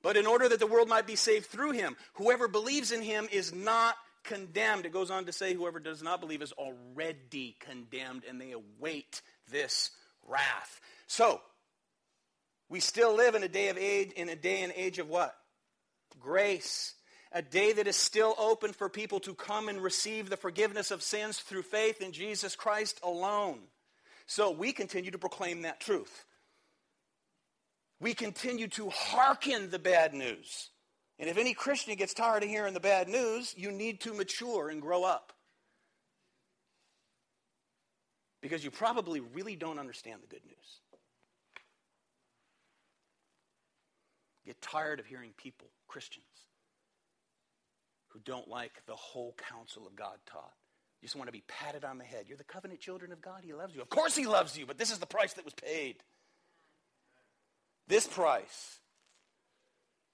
but 0.00 0.16
in 0.16 0.26
order 0.26 0.48
that 0.48 0.60
the 0.60 0.66
world 0.68 0.88
might 0.88 1.08
be 1.08 1.16
saved 1.16 1.46
through 1.46 1.72
him. 1.72 1.96
Whoever 2.14 2.46
believes 2.46 2.92
in 2.92 3.02
him 3.02 3.26
is 3.32 3.52
not 3.52 3.96
condemned. 4.22 4.86
It 4.86 4.92
goes 4.92 5.10
on 5.10 5.24
to 5.24 5.32
say, 5.32 5.54
whoever 5.54 5.80
does 5.80 6.00
not 6.00 6.20
believe 6.20 6.40
is 6.40 6.52
already 6.52 7.56
condemned, 7.58 8.22
and 8.28 8.40
they 8.40 8.52
await 8.52 9.22
this 9.50 9.90
wrath. 10.24 10.80
So, 11.08 11.40
we 12.68 12.78
still 12.78 13.16
live 13.16 13.34
in 13.34 13.42
a 13.42 13.48
day 13.48 13.70
of 13.70 13.76
age, 13.76 14.12
in 14.12 14.28
a 14.28 14.36
day 14.36 14.62
and 14.62 14.72
age 14.76 15.00
of 15.00 15.08
what? 15.08 15.34
Grace. 16.20 16.94
A 17.32 17.42
day 17.42 17.72
that 17.72 17.86
is 17.86 17.96
still 17.96 18.34
open 18.38 18.72
for 18.72 18.88
people 18.88 19.20
to 19.20 19.34
come 19.34 19.68
and 19.68 19.82
receive 19.82 20.30
the 20.30 20.36
forgiveness 20.36 20.90
of 20.90 21.02
sins 21.02 21.38
through 21.38 21.62
faith 21.62 22.00
in 22.00 22.12
Jesus 22.12 22.56
Christ 22.56 22.98
alone. 23.02 23.60
So 24.26 24.50
we 24.50 24.72
continue 24.72 25.10
to 25.10 25.18
proclaim 25.18 25.62
that 25.62 25.80
truth. 25.80 26.24
We 28.00 28.14
continue 28.14 28.68
to 28.68 28.90
hearken 28.90 29.70
the 29.70 29.78
bad 29.78 30.14
news. 30.14 30.70
And 31.18 31.28
if 31.28 31.36
any 31.36 31.52
Christian 31.52 31.94
gets 31.96 32.14
tired 32.14 32.44
of 32.44 32.48
hearing 32.48 32.74
the 32.74 32.80
bad 32.80 33.08
news, 33.08 33.54
you 33.56 33.72
need 33.72 34.00
to 34.02 34.14
mature 34.14 34.68
and 34.68 34.80
grow 34.80 35.04
up. 35.04 35.32
Because 38.40 38.62
you 38.62 38.70
probably 38.70 39.20
really 39.20 39.56
don't 39.56 39.80
understand 39.80 40.22
the 40.22 40.28
good 40.28 40.44
news. 40.46 40.80
Get 44.46 44.62
tired 44.62 45.00
of 45.00 45.06
hearing 45.06 45.32
people, 45.36 45.66
Christians, 45.88 46.24
who 48.18 48.32
don't 48.32 48.48
like 48.48 48.72
the 48.86 48.96
whole 48.96 49.34
counsel 49.50 49.86
of 49.86 49.94
God 49.94 50.16
taught. 50.26 50.52
You 51.00 51.06
just 51.06 51.16
want 51.16 51.28
to 51.28 51.32
be 51.32 51.44
patted 51.46 51.84
on 51.84 51.98
the 51.98 52.04
head. 52.04 52.24
You're 52.26 52.36
the 52.36 52.44
covenant 52.44 52.80
children 52.80 53.12
of 53.12 53.20
God. 53.20 53.42
He 53.44 53.52
loves 53.52 53.74
you. 53.74 53.82
Of 53.82 53.88
course, 53.88 54.16
He 54.16 54.26
loves 54.26 54.58
you, 54.58 54.66
but 54.66 54.78
this 54.78 54.90
is 54.90 54.98
the 54.98 55.06
price 55.06 55.34
that 55.34 55.44
was 55.44 55.54
paid. 55.54 55.96
This 57.86 58.06
price. 58.06 58.78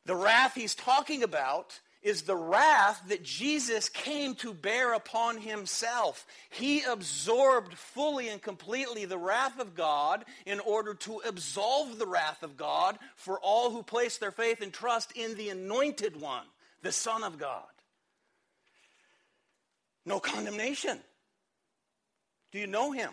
The 0.05 0.15
wrath 0.15 0.55
He's 0.55 0.75
talking 0.75 1.23
about 1.23 1.81
is 2.03 2.23
the 2.23 2.37
wrath 2.37 3.03
that 3.09 3.23
Jesus 3.23 3.89
came 3.89 4.35
to 4.35 4.53
bear 4.53 4.93
upon 4.93 5.39
himself. 5.39 6.27
He 6.51 6.83
absorbed 6.83 7.73
fully 7.73 8.29
and 8.29 8.43
completely 8.43 9.07
the 9.07 9.17
wrath 9.17 9.59
of 9.59 9.75
God 9.75 10.27
in 10.45 10.61
order 10.61 10.93
to 10.93 11.23
absolve 11.27 11.99
the 11.99 12.07
wrath 12.07 12.43
of 12.43 12.59
God 12.59 12.99
for 13.17 13.41
all 13.41 13.71
who 13.71 13.83
place 13.83 14.19
their 14.19 14.33
faith 14.33 14.61
and 14.61 14.71
trust 14.71 15.13
in 15.13 15.35
the 15.37 15.49
anointed 15.49 16.21
one, 16.21 16.45
the 16.83 16.93
Son 16.93 17.25
of 17.25 17.39
God. 17.39 17.65
No 20.07 20.21
condemnation. 20.21 20.99
Do 22.53 22.59
you 22.59 22.67
know 22.67 22.93
him? 22.93 23.11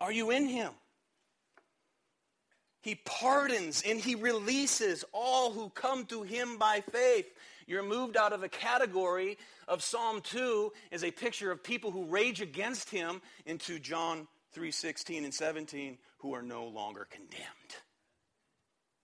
Are 0.00 0.12
you 0.12 0.30
in 0.30 0.46
him? 0.46 0.72
He 2.82 2.94
pardons 2.94 3.82
and 3.84 3.98
he 3.98 4.14
releases 4.14 5.04
all 5.12 5.52
who 5.52 5.70
come 5.70 6.04
to 6.06 6.22
him 6.22 6.58
by 6.58 6.82
faith. 6.92 7.26
You're 7.66 7.82
moved 7.82 8.16
out 8.16 8.32
of 8.32 8.40
the 8.40 8.48
category 8.48 9.38
of 9.66 9.82
Psalm 9.82 10.20
2 10.20 10.72
as 10.92 11.02
a 11.02 11.10
picture 11.10 11.50
of 11.50 11.64
people 11.64 11.90
who 11.90 12.04
rage 12.04 12.40
against 12.40 12.90
him 12.90 13.22
into 13.44 13.80
John 13.80 14.28
3:16 14.54 15.24
and 15.24 15.34
17 15.34 15.98
who 16.18 16.34
are 16.34 16.42
no 16.42 16.66
longer 16.66 17.06
condemned. 17.10 17.76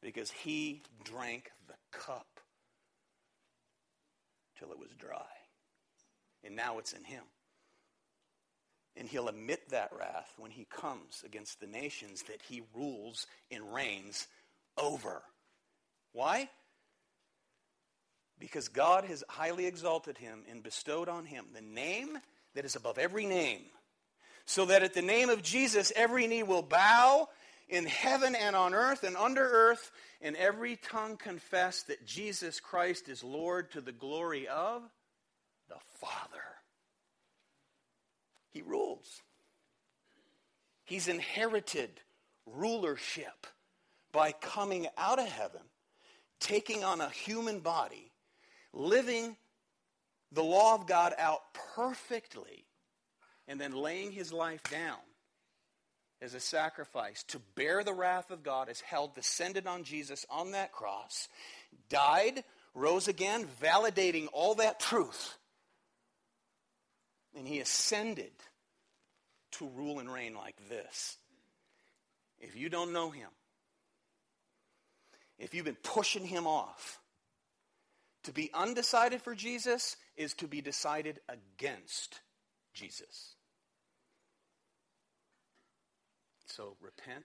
Because 0.00 0.30
he 0.30 0.82
drank 1.03 1.50
the 1.66 1.74
cup 1.90 2.40
till 4.59 4.70
it 4.70 4.78
was 4.78 4.90
dry. 4.96 5.41
And 6.45 6.57
now 6.57 6.78
it's 6.78 6.93
in 6.93 7.05
him. 7.05 7.24
And 8.97 9.09
he'll 9.09 9.28
emit 9.28 9.70
that 9.70 9.90
wrath 9.97 10.34
when 10.36 10.51
he 10.51 10.66
comes 10.66 11.22
against 11.24 11.61
the 11.61 11.66
nations 11.66 12.24
that 12.24 12.43
he 12.49 12.62
rules 12.74 13.26
and 13.51 13.72
reigns 13.72 14.26
over. 14.76 15.22
Why? 16.12 16.51
Because 18.38 18.68
God 18.68 19.05
has 19.05 19.24
highly 19.28 19.66
exalted 19.66 20.18
him 20.18 20.43
and 20.51 20.62
bestowed 20.62 21.09
on 21.09 21.24
him 21.24 21.47
the 21.55 21.62
name 21.62 22.18
that 22.55 22.64
is 22.64 22.76
above 22.76 22.99
every 22.99 23.24
name, 23.24 23.62
so 24.45 24.66
that 24.66 24.82
at 24.82 24.95
the 24.95 25.01
name 25.01 25.30
of 25.30 25.43
Jesus 25.43 25.93
every 25.97 26.26
knee 26.26 26.43
will 26.43 26.62
bow 26.62 27.28
in 27.68 27.86
heaven 27.86 28.34
and 28.34 28.55
on 28.55 28.74
earth 28.74 29.05
and 29.05 29.16
under 29.16 29.43
earth, 29.43 29.90
and 30.20 30.36
every 30.36 30.76
tongue 30.76 31.16
confess 31.16 31.84
that 31.84 32.05
Jesus 32.05 32.61
Christ 32.61 33.09
is 33.09 33.24
Lord 33.24 33.70
to 33.72 33.80
the 33.80 33.93
glory 33.93 34.49
of 34.49 34.82
the 35.72 36.06
Father. 36.06 36.42
He 38.50 38.62
rules. 38.62 39.22
He's 40.84 41.08
inherited 41.08 41.90
rulership 42.46 43.46
by 44.12 44.32
coming 44.32 44.88
out 44.98 45.18
of 45.18 45.26
heaven, 45.26 45.62
taking 46.40 46.84
on 46.84 47.00
a 47.00 47.08
human 47.08 47.60
body, 47.60 48.10
living 48.74 49.36
the 50.32 50.44
law 50.44 50.74
of 50.74 50.86
God 50.86 51.14
out 51.18 51.40
perfectly, 51.74 52.66
and 53.48 53.60
then 53.60 53.72
laying 53.72 54.12
his 54.12 54.32
life 54.32 54.62
down 54.64 54.98
as 56.20 56.34
a 56.34 56.40
sacrifice 56.40 57.22
to 57.24 57.40
bear 57.54 57.82
the 57.82 57.94
wrath 57.94 58.30
of 58.30 58.42
God 58.42 58.68
as 58.68 58.80
hell 58.80 59.10
descended 59.14 59.66
on 59.66 59.84
Jesus 59.84 60.26
on 60.28 60.52
that 60.52 60.72
cross, 60.72 61.28
died, 61.88 62.44
rose 62.74 63.08
again, 63.08 63.46
validating 63.62 64.28
all 64.32 64.56
that 64.56 64.78
truth 64.78 65.38
and 67.36 67.46
he 67.46 67.60
ascended 67.60 68.32
to 69.52 69.68
rule 69.68 69.98
and 69.98 70.12
reign 70.12 70.34
like 70.34 70.56
this. 70.68 71.16
If 72.40 72.56
you 72.56 72.68
don't 72.68 72.92
know 72.92 73.10
him, 73.10 73.28
if 75.38 75.54
you've 75.54 75.64
been 75.64 75.76
pushing 75.82 76.24
him 76.24 76.46
off, 76.46 76.98
to 78.24 78.32
be 78.32 78.50
undecided 78.54 79.20
for 79.22 79.34
Jesus 79.34 79.96
is 80.16 80.34
to 80.34 80.46
be 80.46 80.60
decided 80.60 81.18
against 81.28 82.20
Jesus. 82.72 83.34
So 86.46 86.76
repent, 86.80 87.24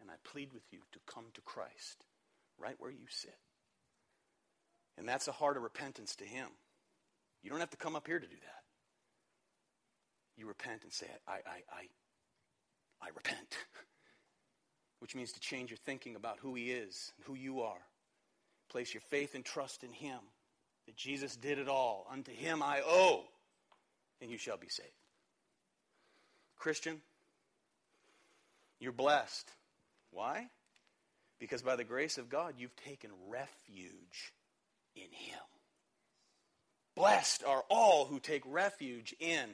and 0.00 0.10
I 0.10 0.14
plead 0.24 0.52
with 0.52 0.62
you 0.70 0.80
to 0.92 1.00
come 1.12 1.24
to 1.34 1.40
Christ 1.40 2.04
right 2.58 2.76
where 2.78 2.90
you 2.90 3.06
sit. 3.08 3.36
And 4.96 5.08
that's 5.08 5.26
a 5.26 5.32
heart 5.32 5.56
of 5.56 5.62
repentance 5.62 6.14
to 6.16 6.24
him. 6.24 6.48
You 7.42 7.50
don't 7.50 7.60
have 7.60 7.70
to 7.70 7.76
come 7.76 7.96
up 7.96 8.06
here 8.06 8.18
to 8.18 8.26
do 8.26 8.36
that 8.36 8.57
you 10.38 10.46
repent 10.46 10.84
and 10.84 10.92
say, 10.92 11.06
I, 11.26 11.32
I, 11.32 11.62
I, 11.72 11.86
I 13.02 13.08
repent. 13.14 13.56
Which 15.00 15.14
means 15.14 15.32
to 15.32 15.40
change 15.40 15.70
your 15.70 15.78
thinking 15.78 16.16
about 16.16 16.38
who 16.40 16.54
he 16.54 16.70
is 16.70 17.12
and 17.16 17.26
who 17.26 17.34
you 17.34 17.60
are. 17.60 17.80
Place 18.70 18.92
your 18.94 19.00
faith 19.00 19.34
and 19.34 19.44
trust 19.44 19.84
in 19.84 19.92
him. 19.92 20.18
That 20.86 20.96
Jesus 20.96 21.36
did 21.36 21.58
it 21.58 21.68
all. 21.68 22.06
Unto 22.10 22.32
him 22.32 22.62
I 22.62 22.82
owe. 22.84 23.24
And 24.20 24.30
you 24.30 24.38
shall 24.38 24.56
be 24.56 24.68
saved. 24.68 24.88
Christian, 26.56 27.00
you're 28.80 28.92
blessed. 28.92 29.50
Why? 30.10 30.48
Because 31.38 31.62
by 31.62 31.76
the 31.76 31.84
grace 31.84 32.18
of 32.18 32.28
God, 32.28 32.54
you've 32.58 32.76
taken 32.76 33.10
refuge 33.28 34.32
in 34.96 35.10
him. 35.12 35.38
Blessed 36.96 37.44
are 37.44 37.62
all 37.70 38.06
who 38.06 38.18
take 38.18 38.42
refuge 38.44 39.14
in 39.20 39.50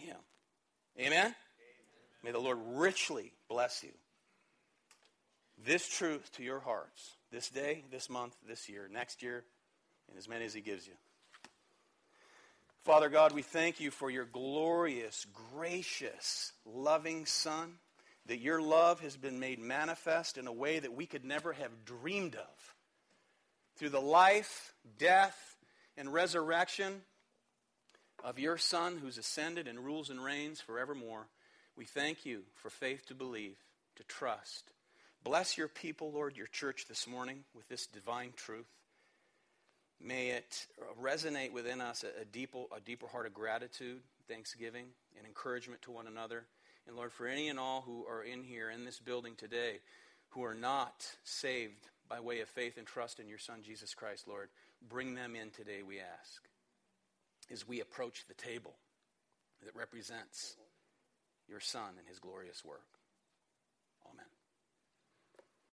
him. 0.00 0.16
Amen? 0.98 1.12
Amen? 1.12 1.34
May 2.22 2.32
the 2.32 2.38
Lord 2.38 2.58
richly 2.74 3.32
bless 3.48 3.82
you. 3.82 3.92
This 5.64 5.86
truth 5.88 6.30
to 6.36 6.42
your 6.42 6.60
hearts 6.60 7.16
this 7.30 7.48
day, 7.48 7.84
this 7.90 8.10
month, 8.10 8.34
this 8.48 8.68
year, 8.68 8.88
next 8.92 9.22
year, 9.22 9.44
and 10.08 10.18
as 10.18 10.28
many 10.28 10.44
as 10.44 10.54
He 10.54 10.60
gives 10.60 10.86
you. 10.86 10.94
Father 12.84 13.08
God, 13.08 13.32
we 13.32 13.42
thank 13.42 13.78
you 13.78 13.90
for 13.90 14.10
your 14.10 14.24
glorious, 14.24 15.26
gracious, 15.54 16.52
loving 16.64 17.26
Son, 17.26 17.74
that 18.26 18.38
your 18.38 18.60
love 18.60 19.00
has 19.00 19.16
been 19.16 19.38
made 19.38 19.58
manifest 19.58 20.38
in 20.38 20.46
a 20.46 20.52
way 20.52 20.78
that 20.78 20.94
we 20.94 21.06
could 21.06 21.24
never 21.24 21.52
have 21.52 21.84
dreamed 21.84 22.34
of. 22.34 22.74
Through 23.76 23.90
the 23.90 24.00
life, 24.00 24.74
death, 24.98 25.56
and 25.96 26.12
resurrection 26.12 27.02
of 28.24 28.38
your 28.38 28.58
Son 28.58 28.98
who's 29.02 29.18
ascended 29.18 29.66
and 29.66 29.78
rules 29.78 30.10
and 30.10 30.22
reigns 30.22 30.60
forevermore. 30.60 31.26
We 31.76 31.84
thank 31.84 32.26
you 32.26 32.42
for 32.54 32.70
faith 32.70 33.06
to 33.06 33.14
believe, 33.14 33.56
to 33.96 34.04
trust. 34.04 34.72
Bless 35.24 35.58
your 35.58 35.68
people, 35.68 36.12
Lord, 36.12 36.36
your 36.36 36.46
church 36.46 36.86
this 36.88 37.06
morning 37.06 37.44
with 37.54 37.68
this 37.68 37.86
divine 37.86 38.32
truth. 38.36 38.68
May 40.02 40.30
it 40.30 40.66
resonate 41.00 41.52
within 41.52 41.80
us 41.80 42.04
a, 42.04 42.24
deeper, 42.24 42.64
a 42.74 42.80
deeper 42.80 43.06
heart 43.06 43.26
of 43.26 43.34
gratitude, 43.34 44.00
thanksgiving, 44.28 44.86
and 45.18 45.26
encouragement 45.26 45.82
to 45.82 45.90
one 45.90 46.06
another. 46.06 46.44
And 46.86 46.96
Lord, 46.96 47.12
for 47.12 47.26
any 47.26 47.48
and 47.48 47.58
all 47.58 47.82
who 47.82 48.06
are 48.06 48.22
in 48.22 48.42
here 48.42 48.70
in 48.70 48.84
this 48.84 48.98
building 48.98 49.34
today 49.36 49.80
who 50.30 50.44
are 50.44 50.54
not 50.54 51.06
saved 51.24 51.88
by 52.08 52.20
way 52.20 52.40
of 52.40 52.48
faith 52.48 52.78
and 52.78 52.86
trust 52.86 53.20
in 53.20 53.28
your 53.28 53.38
Son, 53.38 53.60
Jesus 53.62 53.94
Christ, 53.94 54.26
Lord, 54.26 54.48
bring 54.88 55.14
them 55.14 55.36
in 55.36 55.50
today, 55.50 55.82
we 55.86 56.00
ask 56.00 56.49
as 57.50 57.66
we 57.66 57.80
approach 57.80 58.24
the 58.26 58.34
table 58.34 58.76
that 59.64 59.74
represents 59.76 60.56
your 61.48 61.60
Son 61.60 61.90
and 61.98 62.06
his 62.08 62.18
glorious 62.18 62.64
work. 62.64 62.99